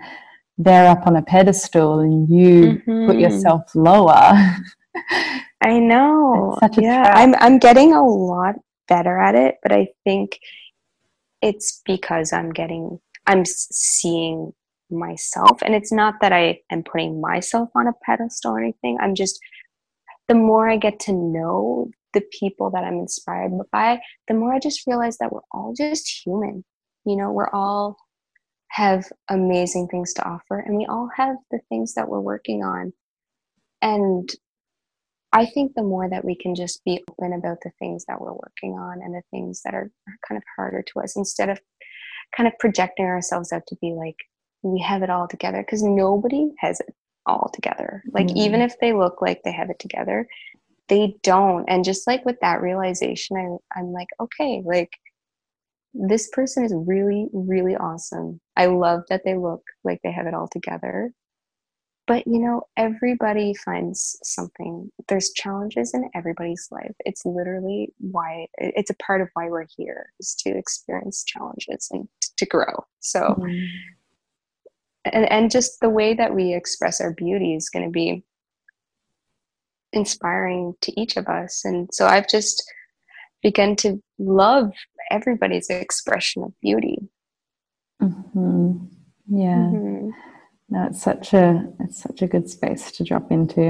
they're 0.56 0.88
up 0.88 1.06
on 1.06 1.16
a 1.16 1.22
pedestal 1.22 2.00
and 2.00 2.28
you 2.28 2.82
mm-hmm. 2.86 3.06
put 3.06 3.18
yourself 3.18 3.74
lower. 3.74 4.12
I 5.62 5.78
know. 5.78 6.58
yeah, 6.78 7.04
trap. 7.04 7.16
I'm 7.16 7.34
I'm 7.36 7.58
getting 7.58 7.92
a 7.92 8.06
lot 8.06 8.54
better 8.88 9.18
at 9.18 9.34
it, 9.34 9.56
but 9.62 9.72
I 9.72 9.88
think 10.04 10.38
it's 11.42 11.82
because 11.84 12.32
I'm 12.32 12.50
getting 12.50 12.98
I'm 13.26 13.44
seeing 13.44 14.52
myself 14.90 15.62
and 15.62 15.74
it's 15.74 15.92
not 15.92 16.14
that 16.20 16.32
I 16.32 16.60
am 16.70 16.82
putting 16.82 17.20
myself 17.20 17.68
on 17.74 17.86
a 17.86 17.92
pedestal 18.04 18.52
or 18.52 18.60
anything. 18.60 18.98
I'm 19.00 19.14
just 19.14 19.38
the 20.28 20.34
more 20.34 20.68
I 20.68 20.76
get 20.76 21.00
to 21.00 21.12
know 21.12 21.90
the 22.12 22.22
people 22.38 22.70
that 22.70 22.84
I'm 22.84 23.00
inspired 23.00 23.52
by, 23.72 24.00
the 24.28 24.34
more 24.34 24.54
I 24.54 24.58
just 24.58 24.86
realize 24.86 25.18
that 25.18 25.32
we're 25.32 25.40
all 25.52 25.74
just 25.76 26.22
human. 26.24 26.64
You 27.04 27.16
know, 27.16 27.32
we're 27.32 27.50
all 27.50 27.96
have 28.68 29.06
amazing 29.28 29.88
things 29.88 30.12
to 30.14 30.24
offer 30.24 30.60
and 30.60 30.76
we 30.76 30.86
all 30.86 31.08
have 31.16 31.36
the 31.50 31.58
things 31.68 31.94
that 31.94 32.08
we're 32.08 32.20
working 32.20 32.62
on. 32.62 32.92
And 33.82 34.28
I 35.32 35.46
think 35.46 35.74
the 35.74 35.82
more 35.82 36.08
that 36.08 36.24
we 36.24 36.36
can 36.36 36.54
just 36.54 36.84
be 36.84 37.02
open 37.10 37.32
about 37.32 37.58
the 37.62 37.70
things 37.78 38.04
that 38.06 38.20
we're 38.20 38.32
working 38.32 38.74
on 38.74 39.00
and 39.02 39.14
the 39.14 39.22
things 39.30 39.62
that 39.64 39.74
are, 39.74 39.90
are 40.08 40.18
kind 40.28 40.36
of 40.36 40.42
harder 40.56 40.82
to 40.92 41.00
us 41.00 41.16
instead 41.16 41.48
of 41.48 41.60
kind 42.36 42.46
of 42.46 42.52
projecting 42.58 43.06
ourselves 43.06 43.52
out 43.52 43.62
to 43.68 43.76
be 43.80 43.92
like, 43.96 44.16
we 44.62 44.80
have 44.80 45.02
it 45.02 45.10
all 45.10 45.28
together 45.28 45.62
because 45.62 45.82
nobody 45.82 46.50
has 46.58 46.80
it 46.80 46.94
all 47.26 47.50
together. 47.54 48.02
Like 48.12 48.26
mm-hmm. 48.26 48.36
even 48.36 48.60
if 48.60 48.78
they 48.80 48.92
look 48.92 49.22
like 49.22 49.42
they 49.42 49.52
have 49.52 49.70
it 49.70 49.78
together, 49.78 50.26
they 50.88 51.16
don't. 51.22 51.64
And 51.68 51.84
just 51.84 52.06
like 52.06 52.24
with 52.24 52.36
that 52.40 52.60
realization, 52.60 53.36
I, 53.36 53.78
I'm 53.78 53.92
like, 53.92 54.08
okay, 54.20 54.62
like 54.64 54.92
this 55.94 56.28
person 56.32 56.64
is 56.64 56.74
really, 56.74 57.28
really 57.32 57.76
awesome. 57.76 58.40
I 58.56 58.66
love 58.66 59.02
that 59.08 59.22
they 59.24 59.36
look 59.36 59.62
like 59.84 60.00
they 60.02 60.12
have 60.12 60.26
it 60.26 60.34
all 60.34 60.48
together. 60.48 61.12
But 62.06 62.26
you 62.26 62.40
know, 62.40 62.62
everybody 62.76 63.54
finds 63.54 64.18
something. 64.24 64.90
There's 65.06 65.30
challenges 65.30 65.94
in 65.94 66.10
everybody's 66.14 66.66
life. 66.72 66.92
It's 67.04 67.24
literally 67.24 67.92
why 67.98 68.48
it's 68.58 68.90
a 68.90 68.96
part 68.96 69.20
of 69.20 69.28
why 69.34 69.48
we're 69.48 69.66
here 69.76 70.12
is 70.18 70.34
to 70.40 70.50
experience 70.50 71.22
challenges 71.22 71.88
and 71.92 72.08
to 72.36 72.46
grow. 72.46 72.84
So 72.98 73.20
mm-hmm 73.20 73.64
and, 75.04 75.30
and 75.30 75.50
just 75.50 75.80
the 75.80 75.90
way 75.90 76.14
that 76.14 76.34
we 76.34 76.54
express 76.54 77.00
our 77.00 77.12
beauty 77.12 77.54
is 77.54 77.68
going 77.68 77.84
to 77.84 77.90
be 77.90 78.24
inspiring 79.92 80.74
to 80.80 80.98
each 81.00 81.16
of 81.16 81.26
us 81.26 81.64
and 81.64 81.88
so 81.92 82.06
i've 82.06 82.28
just 82.28 82.62
begun 83.42 83.74
to 83.74 84.00
love 84.18 84.70
everybody's 85.10 85.68
expression 85.68 86.44
of 86.44 86.52
beauty 86.60 86.98
mm-hmm. 88.00 88.84
yeah 89.28 89.56
mm-hmm. 89.56 90.10
no 90.68 90.86
it's 90.86 91.02
such 91.02 91.34
a 91.34 91.64
it's 91.80 92.00
such 92.00 92.22
a 92.22 92.28
good 92.28 92.48
space 92.48 92.92
to 92.92 93.02
drop 93.02 93.32
into 93.32 93.62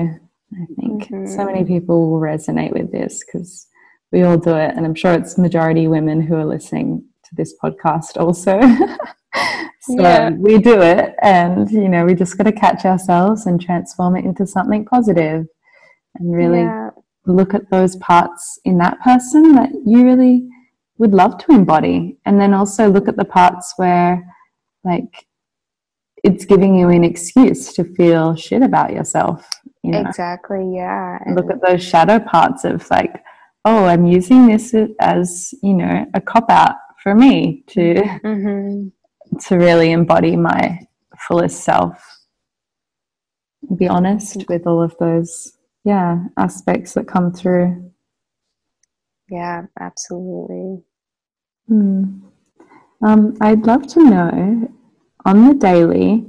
i 0.53 0.67
think 0.79 1.05
mm-hmm. 1.05 1.27
so 1.27 1.47
many 1.47 1.65
people 1.65 2.11
will 2.11 2.21
resonate 2.21 2.73
with 2.73 2.93
this 2.93 3.25
because 3.25 3.67
we 4.13 4.23
all 4.23 4.37
do 4.37 4.55
it 4.55 4.75
and 4.77 4.85
i'm 4.85 4.95
sure 4.95 5.15
it's 5.15 5.39
majority 5.39 5.89
women 5.89 6.21
who 6.21 6.35
are 6.35 6.45
listening 6.45 7.03
to 7.31 7.37
this 7.37 7.55
podcast 7.63 8.17
also. 8.17 8.61
so 9.81 10.03
Yeah. 10.03 10.31
we 10.31 10.59
do 10.59 10.81
it 10.83 11.10
and 11.23 11.71
you 11.71 11.89
know 11.89 12.05
we 12.05 12.15
just 12.15 12.37
got 12.37 12.45
to 12.45 12.53
catch 12.53 12.85
ourselves 12.85 13.47
and 13.47 13.61
transform 13.61 14.17
it 14.17 14.25
into 14.25 14.47
something 14.47 14.85
positive 14.85 15.47
and 16.17 16.35
really 16.35 16.61
Yeah. 16.61 16.91
look 17.27 17.55
at 17.55 17.71
those 17.71 17.97
parts 17.97 18.59
in 18.65 18.79
that 18.79 19.01
person 19.01 19.55
that 19.55 19.71
you 19.87 20.05
really 20.05 20.49
would 20.99 21.13
love 21.13 21.39
to 21.39 21.53
embody 21.53 22.19
and 22.27 22.41
then 22.41 22.53
also 22.55 22.91
look 22.91 23.09
at 23.09 23.17
the 23.17 23.25
parts 23.25 23.75
where 23.77 24.25
like 24.85 25.27
it's 26.25 26.45
giving 26.45 26.75
you 26.75 26.89
an 26.91 27.05
excuse 27.05 27.73
to 27.75 27.85
feel 27.97 28.35
shit 28.35 28.63
about 28.63 28.93
yourself 28.93 29.49
you 29.83 29.91
know 29.93 30.01
Exactly. 30.01 30.73
Yeah. 30.75 31.19
look 31.35 31.51
at 31.51 31.63
those 31.63 31.83
shadow 31.83 32.19
parts 32.19 32.65
of 32.65 32.89
like 32.91 33.23
oh 33.67 33.85
i'm 33.85 34.07
using 34.07 34.47
this 34.47 34.75
as 35.01 35.53
you 35.63 35.75
know 35.75 36.07
a 36.15 36.21
cop 36.21 36.49
out 36.51 36.77
for 37.03 37.15
me 37.15 37.63
to 37.69 37.95
Mhm. 38.25 38.93
to 39.47 39.57
really 39.57 39.91
embody 39.93 40.35
my 40.37 40.81
fullest 41.27 41.63
self 41.65 42.03
be 43.77 43.87
honest 43.89 44.45
with 44.49 44.67
all 44.67 44.83
of 44.83 44.97
those 44.99 45.53
yeah 45.85 46.25
aspects 46.37 46.95
that 46.95 47.07
come 47.07 47.33
through 47.33 47.93
Yeah. 49.31 49.67
Absolutely. 49.79 50.83
Hmm. 51.69 52.05
um, 53.05 53.37
i'd 53.43 53.67
love 53.67 53.87
to 53.89 54.03
know 54.05 54.69
on 55.25 55.49
the 55.49 55.55
daily 55.55 56.27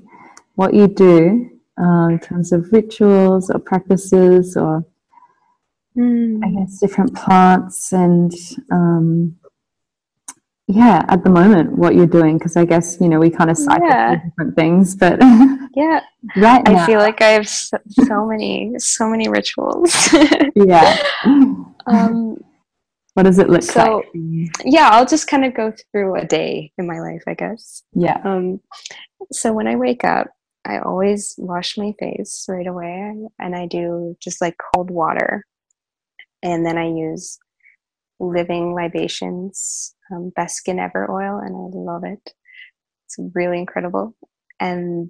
what 0.55 0.73
you 0.73 0.87
do 0.87 1.49
uh, 1.81 2.07
in 2.09 2.19
terms 2.19 2.51
of 2.51 2.71
rituals 2.71 3.49
or 3.49 3.59
practices 3.59 4.55
or 4.57 4.85
Mm. 5.97 6.39
I 6.41 6.49
guess 6.51 6.79
different 6.79 7.13
plants 7.15 7.91
and 7.91 8.31
um, 8.71 9.35
yeah, 10.72 11.05
at 11.09 11.24
the 11.24 11.30
moment 11.30 11.78
what 11.78 11.95
you're 11.95 12.05
doing 12.07 12.38
because 12.38 12.55
I 12.55 12.65
guess 12.65 12.97
you 13.01 13.09
know 13.09 13.19
we 13.19 13.30
kind 13.30 13.49
of 13.49 13.57
cycle 13.57 13.88
Yeah. 13.88 14.09
through 14.19 14.30
different 14.30 14.55
things, 14.55 14.95
but 14.95 15.19
Yeah. 15.76 16.01
right 16.38 16.63
now, 16.67 16.84
I 16.84 16.86
feel 16.86 16.99
like 16.99 17.22
I 17.22 17.30
have 17.30 17.47
so, 17.47 17.78
so 17.89 18.26
many, 18.26 18.74
so 18.78 19.09
many 19.09 19.28
rituals. 19.30 20.09
yeah. 20.55 20.97
um, 21.88 22.38
what 23.13 23.24
does 23.24 23.39
it 23.39 23.49
look 23.49 23.63
so- 23.63 24.03
like? 24.13 24.49
yeah, 24.63 24.89
I'll 24.91 25.05
just 25.05 25.28
kind 25.28 25.45
of 25.45 25.53
go 25.53 25.74
through 25.91 26.15
a 26.19 26.26
day 26.26 26.72
in 26.78 26.88
my 26.88 26.99
life, 26.99 27.24
I 27.28 27.34
guess. 27.34 27.84
Yeah, 27.93 28.22
Um, 28.24 28.61
so 29.32 29.51
when 29.53 29.67
I 29.67 29.76
wake 29.76 30.03
up, 30.03 30.28
I 30.65 30.78
always 30.80 31.36
wash 31.38 31.78
my 31.78 31.93
face 31.99 32.45
right 32.47 32.67
away, 32.67 33.15
and 33.39 33.55
I 33.55 33.65
do 33.65 34.15
just 34.22 34.41
like 34.41 34.55
cold 34.74 34.91
water, 34.91 35.43
and 36.43 36.65
then 36.65 36.78
I 36.78 36.88
use 36.88 37.39
Living 38.19 38.76
Libations 38.76 39.95
um, 40.12 40.32
Best 40.36 40.57
Skin 40.57 40.80
Ever 40.80 41.09
oil, 41.09 41.39
and 41.39 41.55
I 41.55 41.78
love 41.78 42.03
it. 42.03 42.34
It's 43.05 43.18
really 43.34 43.59
incredible. 43.59 44.16
And 44.59 45.09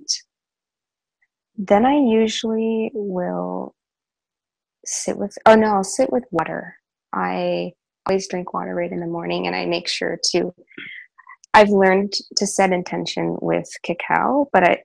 then 1.58 1.86
I 1.86 1.98
usually 1.98 2.92
will 2.94 3.76
sit 4.86 5.18
with. 5.18 5.38
Oh 5.46 5.56
no, 5.56 5.68
I'll 5.76 5.84
sit 5.84 6.12
with 6.12 6.24
water. 6.32 6.76
I 7.14 7.74
always 8.08 8.28
drink 8.28 8.54
water 8.54 8.74
right 8.74 8.92
in 8.92 9.00
the 9.00 9.08
morning, 9.08 9.48
and 9.48 9.56
I 9.56 9.66
make 9.66 9.88
sure 9.88 10.20
to 10.32 10.54
I've 11.54 11.70
learned 11.70 12.14
to 12.38 12.48
set 12.48 12.72
intention 12.72 13.38
with 13.42 13.70
cacao, 13.84 14.48
but 14.54 14.64
I 14.64 14.84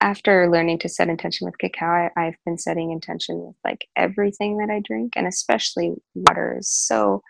after 0.00 0.50
learning 0.50 0.78
to 0.80 0.88
set 0.88 1.08
intention 1.08 1.46
with 1.46 1.56
cacao, 1.58 2.10
I, 2.16 2.26
I've 2.26 2.36
been 2.44 2.58
setting 2.58 2.90
intention 2.90 3.38
with 3.38 3.56
like 3.64 3.86
everything 3.96 4.58
that 4.58 4.70
I 4.70 4.80
drink, 4.80 5.14
and 5.16 5.26
especially 5.26 5.94
water 6.14 6.56
is 6.58 6.68
so 6.68 7.22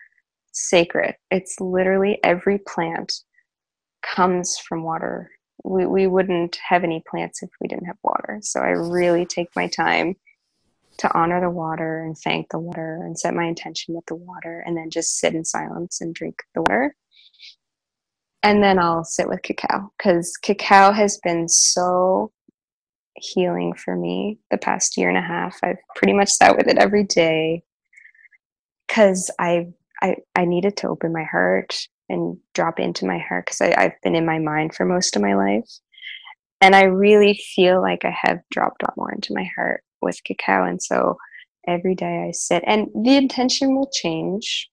sacred. 0.55 1.15
It's 1.31 1.59
literally 1.59 2.19
every 2.23 2.59
plant 2.59 3.13
comes 4.01 4.57
from 4.57 4.83
water. 4.83 5.31
We 5.63 5.85
we 5.85 6.07
wouldn't 6.07 6.57
have 6.67 6.83
any 6.83 7.03
plants 7.09 7.43
if 7.43 7.49
we 7.61 7.67
didn't 7.67 7.87
have 7.87 7.97
water. 8.03 8.39
So 8.41 8.59
I 8.61 8.69
really 8.69 9.25
take 9.25 9.49
my 9.55 9.67
time 9.67 10.15
to 10.97 11.17
honor 11.17 11.41
the 11.41 11.49
water 11.49 12.01
and 12.03 12.17
thank 12.17 12.49
the 12.49 12.59
water 12.59 13.01
and 13.03 13.19
set 13.19 13.33
my 13.33 13.45
intention 13.45 13.95
with 13.95 14.05
the 14.05 14.15
water 14.15 14.63
and 14.65 14.77
then 14.77 14.89
just 14.89 15.19
sit 15.19 15.33
in 15.35 15.43
silence 15.43 15.99
and 15.99 16.15
drink 16.15 16.41
the 16.53 16.61
water 16.61 16.95
and 18.45 18.61
then 18.61 18.77
I'll 18.77 19.03
sit 19.03 19.27
with 19.27 19.41
cacao 19.41 19.91
because 19.97 20.37
cacao 20.37 20.91
has 20.91 21.17
been 21.23 21.49
so 21.49 22.31
healing 23.15 23.73
for 23.73 23.95
me 23.95 24.37
the 24.51 24.57
past 24.59 24.97
year 24.97 25.09
and 25.09 25.17
a 25.17 25.21
half. 25.21 25.57
I've 25.63 25.79
pretty 25.95 26.13
much 26.13 26.29
sat 26.29 26.55
with 26.55 26.67
it 26.67 26.77
every 26.77 27.05
day 27.05 27.63
because 28.87 29.31
I, 29.39 29.69
I 30.01 30.17
I 30.35 30.45
needed 30.45 30.77
to 30.77 30.89
open 30.89 31.13
my 31.13 31.23
heart 31.23 31.77
and 32.09 32.37
drop 32.53 32.79
into 32.79 33.05
my 33.05 33.17
heart 33.17 33.45
because 33.45 33.61
I've 33.61 33.99
been 34.03 34.15
in 34.15 34.25
my 34.25 34.39
mind 34.39 34.75
for 34.75 34.85
most 34.85 35.15
of 35.15 35.21
my 35.21 35.35
life, 35.35 35.69
and 36.61 36.75
I 36.75 36.83
really 36.83 37.39
feel 37.55 37.81
like 37.81 38.05
I 38.05 38.15
have 38.21 38.39
dropped 38.51 38.83
a 38.83 38.85
lot 38.85 38.97
more 38.97 39.13
into 39.13 39.33
my 39.33 39.49
heart 39.55 39.83
with 40.01 40.23
cacao, 40.23 40.65
and 40.65 40.81
so 40.81 41.17
every 41.67 41.95
day 41.95 42.25
I 42.27 42.31
sit, 42.31 42.63
and 42.67 42.87
the 43.03 43.15
intention 43.15 43.75
will 43.75 43.89
change 43.91 44.69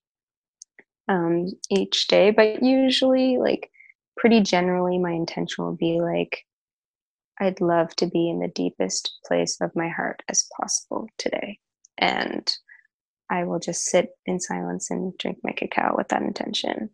um, 1.08 1.46
each 1.70 2.06
day, 2.06 2.30
but 2.30 2.62
usually, 2.62 3.38
like, 3.38 3.70
pretty 4.16 4.40
generally, 4.40 4.98
my 4.98 5.12
intention 5.12 5.64
will 5.64 5.76
be 5.76 6.00
like, 6.00 6.44
I'd 7.40 7.60
love 7.60 7.94
to 7.96 8.06
be 8.06 8.28
in 8.30 8.40
the 8.40 8.48
deepest 8.48 9.18
place 9.26 9.56
of 9.60 9.74
my 9.74 9.88
heart 9.88 10.22
as 10.28 10.46
possible 10.60 11.08
today. 11.18 11.58
And 11.98 12.54
I 13.32 13.44
will 13.44 13.58
just 13.58 13.86
sit 13.86 14.10
in 14.26 14.38
silence 14.38 14.90
and 14.90 15.16
drink 15.16 15.38
my 15.42 15.52
cacao 15.52 15.94
with 15.96 16.08
that 16.08 16.20
intention. 16.20 16.90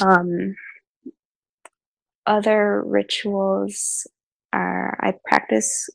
Um, 0.00 0.56
other 2.26 2.82
rituals 2.84 4.08
are 4.52 4.98
I 5.00 5.14
practice 5.24 5.88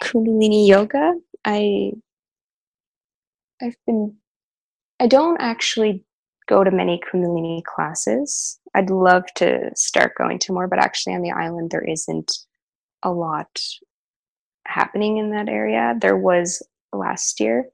Kundalini 0.00 0.68
yoga. 0.68 1.14
I 1.44 1.90
I've 3.60 3.76
been 3.84 4.16
I 5.00 5.08
don't 5.08 5.40
actually 5.40 6.04
go 6.48 6.62
to 6.62 6.70
many 6.70 7.00
Kundalini 7.00 7.64
classes. 7.64 8.60
I'd 8.76 8.90
love 8.90 9.24
to 9.36 9.70
start 9.74 10.14
going 10.16 10.38
to 10.40 10.52
more, 10.52 10.68
but 10.68 10.78
actually 10.78 11.14
on 11.14 11.22
the 11.22 11.32
island 11.32 11.72
there 11.72 11.84
isn't 11.84 12.30
a 13.02 13.10
lot 13.10 13.58
happening 14.66 15.16
in 15.16 15.32
that 15.32 15.48
area. 15.48 15.96
There 16.00 16.16
was 16.16 16.62
last 16.92 17.40
year. 17.40 17.64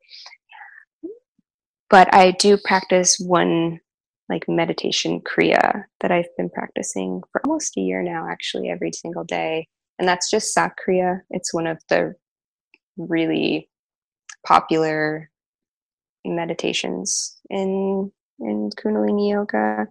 But 1.88 2.12
I 2.14 2.32
do 2.32 2.56
practice 2.56 3.18
one 3.20 3.80
like 4.28 4.44
meditation 4.48 5.20
kriya 5.20 5.84
that 6.00 6.10
I've 6.10 6.34
been 6.36 6.50
practicing 6.50 7.22
for 7.30 7.40
almost 7.44 7.76
a 7.76 7.80
year 7.80 8.02
now, 8.02 8.26
actually, 8.28 8.68
every 8.68 8.90
single 8.92 9.22
day. 9.22 9.68
And 9.98 10.08
that's 10.08 10.30
just 10.30 10.52
Sat 10.52 10.72
Kriya. 10.76 11.20
It's 11.30 11.54
one 11.54 11.66
of 11.66 11.80
the 11.88 12.14
really 12.96 13.68
popular 14.44 15.30
meditations 16.24 17.38
in 17.48 18.10
in 18.40 18.70
Kundalini 18.70 19.30
yoga. 19.30 19.86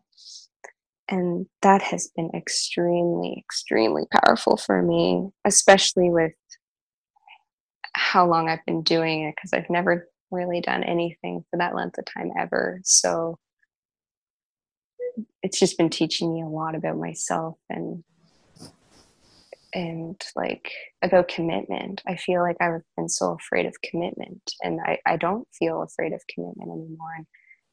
And 1.08 1.46
that 1.62 1.82
has 1.82 2.10
been 2.16 2.32
extremely, 2.36 3.36
extremely 3.38 4.04
powerful 4.12 4.58
for 4.58 4.82
me, 4.82 5.30
especially 5.46 6.10
with 6.10 6.34
how 7.94 8.28
long 8.28 8.50
I've 8.50 8.66
been 8.66 8.82
doing 8.82 9.24
it, 9.24 9.36
because 9.36 9.54
I've 9.54 9.70
never 9.70 10.08
really 10.36 10.62
done 10.62 10.84
anything 10.84 11.44
for 11.50 11.58
that 11.58 11.76
length 11.76 11.98
of 11.98 12.06
time 12.06 12.32
ever. 12.38 12.82
So 12.84 13.38
it's 15.42 15.60
just 15.60 15.78
been 15.78 15.90
teaching 15.90 16.34
me 16.34 16.42
a 16.42 16.48
lot 16.48 16.76
about 16.76 16.98
myself 16.98 17.58
and 17.70 18.04
and 19.74 20.22
like 20.38 20.72
about 21.02 21.28
commitment. 21.28 22.02
I 22.08 22.16
feel 22.16 22.42
like 22.42 22.56
I've 22.62 22.82
been 22.96 23.10
so 23.10 23.34
afraid 23.34 23.66
of 23.66 23.76
commitment 23.82 24.54
and 24.62 24.80
I, 24.86 25.00
I 25.06 25.18
don't 25.18 25.46
feel 25.54 25.82
afraid 25.82 26.14
of 26.14 26.22
commitment 26.34 26.70
anymore. 26.70 27.14
And 27.18 27.26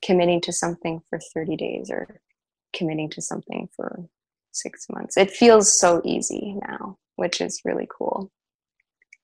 committing 0.03 0.41
to 0.43 0.53
something 0.53 1.01
for 1.09 1.21
30 1.33 1.57
days 1.57 1.91
or 1.91 2.21
committing 2.75 3.09
to 3.11 3.23
something 3.23 3.69
for 3.75 4.05
six 4.51 4.87
months. 4.91 5.17
It 5.17 5.31
feels 5.31 5.79
so 5.79 6.03
easy 6.05 6.57
now, 6.69 6.99
which 7.17 7.41
is 7.41 7.63
really 7.65 7.89
cool. 7.97 8.31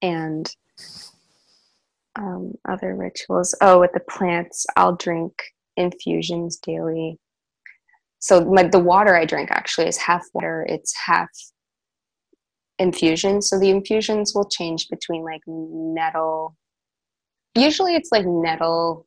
And 0.00 0.50
um, 2.16 2.54
other 2.68 2.94
rituals. 2.94 3.54
Oh, 3.60 3.80
with 3.80 3.92
the 3.92 4.00
plants, 4.00 4.66
I'll 4.76 4.96
drink 4.96 5.32
infusions 5.76 6.56
daily. 6.58 7.18
So, 8.18 8.38
like 8.38 8.72
the 8.72 8.80
water 8.80 9.16
I 9.16 9.24
drink 9.24 9.50
actually 9.50 9.86
is 9.86 9.96
half 9.96 10.24
water, 10.34 10.66
it's 10.68 10.94
half 11.06 11.28
infusion. 12.78 13.40
So, 13.40 13.58
the 13.58 13.70
infusions 13.70 14.32
will 14.34 14.48
change 14.48 14.88
between 14.90 15.22
like 15.22 15.42
nettle. 15.46 16.56
Usually, 17.54 17.94
it's 17.94 18.10
like 18.10 18.26
nettle 18.26 19.06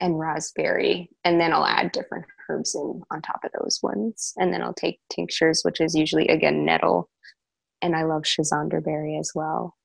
and 0.00 0.18
raspberry, 0.18 1.10
and 1.24 1.40
then 1.40 1.52
I'll 1.52 1.66
add 1.66 1.92
different 1.92 2.24
herbs 2.48 2.74
in 2.74 3.02
on 3.10 3.22
top 3.22 3.40
of 3.44 3.52
those 3.58 3.78
ones. 3.82 4.32
And 4.36 4.52
then 4.52 4.62
I'll 4.62 4.74
take 4.74 5.00
tinctures, 5.10 5.62
which 5.62 5.80
is 5.80 5.94
usually 5.94 6.28
again 6.28 6.64
nettle, 6.64 7.08
and 7.80 7.94
I 7.94 8.02
love 8.02 8.22
schisandra 8.22 8.82
berry 8.82 9.16
as 9.18 9.32
well. 9.34 9.77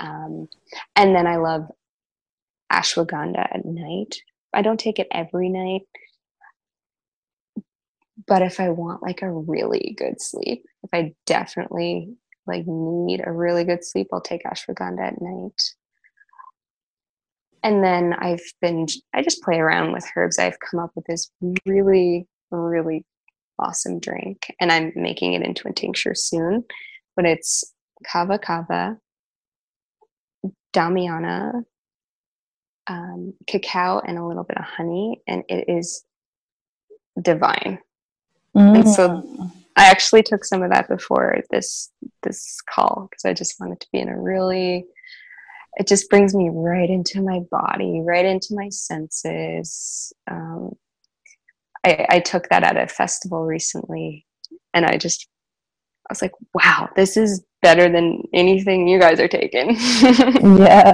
Um, 0.00 0.48
and 0.96 1.14
then 1.14 1.26
I 1.26 1.36
love 1.36 1.68
ashwagandha 2.72 3.54
at 3.54 3.64
night. 3.64 4.16
I 4.52 4.62
don't 4.62 4.80
take 4.80 4.98
it 4.98 5.08
every 5.10 5.48
night. 5.48 5.82
but 8.26 8.42
if 8.42 8.60
I 8.60 8.70
want 8.70 9.02
like 9.02 9.22
a 9.22 9.30
really 9.30 9.94
good 9.98 10.20
sleep, 10.20 10.64
if 10.82 10.90
I 10.92 11.14
definitely 11.26 12.14
like 12.46 12.64
need 12.66 13.22
a 13.24 13.32
really 13.32 13.64
good 13.64 13.84
sleep, 13.84 14.08
I'll 14.12 14.20
take 14.20 14.44
ashwagandha 14.44 15.00
at 15.06 15.20
night. 15.20 15.62
And 17.62 17.82
then 17.82 18.12
I've 18.12 18.42
been, 18.60 18.86
I 19.14 19.22
just 19.22 19.42
play 19.42 19.58
around 19.58 19.92
with 19.92 20.06
herbs. 20.16 20.38
I've 20.38 20.58
come 20.60 20.80
up 20.80 20.90
with 20.94 21.06
this 21.06 21.30
really, 21.64 22.26
really 22.50 23.04
awesome 23.58 24.00
drink, 24.00 24.46
and 24.60 24.70
I'm 24.70 24.92
making 24.94 25.32
it 25.32 25.42
into 25.42 25.68
a 25.68 25.72
tincture 25.72 26.14
soon. 26.14 26.64
But 27.16 27.24
it's 27.24 27.64
kava 28.06 28.38
kava, 28.38 28.98
damiana, 30.74 31.64
um, 32.86 33.34
cacao, 33.46 34.00
and 34.00 34.18
a 34.18 34.26
little 34.26 34.44
bit 34.44 34.58
of 34.58 34.64
honey, 34.64 35.22
and 35.26 35.44
it 35.48 35.68
is 35.68 36.04
divine. 37.20 37.78
Mm. 38.56 38.86
so 38.86 39.50
I 39.76 39.90
actually 39.90 40.22
took 40.22 40.44
some 40.44 40.62
of 40.62 40.70
that 40.70 40.88
before 40.88 41.40
this 41.50 41.90
this 42.22 42.60
call 42.72 43.08
because 43.10 43.24
I 43.24 43.32
just 43.32 43.58
wanted 43.58 43.80
to 43.80 43.88
be 43.92 43.98
in 43.98 44.08
a 44.08 44.20
really 44.20 44.86
it 45.76 45.88
just 45.88 46.08
brings 46.08 46.34
me 46.34 46.50
right 46.52 46.88
into 46.88 47.20
my 47.20 47.40
body, 47.50 48.00
right 48.00 48.24
into 48.24 48.54
my 48.54 48.68
senses. 48.68 50.12
Um, 50.30 50.76
I, 51.84 52.06
I 52.08 52.20
took 52.20 52.48
that 52.48 52.62
at 52.62 52.76
a 52.76 52.86
festival 52.86 53.44
recently, 53.44 54.24
and 54.72 54.86
I 54.86 54.96
just 54.96 55.28
I 56.08 56.12
was 56.12 56.22
like, 56.22 56.32
wow, 56.52 56.90
this 56.96 57.16
is 57.16 57.42
better 57.64 57.88
than 57.88 58.22
anything 58.34 58.86
you 58.86 59.00
guys 59.00 59.18
are 59.18 59.32
taking. 59.40 59.76
yeah. 60.58 60.92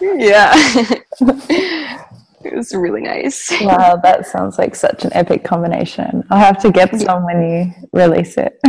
yeah. 0.02 0.52
It 2.46 2.54
was 2.54 2.74
really 2.74 3.00
nice. 3.00 3.50
wow, 3.62 3.96
that 3.96 4.26
sounds 4.26 4.58
like 4.58 4.76
such 4.76 5.04
an 5.04 5.10
epic 5.14 5.42
combination. 5.42 6.22
I'll 6.30 6.38
have 6.38 6.58
to 6.58 6.70
get 6.70 6.94
some 7.00 7.24
when 7.24 7.40
you 7.42 7.88
release 7.92 8.36
it. 8.36 8.60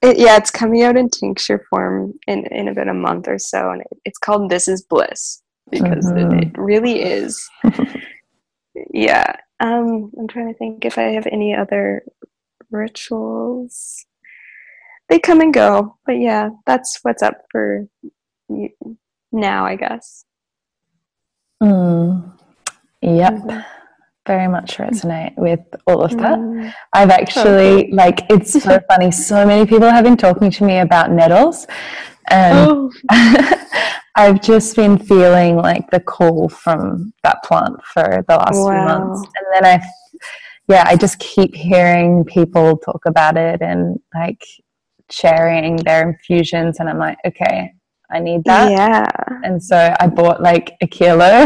it 0.00 0.18
yeah, 0.18 0.36
it's 0.36 0.50
coming 0.50 0.82
out 0.82 0.96
in 0.96 1.10
tincture 1.10 1.66
form 1.68 2.14
in, 2.26 2.46
in 2.46 2.68
about 2.68 2.88
a 2.88 2.94
month 2.94 3.28
or 3.28 3.38
so. 3.38 3.72
And 3.72 3.82
it, 3.82 3.98
it's 4.06 4.18
called 4.18 4.48
This 4.48 4.68
is 4.68 4.82
Bliss 4.82 5.42
because 5.70 6.06
mm-hmm. 6.06 6.38
it, 6.38 6.44
it, 6.44 6.58
really 6.58 7.02
is. 7.02 7.46
yeah. 8.94 9.36
Um, 9.58 10.12
I'm 10.18 10.28
trying 10.28 10.52
to 10.52 10.58
think 10.58 10.84
if 10.84 10.96
I 10.96 11.12
have 11.12 11.26
any 11.26 11.54
other 11.54 12.04
rituals. 12.70 14.06
They 15.10 15.18
come 15.18 15.40
and 15.40 15.52
go. 15.52 15.96
But 16.06 16.20
yeah, 16.20 16.50
that's 16.66 17.00
what's 17.02 17.22
up 17.22 17.34
for 17.50 17.86
now, 19.32 19.66
I 19.66 19.76
guess. 19.76 20.24
Mm. 21.62 22.32
Yep. 23.02 23.32
Mm-hmm. 23.34 23.60
Very 24.26 24.48
much 24.48 24.76
resonate 24.76 25.36
with 25.36 25.60
all 25.86 26.02
of 26.02 26.16
that. 26.18 26.38
Mm. 26.38 26.72
I've 26.92 27.10
actually, 27.10 27.86
okay. 27.86 27.90
like, 27.92 28.20
it's 28.30 28.52
so 28.52 28.80
funny. 28.88 29.10
So 29.10 29.44
many 29.44 29.66
people 29.66 29.90
have 29.90 30.04
been 30.04 30.16
talking 30.16 30.50
to 30.52 30.64
me 30.64 30.78
about 30.78 31.10
nettles, 31.10 31.66
and 32.30 32.70
oh. 32.70 32.92
I've 34.14 34.40
just 34.40 34.76
been 34.76 34.98
feeling 34.98 35.56
like 35.56 35.90
the 35.90 36.00
call 36.00 36.48
from 36.48 37.12
that 37.24 37.42
plant 37.42 37.82
for 37.84 38.24
the 38.28 38.36
last 38.36 38.56
wow. 38.56 38.68
few 38.68 38.84
months. 38.84 39.28
And 39.36 39.46
then 39.64 39.80
I, 39.80 39.86
yeah, 40.68 40.84
I 40.86 40.96
just 40.96 41.18
keep 41.18 41.54
hearing 41.54 42.24
people 42.24 42.76
talk 42.76 43.06
about 43.06 43.36
it 43.36 43.62
and 43.62 43.98
like 44.14 44.44
sharing 45.10 45.76
their 45.76 46.08
infusions, 46.08 46.80
and 46.80 46.88
I'm 46.88 46.98
like, 46.98 47.18
okay, 47.26 47.72
I 48.10 48.18
need 48.18 48.44
that. 48.44 48.70
Yeah. 48.70 49.06
And 49.44 49.62
so 49.62 49.94
I 49.98 50.06
bought 50.06 50.42
like 50.42 50.76
a 50.80 50.86
kilo. 50.86 51.44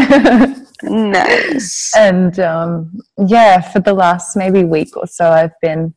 nice. 0.83 1.91
And 1.97 2.39
um, 2.39 2.99
yeah, 3.27 3.61
for 3.61 3.79
the 3.79 3.93
last 3.93 4.35
maybe 4.35 4.63
week 4.63 4.97
or 4.97 5.07
so, 5.07 5.29
I've 5.29 5.57
been 5.61 5.93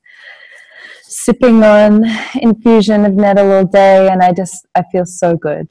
sipping 1.03 1.63
on 1.65 2.05
infusion 2.37 3.05
of 3.05 3.15
nettle 3.15 3.51
all 3.51 3.65
day, 3.65 4.09
and 4.09 4.23
I 4.23 4.33
just 4.33 4.67
I 4.75 4.83
feel 4.93 5.07
so 5.07 5.37
good, 5.37 5.71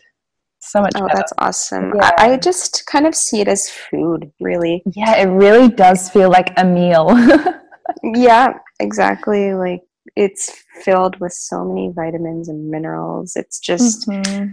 so 0.60 0.82
much. 0.82 0.94
Oh, 0.96 1.02
better. 1.02 1.16
that's 1.16 1.34
awesome! 1.38 1.94
Yeah. 1.96 2.12
I, 2.18 2.32
I 2.32 2.38
just 2.38 2.86
kind 2.88 3.06
of 3.06 3.16
see 3.16 3.42
it 3.42 3.48
as 3.48 3.70
food, 3.70 4.32
really. 4.40 4.84
Yeah, 4.94 5.16
it 5.18 5.28
really 5.28 5.70
does 5.70 6.10
feel 6.10 6.30
like 6.30 6.52
a 6.58 6.66
meal. 6.66 7.08
yeah, 8.04 8.54
exactly. 8.80 9.54
Like 9.54 9.82
it's 10.18 10.64
filled 10.82 11.20
with 11.20 11.32
so 11.32 11.64
many 11.64 11.92
vitamins 11.96 12.50
and 12.50 12.70
minerals. 12.70 13.36
It's 13.36 13.60
just. 13.60 14.10
Mm-hmm. 14.10 14.52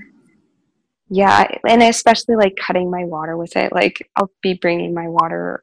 Yeah 1.11 1.47
and 1.69 1.83
especially 1.83 2.35
like 2.35 2.57
cutting 2.57 2.91
my 2.91 3.05
water 3.05 3.37
with 3.37 3.57
it. 3.57 3.73
Like 3.73 4.11
i'll 4.17 4.31
be 4.43 4.55
bringing 4.55 4.95
my 4.95 5.09
water. 5.09 5.63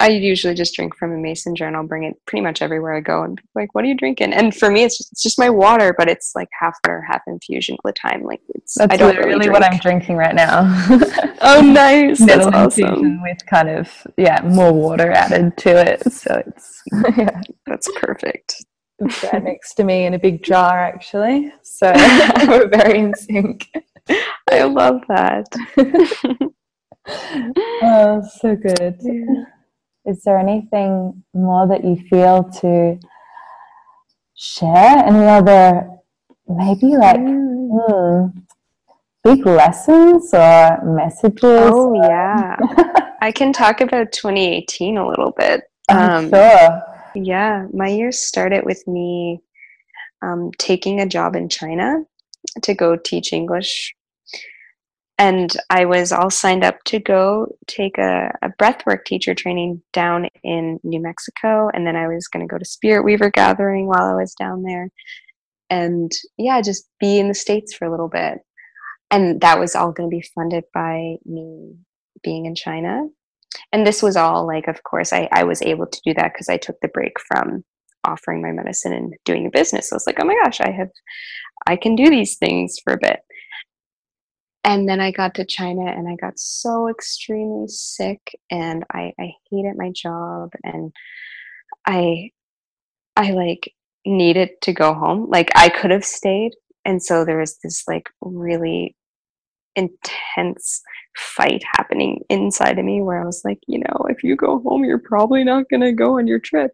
I 0.00 0.08
usually 0.08 0.54
just 0.54 0.74
drink 0.74 0.96
from 0.96 1.12
a 1.12 1.16
mason 1.16 1.54
jar 1.54 1.68
and 1.68 1.76
i'll 1.76 1.86
bring 1.86 2.04
it 2.04 2.14
pretty 2.26 2.42
much 2.42 2.60
everywhere 2.60 2.94
i 2.94 3.00
go 3.00 3.22
and 3.22 3.40
like 3.54 3.72
what 3.74 3.84
are 3.84 3.86
you 3.86 3.96
drinking? 3.96 4.32
And 4.32 4.54
for 4.54 4.68
me 4.68 4.82
it's 4.82 4.98
just, 4.98 5.12
it's 5.12 5.22
just 5.22 5.38
my 5.38 5.48
water 5.48 5.94
but 5.96 6.08
it's 6.08 6.32
like 6.34 6.48
half 6.58 6.76
water 6.84 7.04
half 7.08 7.22
infusion 7.28 7.76
all 7.76 7.88
the 7.88 7.92
time. 7.92 8.24
Like 8.24 8.40
it's 8.48 8.74
that's 8.74 8.92
i 8.92 8.96
don't 8.96 9.08
literally 9.08 9.38
really 9.38 9.50
what 9.50 9.64
i'm 9.64 9.78
drinking 9.78 10.16
right 10.16 10.34
now. 10.34 10.62
Oh 11.40 11.60
nice. 11.60 12.18
That's 12.18 12.46
awesome. 12.46 13.22
with 13.22 13.46
kind 13.46 13.68
of 13.68 14.06
yeah 14.16 14.40
more 14.42 14.72
water 14.72 15.12
added 15.12 15.56
to 15.58 15.70
it. 15.70 16.12
So 16.12 16.42
it's 16.44 16.82
yeah 17.16 17.40
that's 17.64 17.88
perfect 18.00 18.64
right 19.00 19.44
next 19.44 19.74
to 19.74 19.84
me 19.84 20.06
in 20.06 20.14
a 20.14 20.18
big 20.18 20.42
jar 20.42 20.78
actually 20.78 21.52
so 21.62 21.92
we're 22.48 22.68
very 22.68 22.98
in 22.98 23.14
sync 23.14 23.70
I 24.50 24.62
love 24.64 25.02
that. 25.08 25.46
oh, 27.82 28.22
so 28.40 28.56
good. 28.56 28.96
Yeah. 29.00 29.44
Is 30.06 30.22
there 30.24 30.38
anything 30.38 31.22
more 31.34 31.66
that 31.68 31.84
you 31.84 31.96
feel 32.08 32.44
to 32.60 32.98
share? 34.34 35.04
Any 35.04 35.26
other, 35.26 35.88
maybe 36.46 36.96
like 36.96 37.20
mm. 37.20 37.68
hmm, 37.70 38.38
big 39.22 39.44
lessons 39.44 40.32
or 40.32 40.80
messages? 40.84 41.42
Oh, 41.44 41.94
yeah. 42.02 42.56
I 43.20 43.32
can 43.32 43.52
talk 43.52 43.80
about 43.80 44.12
2018 44.12 44.96
a 44.96 45.06
little 45.06 45.32
bit. 45.32 45.62
Um, 45.90 46.28
sure. 46.28 46.82
Yeah, 47.24 47.66
my 47.72 47.88
year 47.88 48.12
started 48.12 48.64
with 48.64 48.86
me 48.86 49.40
um, 50.22 50.50
taking 50.58 51.00
a 51.00 51.06
job 51.06 51.36
in 51.36 51.48
China 51.48 52.04
to 52.62 52.74
go 52.74 52.96
teach 52.96 53.32
English 53.32 53.94
and 55.18 55.52
I 55.68 55.84
was 55.84 56.12
all 56.12 56.30
signed 56.30 56.62
up 56.64 56.84
to 56.84 57.00
go 57.00 57.48
take 57.66 57.98
a, 57.98 58.30
a 58.40 58.50
breathwork 58.50 59.04
teacher 59.04 59.34
training 59.34 59.82
down 59.92 60.28
in 60.44 60.78
New 60.84 61.02
Mexico. 61.02 61.68
And 61.74 61.84
then 61.84 61.96
I 61.96 62.06
was 62.06 62.28
going 62.28 62.46
to 62.46 62.50
go 62.50 62.56
to 62.56 62.64
Spirit 62.64 63.02
Weaver 63.02 63.30
Gathering 63.30 63.88
while 63.88 64.04
I 64.04 64.14
was 64.14 64.34
down 64.34 64.62
there. 64.62 64.90
And 65.70 66.12
yeah, 66.36 66.62
just 66.62 66.88
be 67.00 67.18
in 67.18 67.26
the 67.26 67.34
States 67.34 67.74
for 67.74 67.84
a 67.84 67.90
little 67.90 68.08
bit. 68.08 68.38
And 69.10 69.40
that 69.40 69.58
was 69.58 69.74
all 69.74 69.90
going 69.90 70.08
to 70.08 70.16
be 70.16 70.30
funded 70.34 70.64
by 70.72 71.16
me 71.24 71.74
being 72.22 72.46
in 72.46 72.54
China. 72.54 73.08
And 73.72 73.86
this 73.86 74.02
was 74.02 74.16
all 74.16 74.46
like, 74.46 74.68
of 74.68 74.82
course, 74.82 75.12
I, 75.12 75.28
I 75.32 75.44
was 75.44 75.62
able 75.62 75.86
to 75.86 76.00
do 76.04 76.14
that 76.14 76.32
because 76.32 76.48
I 76.48 76.56
took 76.56 76.76
the 76.80 76.88
break 76.88 77.18
from 77.26 77.64
offering 78.04 78.42
my 78.42 78.52
medicine 78.52 78.92
and 78.92 79.14
doing 79.24 79.46
a 79.46 79.50
business. 79.50 79.88
So 79.88 79.94
I 79.94 79.96
was 79.96 80.06
like, 80.06 80.18
oh 80.20 80.24
my 80.24 80.36
gosh, 80.44 80.60
I 80.60 80.70
have, 80.70 80.90
I 81.66 81.76
can 81.76 81.96
do 81.96 82.10
these 82.10 82.36
things 82.36 82.76
for 82.84 82.92
a 82.92 82.98
bit 83.00 83.20
and 84.68 84.86
then 84.86 85.00
I 85.00 85.12
got 85.12 85.34
to 85.36 85.46
China 85.46 85.86
and 85.86 86.06
I 86.06 86.16
got 86.16 86.38
so 86.38 86.88
extremely 86.88 87.68
sick 87.68 88.20
and 88.50 88.84
I, 88.92 89.12
I 89.18 89.32
hated 89.50 89.76
my 89.76 89.90
job 89.94 90.50
and 90.62 90.92
I 91.86 92.32
I 93.16 93.30
like 93.30 93.72
needed 94.04 94.50
to 94.62 94.74
go 94.74 94.92
home. 94.92 95.30
Like 95.30 95.50
I 95.54 95.70
could 95.70 95.90
have 95.90 96.04
stayed. 96.04 96.52
And 96.84 97.02
so 97.02 97.24
there 97.24 97.38
was 97.38 97.58
this 97.64 97.84
like 97.88 98.10
really 98.20 98.94
intense 99.78 100.82
fight 101.16 101.62
happening 101.76 102.20
inside 102.28 102.78
of 102.78 102.84
me 102.84 103.00
where 103.02 103.22
I 103.22 103.24
was 103.24 103.42
like, 103.44 103.58
you 103.66 103.78
know, 103.78 104.06
if 104.08 104.22
you 104.22 104.36
go 104.36 104.60
home, 104.60 104.84
you're 104.84 104.98
probably 104.98 105.44
not 105.44 105.68
going 105.70 105.80
to 105.80 105.92
go 105.92 106.18
on 106.18 106.26
your 106.26 106.38
trip. 106.38 106.72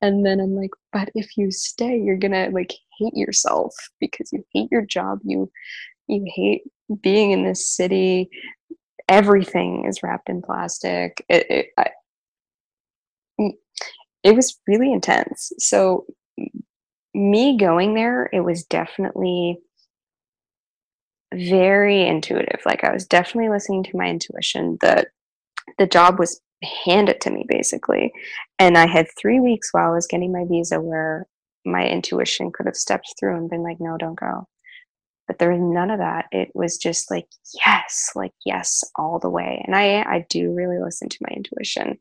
And 0.00 0.24
then 0.24 0.40
I'm 0.40 0.54
like, 0.54 0.70
but 0.92 1.10
if 1.14 1.36
you 1.36 1.50
stay, 1.50 1.98
you're 1.98 2.16
going 2.16 2.32
to 2.32 2.50
like 2.50 2.72
hate 2.98 3.14
yourself 3.14 3.74
because 4.00 4.32
you 4.32 4.44
hate 4.52 4.68
your 4.70 4.84
job. 4.84 5.20
You 5.24 5.50
you 6.08 6.24
hate 6.34 6.62
being 7.00 7.32
in 7.32 7.44
this 7.44 7.68
city 7.68 8.30
everything 9.08 9.84
is 9.86 10.02
wrapped 10.02 10.28
in 10.28 10.42
plastic 10.42 11.24
it, 11.28 11.46
it, 11.50 11.66
I, 11.78 11.90
it 14.22 14.34
was 14.34 14.58
really 14.66 14.92
intense 14.92 15.52
so 15.58 16.06
me 17.14 17.56
going 17.56 17.94
there 17.94 18.28
it 18.32 18.40
was 18.40 18.64
definitely 18.64 19.58
very 21.36 22.06
intuitive. 22.06 22.60
Like 22.64 22.84
i 22.84 22.92
was 22.92 23.06
definitely 23.06 23.50
listening 23.50 23.82
to 23.84 23.96
my 23.96 24.08
intuition. 24.08 24.78
That 24.80 25.08
the 25.78 25.86
job 25.86 26.18
was 26.18 26.40
handed 26.84 27.20
to 27.22 27.30
me 27.30 27.44
basically. 27.48 28.12
And 28.58 28.78
i 28.78 28.86
had 28.86 29.06
three 29.18 29.40
weeks 29.40 29.68
while 29.72 29.90
i 29.90 29.94
was 29.94 30.06
getting 30.06 30.32
my 30.32 30.44
visa 30.48 30.80
where 30.80 31.26
my 31.64 31.86
intuition 31.86 32.52
could 32.52 32.66
have 32.66 32.76
stepped 32.76 33.14
through 33.18 33.36
and 33.36 33.50
been 33.50 33.62
like 33.62 33.78
no 33.80 33.96
don't 33.96 34.18
go. 34.18 34.46
But 35.26 35.38
there 35.38 35.50
was 35.50 35.60
none 35.60 35.90
of 35.90 35.98
that. 35.98 36.26
It 36.30 36.50
was 36.54 36.78
just 36.78 37.10
like 37.10 37.26
yes 37.54 38.10
like 38.14 38.32
yes 38.44 38.84
all 38.96 39.18
the 39.18 39.30
way. 39.30 39.62
And 39.66 39.76
i 39.76 40.02
i 40.02 40.26
do 40.30 40.52
really 40.52 40.78
listen 40.82 41.08
to 41.08 41.18
my 41.22 41.34
intuition. 41.34 41.98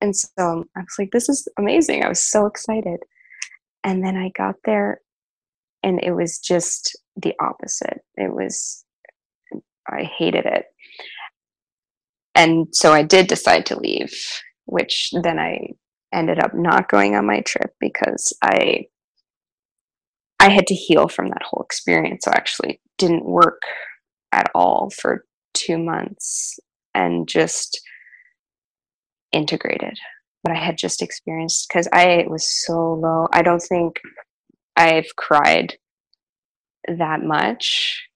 And 0.00 0.16
so 0.16 0.28
um, 0.38 0.64
I 0.76 0.80
was 0.80 0.96
like, 0.98 1.12
this 1.12 1.28
is 1.28 1.46
amazing. 1.56 2.02
I 2.02 2.08
was 2.08 2.20
so 2.20 2.46
excited. 2.46 2.98
And 3.84 4.04
then 4.04 4.16
I 4.16 4.30
got 4.36 4.56
there 4.64 5.00
and 5.82 6.02
it 6.02 6.12
was 6.12 6.38
just 6.38 6.98
the 7.16 7.34
opposite. 7.40 8.00
It 8.16 8.32
was, 8.32 8.84
I 9.88 10.04
hated 10.04 10.46
it. 10.46 10.66
And 12.34 12.68
so 12.72 12.92
I 12.92 13.02
did 13.02 13.26
decide 13.26 13.66
to 13.66 13.78
leave, 13.78 14.14
which 14.64 15.10
then 15.22 15.38
I 15.38 15.68
ended 16.12 16.38
up 16.38 16.52
not 16.54 16.88
going 16.88 17.14
on 17.14 17.26
my 17.26 17.40
trip 17.40 17.74
because 17.80 18.36
I 18.42 18.86
I 20.40 20.48
had 20.48 20.66
to 20.66 20.74
heal 20.74 21.06
from 21.06 21.28
that 21.28 21.42
whole 21.48 21.62
experience. 21.62 22.24
So 22.24 22.32
I 22.32 22.36
actually 22.36 22.80
didn't 22.98 23.24
work 23.24 23.62
at 24.32 24.50
all 24.56 24.90
for 24.90 25.24
two 25.54 25.78
months 25.78 26.58
and 26.94 27.28
just 27.28 27.80
integrated 29.30 29.96
what 30.42 30.56
I 30.56 30.58
had 30.58 30.76
just 30.76 31.00
experienced 31.00 31.68
because 31.68 31.88
I 31.92 32.24
was 32.28 32.46
so 32.66 32.94
low. 32.94 33.28
I 33.32 33.42
don't 33.42 33.62
think 33.62 34.00
I've 34.76 35.14
cried 35.16 35.76
that 36.88 37.22
much 37.22 38.08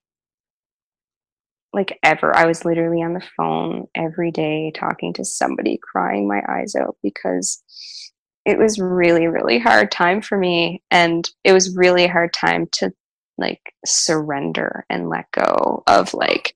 like 1.73 1.99
ever. 2.03 2.35
I 2.35 2.47
was 2.47 2.65
literally 2.65 3.03
on 3.03 3.13
the 3.13 3.27
phone 3.37 3.87
every 3.95 4.31
day 4.31 4.73
talking 4.75 5.13
to 5.15 5.25
somebody, 5.25 5.79
crying 5.83 6.27
my 6.27 6.43
eyes 6.49 6.75
out 6.75 6.97
because 7.03 7.63
it 8.47 8.59
was 8.59 8.79
really, 8.79 9.27
really 9.27 9.59
hard 9.59 9.91
time 9.93 10.23
for 10.23 10.39
me. 10.39 10.83
And 10.91 11.29
it 11.45 11.53
was 11.53 11.77
really 11.77 12.07
hard 12.07 12.33
time 12.33 12.67
to 12.73 12.93
like 13.39 13.61
surrender 13.85 14.87
and 14.89 15.11
let 15.11 15.31
go 15.33 15.83
of 15.87 16.15
like 16.15 16.56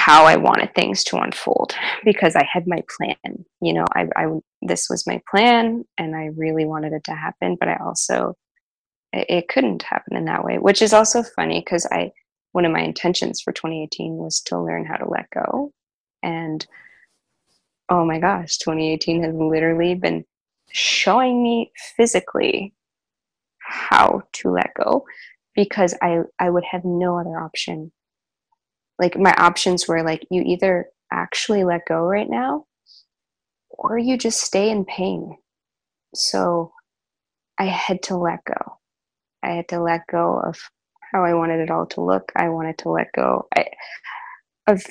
how 0.00 0.24
I 0.24 0.36
wanted 0.36 0.74
things 0.74 1.04
to 1.04 1.18
unfold 1.18 1.74
because 2.06 2.34
I 2.34 2.48
had 2.50 2.66
my 2.66 2.82
plan. 2.96 3.44
You 3.60 3.74
know, 3.74 3.84
I, 3.94 4.08
I 4.16 4.26
this 4.62 4.88
was 4.88 5.06
my 5.06 5.20
plan 5.30 5.84
and 5.98 6.16
I 6.16 6.30
really 6.36 6.64
wanted 6.64 6.94
it 6.94 7.04
to 7.04 7.14
happen, 7.14 7.56
but 7.60 7.68
I 7.68 7.76
also 7.84 8.34
it, 9.12 9.26
it 9.28 9.48
couldn't 9.48 9.82
happen 9.82 10.16
in 10.16 10.24
that 10.24 10.42
way, 10.42 10.58
which 10.58 10.80
is 10.80 10.94
also 10.94 11.22
funny 11.22 11.60
because 11.60 11.86
I 11.90 12.12
one 12.52 12.64
of 12.64 12.72
my 12.72 12.80
intentions 12.80 13.42
for 13.42 13.52
2018 13.52 14.16
was 14.16 14.40
to 14.46 14.58
learn 14.58 14.86
how 14.86 14.96
to 14.96 15.08
let 15.08 15.28
go. 15.30 15.70
And 16.22 16.66
oh 17.90 18.06
my 18.06 18.18
gosh, 18.18 18.56
2018 18.56 19.22
has 19.22 19.34
literally 19.34 19.94
been 19.96 20.24
showing 20.72 21.42
me 21.42 21.72
physically 21.96 22.72
how 23.58 24.22
to 24.32 24.50
let 24.50 24.70
go 24.82 25.04
because 25.54 25.94
I, 26.00 26.20
I 26.38 26.48
would 26.48 26.64
have 26.64 26.84
no 26.84 27.18
other 27.18 27.38
option. 27.38 27.92
Like 29.00 29.18
my 29.18 29.34
options 29.38 29.88
were 29.88 30.04
like 30.04 30.26
you 30.30 30.42
either 30.42 30.88
actually 31.12 31.64
let 31.64 31.86
go 31.88 32.02
right 32.02 32.30
now 32.30 32.66
or 33.70 33.98
you 33.98 34.18
just 34.18 34.42
stay 34.42 34.70
in 34.70 34.84
pain. 34.86 35.36
So 36.14 36.72
I 37.58 37.66
had 37.66 38.02
to 38.04 38.16
let 38.16 38.44
go. 38.44 38.78
I 39.42 39.50
had 39.52 39.68
to 39.70 39.80
let 39.82 40.02
go 40.10 40.40
of 40.40 40.58
how 41.12 41.24
I 41.24 41.34
wanted 41.34 41.60
it 41.60 41.70
all 41.70 41.86
to 41.88 42.02
look. 42.02 42.32
I 42.36 42.50
wanted 42.50 42.78
to 42.78 42.90
let 42.90 43.12
go 43.14 43.48
I, 43.56 43.66
of, 44.68 44.82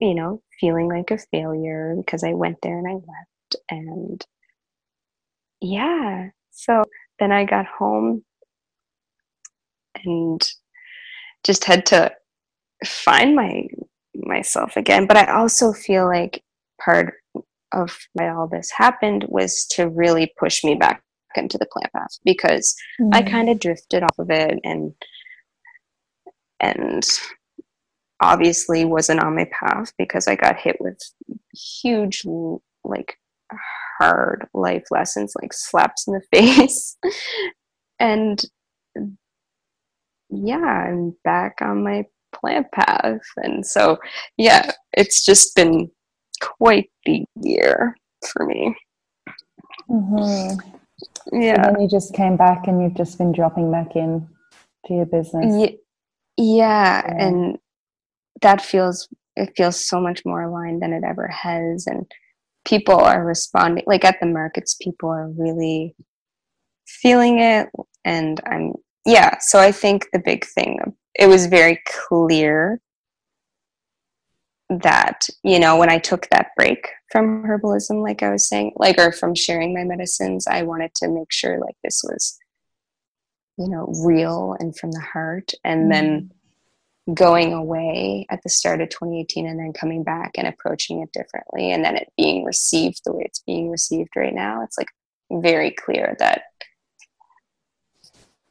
you 0.00 0.14
know, 0.14 0.42
feeling 0.60 0.88
like 0.88 1.10
a 1.12 1.18
failure 1.32 1.94
because 1.96 2.24
I 2.24 2.34
went 2.34 2.58
there 2.62 2.78
and 2.78 2.88
I 2.88 2.94
left. 2.94 3.56
And 3.70 4.26
yeah, 5.60 6.30
so 6.52 6.84
then 7.18 7.32
I 7.32 7.44
got 7.44 7.66
home 7.66 8.24
and 10.04 10.42
just 11.44 11.64
had 11.64 11.86
to 11.86 12.12
find 12.84 13.34
my 13.34 13.66
myself 14.14 14.76
again. 14.76 15.06
But 15.06 15.16
I 15.16 15.32
also 15.32 15.72
feel 15.72 16.06
like 16.06 16.42
part 16.82 17.14
of 17.72 17.96
why 18.12 18.28
all 18.28 18.48
this 18.48 18.70
happened 18.70 19.24
was 19.28 19.66
to 19.72 19.88
really 19.88 20.32
push 20.38 20.62
me 20.62 20.74
back 20.74 21.02
into 21.34 21.56
the 21.56 21.66
plant 21.66 21.92
path 21.92 22.18
because 22.24 22.74
mm-hmm. 23.00 23.14
I 23.14 23.22
kind 23.22 23.48
of 23.48 23.58
drifted 23.58 24.02
off 24.02 24.18
of 24.18 24.30
it 24.30 24.58
and 24.64 24.92
and 26.60 27.02
obviously 28.22 28.84
wasn't 28.84 29.20
on 29.20 29.34
my 29.34 29.46
path 29.52 29.92
because 29.98 30.28
I 30.28 30.36
got 30.36 30.56
hit 30.56 30.76
with 30.80 30.98
huge, 31.52 32.22
like, 32.84 33.18
hard 33.98 34.46
life 34.54 34.84
lessons, 34.90 35.34
like 35.40 35.52
slaps 35.52 36.06
in 36.06 36.14
the 36.14 36.22
face. 36.32 36.96
and 37.98 38.42
yeah, 40.30 40.56
I'm 40.56 41.14
back 41.24 41.58
on 41.60 41.84
my 41.84 42.06
plant 42.32 42.70
path. 42.72 43.20
And 43.36 43.64
so, 43.64 43.98
yeah, 44.36 44.72
it's 44.92 45.24
just 45.24 45.54
been 45.54 45.90
quite 46.40 46.90
the 47.06 47.24
year 47.40 47.96
for 48.26 48.46
me. 48.46 48.74
Mm-hmm. 49.88 51.40
Yeah. 51.40 51.68
And 51.68 51.82
you 51.82 51.88
just 51.88 52.14
came 52.14 52.36
back 52.36 52.66
and 52.66 52.82
you've 52.82 52.96
just 52.96 53.18
been 53.18 53.32
dropping 53.32 53.70
back 53.70 53.96
in 53.96 54.28
to 54.86 54.94
your 54.94 55.06
business. 55.06 55.54
Yeah, 55.58 55.76
yeah, 56.36 57.02
yeah. 57.06 57.26
and 57.26 57.58
that 58.40 58.60
feels 58.60 59.08
it 59.36 59.52
feels 59.56 59.84
so 59.84 60.00
much 60.00 60.24
more 60.24 60.42
aligned 60.42 60.82
than 60.82 60.92
it 60.92 61.04
ever 61.04 61.26
has 61.28 61.86
and 61.86 62.10
people 62.64 62.94
are 62.94 63.24
responding 63.24 63.84
like 63.86 64.04
at 64.04 64.20
the 64.20 64.26
markets 64.26 64.76
people 64.80 65.08
are 65.08 65.30
really 65.30 65.94
feeling 66.86 67.38
it 67.38 67.68
and 68.04 68.40
i'm 68.46 68.72
yeah 69.06 69.38
so 69.38 69.58
i 69.58 69.72
think 69.72 70.06
the 70.12 70.18
big 70.18 70.44
thing 70.44 70.78
it 71.14 71.26
was 71.26 71.46
very 71.46 71.80
clear 71.86 72.80
that 74.68 75.26
you 75.42 75.58
know 75.58 75.76
when 75.76 75.90
i 75.90 75.98
took 75.98 76.26
that 76.30 76.48
break 76.56 76.88
from 77.10 77.42
herbalism 77.44 78.02
like 78.02 78.22
i 78.22 78.30
was 78.30 78.48
saying 78.48 78.72
like 78.76 78.98
or 78.98 79.12
from 79.12 79.34
sharing 79.34 79.74
my 79.74 79.84
medicines 79.84 80.46
i 80.46 80.62
wanted 80.62 80.94
to 80.94 81.08
make 81.08 81.30
sure 81.30 81.58
like 81.58 81.76
this 81.82 82.02
was 82.04 82.38
you 83.58 83.68
know 83.68 83.92
real 84.04 84.56
and 84.58 84.76
from 84.76 84.90
the 84.92 85.00
heart 85.00 85.52
and 85.64 85.82
mm-hmm. 85.82 85.90
then 85.90 86.30
going 87.14 87.52
away 87.52 88.26
at 88.30 88.40
the 88.44 88.48
start 88.48 88.80
of 88.80 88.88
2018 88.88 89.46
and 89.46 89.58
then 89.58 89.72
coming 89.72 90.04
back 90.04 90.30
and 90.36 90.46
approaching 90.46 91.02
it 91.02 91.12
differently 91.12 91.72
and 91.72 91.84
then 91.84 91.96
it 91.96 92.08
being 92.16 92.44
received 92.44 93.00
the 93.04 93.12
way 93.12 93.24
it's 93.24 93.42
being 93.44 93.70
received 93.70 94.10
right 94.16 94.34
now 94.34 94.62
it's 94.62 94.78
like 94.78 94.88
very 95.30 95.70
clear 95.70 96.16
that 96.18 96.42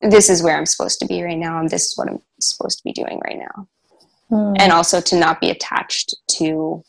this 0.02 0.30
is 0.30 0.44
where 0.44 0.58
i'm 0.58 0.66
supposed 0.66 1.00
to 1.00 1.06
be 1.06 1.22
right 1.24 1.38
now 1.38 1.60
and 1.60 1.70
this 1.70 1.88
is 1.88 1.98
what 1.98 2.10
i'm 2.10 2.20
supposed 2.40 2.78
to 2.78 2.84
be 2.84 2.94
doing 2.94 3.20
right 3.26 3.38
now 3.40 3.68
mm. 4.32 4.56
and 4.60 4.72
also 4.72 5.00
to 5.02 5.18
not 5.18 5.40
be 5.40 5.50
attached 5.50 6.16
to 6.28 6.84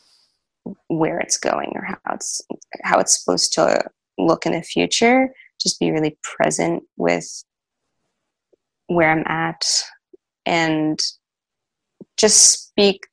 where 0.89 1.19
it's 1.19 1.39
going 1.39 1.73
or 1.75 1.83
how 1.85 2.15
it's 2.15 2.43
how 2.83 2.99
it's 2.99 3.19
supposed 3.19 3.53
to 3.53 3.83
look 4.19 4.47
in 4.47 4.53
the 4.53 4.63
future 4.63 5.33
just 5.63 5.79
be 5.79 5.91
really 5.91 6.17
present 6.23 6.83
with 6.97 7.45
where 8.87 9.11
I'm 9.11 9.25
at 9.27 9.65
and 10.45 11.01
just 12.17 12.69
speak 12.69 13.07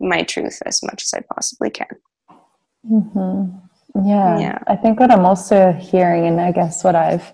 my 0.00 0.22
truth 0.22 0.60
as 0.66 0.82
much 0.82 1.02
as 1.02 1.14
I 1.14 1.22
possibly 1.32 1.70
can. 1.70 1.86
Mm-hmm. 2.90 4.06
Yeah. 4.06 4.38
yeah. 4.38 4.58
I 4.66 4.76
think 4.76 4.98
what 4.98 5.10
I'm 5.10 5.24
also 5.24 5.72
hearing, 5.72 6.26
and 6.26 6.40
I 6.40 6.50
guess 6.50 6.82
what 6.82 6.96
I've 6.96 7.32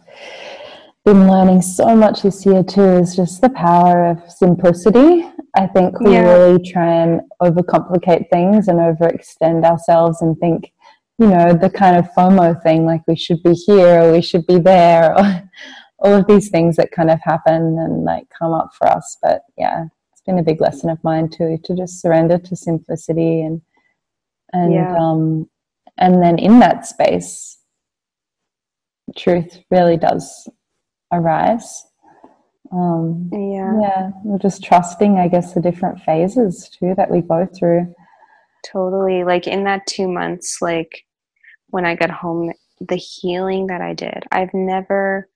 been 1.04 1.28
learning 1.28 1.62
so 1.62 1.96
much 1.96 2.22
this 2.22 2.44
year 2.44 2.62
too, 2.62 2.98
is 2.98 3.16
just 3.16 3.40
the 3.40 3.50
power 3.50 4.06
of 4.06 4.30
simplicity. 4.30 5.28
I 5.56 5.66
think 5.66 6.00
we 6.00 6.12
yeah. 6.12 6.32
really 6.32 6.62
try 6.62 7.02
and 7.02 7.20
overcomplicate 7.42 8.28
things 8.30 8.68
and 8.68 8.78
overextend 8.78 9.64
ourselves 9.64 10.20
and 10.22 10.36
think, 10.38 10.72
you 11.18 11.26
know, 11.26 11.54
the 11.54 11.70
kind 11.70 11.96
of 11.96 12.10
FOMO 12.16 12.62
thing, 12.62 12.84
like 12.84 13.02
we 13.08 13.16
should 13.16 13.42
be 13.42 13.54
here 13.54 14.02
or 14.02 14.12
we 14.12 14.22
should 14.22 14.46
be 14.46 14.58
there, 14.58 15.18
or 15.18 15.50
all 16.00 16.14
of 16.14 16.26
these 16.26 16.50
things 16.50 16.76
that 16.76 16.92
kind 16.92 17.10
of 17.10 17.18
happen 17.22 17.78
and 17.78 18.04
like 18.04 18.28
come 18.30 18.52
up 18.52 18.70
for 18.76 18.86
us. 18.88 19.16
But 19.22 19.42
yeah, 19.56 19.86
it's 20.12 20.22
been 20.22 20.38
a 20.38 20.44
big 20.44 20.60
lesson 20.60 20.90
of 20.90 21.02
mine 21.02 21.28
too 21.28 21.58
to 21.64 21.74
just 21.74 22.00
surrender 22.00 22.38
to 22.38 22.56
simplicity 22.56 23.42
and 23.42 23.62
and 24.52 24.72
yeah. 24.72 24.96
um 24.96 25.48
and 25.98 26.22
then 26.22 26.38
in 26.38 26.60
that 26.60 26.86
space, 26.86 27.58
truth 29.16 29.58
really 29.70 29.96
does 29.96 30.48
arise. 31.12 31.86
Um, 32.70 33.30
yeah, 33.32 33.80
yeah, 33.80 34.10
we're 34.24 34.38
just 34.38 34.62
trusting, 34.62 35.18
I 35.18 35.28
guess, 35.28 35.54
the 35.54 35.60
different 35.60 36.00
phases 36.02 36.68
too 36.68 36.94
that 36.96 37.10
we 37.10 37.22
go 37.22 37.46
through. 37.46 37.94
Totally, 38.70 39.24
like 39.24 39.46
in 39.46 39.64
that 39.64 39.86
two 39.86 40.08
months, 40.08 40.60
like 40.60 41.06
when 41.68 41.86
I 41.86 41.94
got 41.94 42.10
home, 42.10 42.52
the 42.80 42.96
healing 42.96 43.68
that 43.68 43.80
I 43.80 43.94
did, 43.94 44.24
I've 44.30 44.52
never 44.52 45.28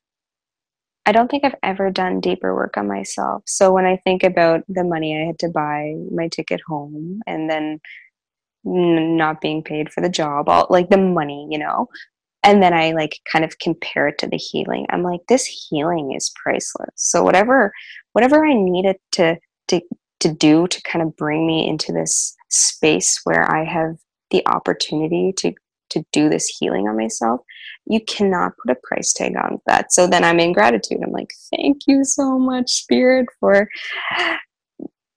I 1.05 1.13
don't 1.13 1.31
think 1.31 1.45
I've 1.45 1.57
ever 1.63 1.91
done 1.91 2.21
deeper 2.21 2.55
work 2.55 2.77
on 2.77 2.87
myself. 2.87 3.43
So 3.47 3.73
when 3.73 3.87
I 3.87 3.97
think 3.97 4.23
about 4.23 4.63
the 4.69 4.85
money 4.85 5.21
I 5.21 5.27
had 5.27 5.39
to 5.41 5.49
buy 5.49 5.95
my 6.13 6.29
ticket 6.29 6.61
home 6.67 7.21
and 7.27 7.51
then 7.51 7.81
not 8.65 9.41
being 9.41 9.65
paid 9.65 9.93
for 9.93 10.01
the 10.01 10.09
job, 10.09 10.49
all 10.49 10.69
like 10.71 10.91
the 10.91 10.99
money, 10.99 11.49
you 11.51 11.59
know, 11.59 11.89
and 12.43 12.63
then 12.63 12.75
I 12.75 12.93
like 12.93 13.21
kind 13.31 13.45
of 13.45 13.59
compare 13.59 14.09
it 14.09 14.19
to 14.19 14.27
the 14.27 14.37
healing. 14.37 14.87
I'm 14.91 15.03
like, 15.03 15.21
this 15.29 15.47
healing 15.47 16.13
is 16.17 16.33
priceless. 16.43 16.91
So 16.97 17.23
whatever, 17.23 17.73
whatever 18.13 18.45
I 18.45 18.55
needed 18.55 18.97
to 19.13 19.37
to 19.69 19.81
to 20.21 20.33
do 20.33 20.67
to 20.69 20.83
kind 20.83 21.03
of 21.05 21.17
bring 21.17 21.47
me 21.47 21.69
into 21.69 21.93
this 21.93 22.37
space 22.49 23.21
where 23.25 23.51
I 23.51 23.65
have 23.65 23.97
the 24.31 24.47
opportunity 24.47 25.33
to 25.39 25.53
to 25.91 26.05
do 26.11 26.29
this 26.29 26.47
healing 26.59 26.89
on 26.89 26.97
myself 26.97 27.41
you 27.87 28.01
cannot 28.07 28.53
put 28.65 28.75
a 28.75 28.81
price 28.83 29.13
tag 29.13 29.35
on 29.37 29.59
that 29.67 29.93
so 29.93 30.07
then 30.07 30.25
i'm 30.25 30.41
in 30.41 30.53
gratitude 30.53 30.99
i'm 31.05 31.13
like 31.13 31.31
thank 31.55 31.83
you 31.87 32.03
so 32.03 32.39
much 32.39 32.71
spirit 32.71 33.27
for 33.39 33.69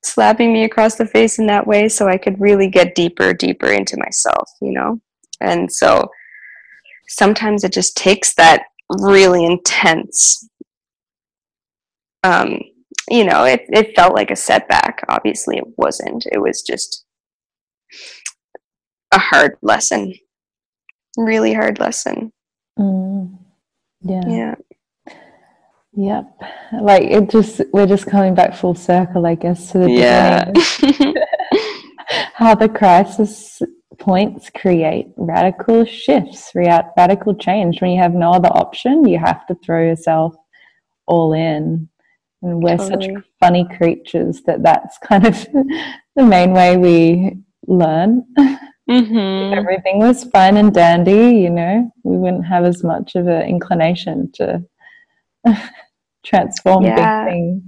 slapping 0.04 0.52
me 0.52 0.66
across 0.66 0.96
the 0.96 1.06
face 1.06 1.40
in 1.40 1.48
that 1.48 1.66
way 1.66 1.88
so 1.88 2.08
i 2.08 2.18
could 2.18 2.40
really 2.42 2.68
get 2.68 2.94
deeper 2.94 3.34
deeper 3.34 3.68
into 3.68 3.96
myself 3.98 4.50
you 4.62 4.72
know 4.72 5.00
and 5.40 5.72
so 5.72 6.10
sometimes 7.08 7.64
it 7.64 7.74
just 7.74 7.96
takes 7.98 8.34
that 8.36 8.64
really 8.90 9.46
intense 9.46 10.48
um, 12.24 12.60
you 13.10 13.24
know 13.24 13.44
it, 13.44 13.66
it 13.70 13.96
felt 13.96 14.14
like 14.14 14.32
a 14.32 14.36
setback 14.36 15.04
obviously 15.10 15.58
it 15.58 15.66
wasn't 15.78 16.26
it 16.32 16.40
was 16.40 16.62
just 16.62 17.06
a 19.12 19.20
hard 19.20 19.58
lesson 19.62 20.14
really 21.18 21.54
hard 21.54 21.80
lesson 21.80 22.32
Mm. 22.78 23.38
Yeah. 24.02 24.22
yeah 24.28 24.56
Yep. 25.98 26.42
Like 26.82 27.04
it 27.04 27.30
just 27.30 27.62
we're 27.72 27.88
just 27.88 28.06
coming 28.06 28.36
back 28.36 28.54
full 28.56 28.76
circle, 28.76 29.26
I 29.26 29.36
guess, 29.36 29.72
to 29.72 29.80
the 29.80 29.92
yeah. 29.92 30.52
How 32.34 32.54
the 32.56 32.68
crisis 32.68 33.62
points 34.00 34.50
create 34.50 35.08
radical 35.18 35.86
shifts, 35.86 36.52
radical 36.56 37.36
change. 37.36 37.82
When 37.82 37.92
you 37.92 38.00
have 38.02 38.14
no 38.14 38.32
other 38.32 38.50
option, 38.50 39.08
you 39.08 39.18
have 39.20 39.46
to 39.48 39.56
throw 39.56 39.82
yourself 39.84 40.36
all 41.08 41.34
in. 41.34 41.90
And 42.42 42.62
we're 42.64 42.78
Totally. 42.78 43.16
such 43.16 43.24
funny 43.40 43.68
creatures 43.78 44.42
that 44.44 44.64
that's 44.64 44.98
kind 45.00 45.26
of 45.26 45.48
the 46.16 46.24
main 46.24 46.54
way 46.54 46.78
we 46.78 47.38
learn. 47.68 48.24
hmm 48.88 49.54
everything 49.54 50.00
was 50.00 50.26
fine 50.26 50.58
and 50.58 50.74
dandy, 50.74 51.38
you 51.40 51.50
know, 51.50 51.92
we 52.04 52.18
wouldn't 52.18 52.46
have 52.46 52.66
as 52.66 52.84
much 52.84 53.16
of 53.16 53.28
an 53.28 53.42
inclination 53.44 54.32
to 54.34 54.64
transform 56.26 56.84
Yeah. 56.84 57.26
big 57.26 57.34
things. 57.34 57.64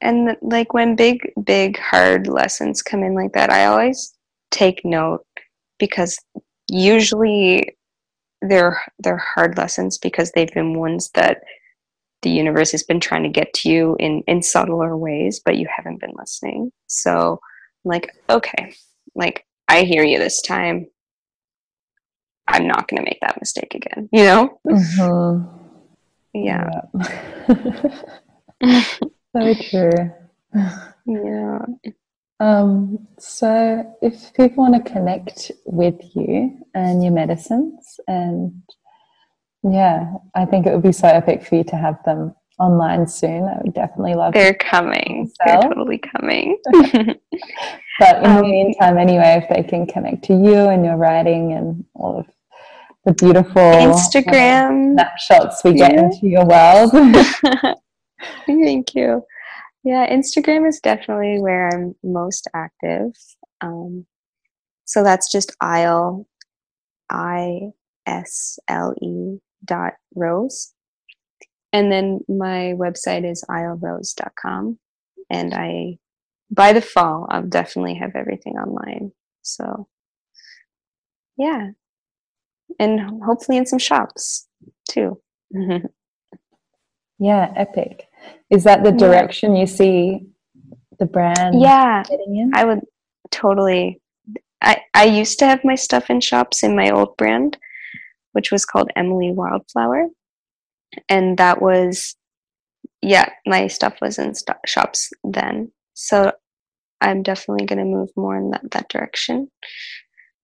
and 0.00 0.36
like 0.42 0.74
when 0.74 0.96
big 0.96 1.32
big 1.44 1.78
hard 1.78 2.26
lessons 2.26 2.82
come 2.82 3.02
in 3.02 3.14
like 3.14 3.32
that 3.32 3.50
i 3.50 3.66
always 3.66 4.13
take 4.54 4.84
note 4.84 5.26
because 5.78 6.16
usually 6.70 7.76
they're 8.40 8.80
they're 9.00 9.22
hard 9.34 9.56
lessons 9.58 9.98
because 9.98 10.30
they've 10.32 10.52
been 10.52 10.78
ones 10.78 11.10
that 11.14 11.38
the 12.22 12.30
universe 12.30 12.70
has 12.70 12.82
been 12.82 13.00
trying 13.00 13.22
to 13.24 13.28
get 13.28 13.52
to 13.52 13.68
you 13.68 13.96
in 13.98 14.22
in 14.26 14.40
subtler 14.42 14.96
ways 14.96 15.40
but 15.44 15.56
you 15.58 15.66
haven't 15.74 16.00
been 16.00 16.12
listening 16.16 16.70
so 16.86 17.40
I'm 17.84 17.88
like 17.90 18.10
okay 18.30 18.74
like 19.14 19.44
i 19.68 19.82
hear 19.82 20.04
you 20.04 20.18
this 20.18 20.40
time 20.42 20.86
i'm 22.46 22.66
not 22.66 22.86
going 22.88 22.98
to 23.02 23.04
make 23.10 23.18
that 23.20 23.40
mistake 23.40 23.74
again 23.74 24.08
you 24.12 24.24
know 24.24 24.60
Mhm. 24.66 25.48
yeah 26.34 26.70
Yeah. 26.94 28.00
so 29.36 29.54
true. 29.70 30.12
yeah 31.06 31.58
Um, 32.40 33.06
so, 33.18 33.96
if 34.02 34.32
people 34.34 34.64
want 34.64 34.84
to 34.84 34.92
connect 34.92 35.52
with 35.64 35.96
you 36.14 36.58
and 36.74 37.02
your 37.02 37.12
medicines, 37.12 38.00
and 38.08 38.62
yeah, 39.62 40.12
I 40.34 40.44
think 40.44 40.66
it 40.66 40.72
would 40.72 40.82
be 40.82 40.92
so 40.92 41.08
epic 41.08 41.44
for 41.46 41.56
you 41.56 41.64
to 41.64 41.76
have 41.76 42.02
them 42.04 42.34
online 42.58 43.06
soon. 43.08 43.44
I 43.44 43.58
would 43.62 43.74
definitely 43.74 44.14
love 44.14 44.34
they're 44.34 44.54
coming 44.54 45.30
they're 45.44 45.60
totally 45.62 45.98
coming 45.98 46.58
But 47.98 48.16
in 48.16 48.22
the 48.24 48.28
Um, 48.40 48.42
meantime, 48.42 48.98
anyway, 48.98 49.40
if 49.42 49.48
they 49.54 49.62
can 49.62 49.86
connect 49.86 50.24
to 50.24 50.34
you 50.34 50.54
and 50.68 50.84
your 50.84 50.96
writing 50.96 51.52
and 51.52 51.84
all 51.94 52.18
of 52.20 52.26
the 53.04 53.12
beautiful 53.14 53.62
instagram 53.62 54.94
snapshots 54.94 55.62
we 55.64 55.74
get 55.74 55.92
into 55.92 56.26
your 56.26 56.44
world. 56.46 56.90
Thank 58.46 58.94
you. 58.94 59.24
Yeah, 59.84 60.10
Instagram 60.10 60.66
is 60.66 60.80
definitely 60.80 61.38
where 61.40 61.68
I'm 61.68 61.94
most 62.02 62.48
active. 62.54 63.12
Um, 63.60 64.06
so 64.86 65.04
that's 65.04 65.30
just 65.30 65.54
Isle, 65.60 66.26
I 67.10 67.72
S 68.06 68.58
L 68.68 68.94
E 69.02 69.38
dot 69.64 69.94
rose. 70.14 70.72
And 71.72 71.92
then 71.92 72.20
my 72.28 72.74
website 72.76 73.30
is 73.30 73.44
islerose.com. 73.50 74.78
And 75.30 75.54
I, 75.54 75.98
by 76.50 76.72
the 76.72 76.80
fall, 76.80 77.26
I'll 77.30 77.42
definitely 77.42 77.94
have 77.94 78.12
everything 78.14 78.54
online. 78.54 79.12
So, 79.42 79.88
yeah. 81.36 81.70
And 82.78 83.22
hopefully 83.24 83.58
in 83.58 83.66
some 83.66 83.78
shops 83.78 84.46
too. 84.88 85.20
yeah, 87.18 87.52
epic. 87.56 88.06
Is 88.50 88.64
that 88.64 88.84
the 88.84 88.92
Yeah. 88.92 88.98
direction 88.98 89.56
you 89.56 89.66
see 89.66 90.26
the 90.98 91.06
brand 91.06 91.60
yeah. 91.60 92.02
getting 92.08 92.36
in? 92.36 92.52
I 92.54 92.64
would 92.64 92.80
totally. 93.30 94.00
I 94.62 94.78
I 94.94 95.04
used 95.04 95.38
to 95.40 95.46
have 95.46 95.64
my 95.64 95.74
stuff 95.76 96.10
in 96.10 96.20
shops 96.20 96.62
in 96.62 96.76
my 96.76 96.90
old 96.90 97.16
brand, 97.16 97.58
which 98.32 98.52
was 98.52 98.64
called 98.64 98.90
Emily 98.96 99.32
Wildflower, 99.32 100.08
and 101.08 101.38
that 101.38 101.62
was, 101.62 102.16
yeah, 103.02 103.28
my 103.46 103.68
stuff 103.68 103.96
was 104.02 104.18
in 104.18 104.34
sto- 104.34 104.54
shops 104.66 105.10
then. 105.24 105.72
So 105.94 106.32
I'm 107.00 107.22
definitely 107.22 107.66
going 107.66 107.80
to 107.80 107.84
move 107.86 108.10
more 108.16 108.36
in 108.36 108.50
that 108.50 108.70
that 108.72 108.88
direction. 108.90 109.50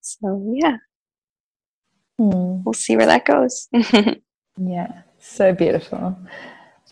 So 0.02 0.52
yeah, 0.55 0.78
Hmm. 2.19 2.62
we'll 2.65 2.74
see 2.74 2.97
where 2.97 3.07
that 3.07 3.27
goes. 3.27 3.69
Yeah, 4.59 5.02
so 5.19 5.52
beautiful. 5.55 6.19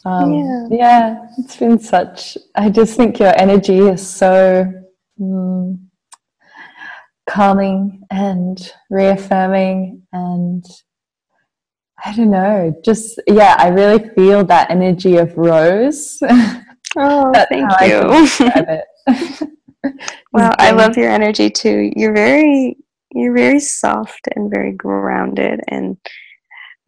Um, 0.04 0.32
Yeah. 0.32 0.66
yeah. 0.70 1.26
it's 1.38 1.56
been 1.56 1.78
such. 1.78 2.38
I 2.54 2.70
just 2.70 2.96
think 2.96 3.18
your 3.18 3.32
energy 3.38 3.78
is 3.78 4.06
so 4.06 4.72
mm, 5.20 5.78
calming 7.28 8.02
and 8.10 8.72
reaffirming, 8.90 10.02
and 10.12 10.64
I 12.04 12.14
don't 12.14 12.30
know, 12.30 12.74
just 12.84 13.20
yeah, 13.26 13.56
I 13.58 13.68
really 13.68 14.08
feel 14.10 14.44
that 14.44 14.70
energy 14.70 15.16
of 15.16 15.36
Rose. 15.36 16.18
oh, 16.96 17.32
thank 17.48 17.70
how 17.70 17.76
I 17.80 17.88
can 17.88 18.82
you. 19.08 19.48
Well, 20.32 20.54
I 20.58 20.72
love 20.72 20.96
your 20.96 21.10
energy 21.10 21.50
too. 21.50 21.90
You're 21.96 22.14
very 22.14 22.76
you're 23.12 23.34
very 23.34 23.58
soft 23.60 24.28
and 24.36 24.50
very 24.50 24.72
grounded 24.72 25.60
and 25.68 25.96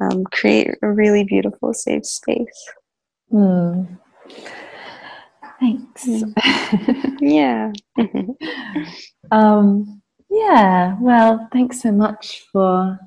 um, 0.00 0.24
create 0.30 0.68
a 0.82 0.90
really 0.90 1.24
beautiful 1.24 1.72
safe 1.72 2.04
space. 2.04 2.70
Hmm. 3.30 3.84
Thanks. 5.60 6.08
Yeah. 7.20 7.72
Um, 9.30 10.00
yeah, 10.30 10.96
well, 11.00 11.48
thanks 11.52 11.82
so 11.82 11.92
much 11.92 12.46
for 12.50 12.98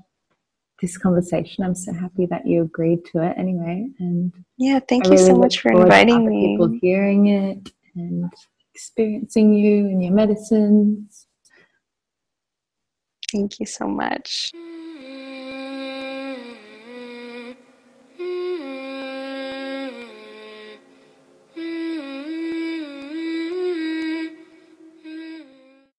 this 0.81 0.97
conversation. 0.97 1.63
I'm 1.63 1.73
so 1.73 1.93
happy 1.93 2.25
that 2.27 2.45
you 2.45 2.61
agreed 2.61 3.05
to 3.05 3.23
it 3.23 3.35
anyway. 3.37 3.87
And 3.99 4.31
yeah, 4.57 4.79
thank 4.87 5.05
I 5.05 5.09
you 5.09 5.15
really 5.15 5.27
so 5.27 5.35
much 5.35 5.59
for 5.61 5.71
inviting 5.71 6.27
other 6.27 6.29
People 6.29 6.77
hearing 6.79 7.27
it 7.27 7.71
and 7.95 8.31
experiencing 8.73 9.53
you 9.53 9.87
and 9.87 10.03
your 10.03 10.13
medicines. 10.13 11.27
Thank 13.31 13.59
you 13.59 13.65
so 13.65 13.87
much. 13.87 14.51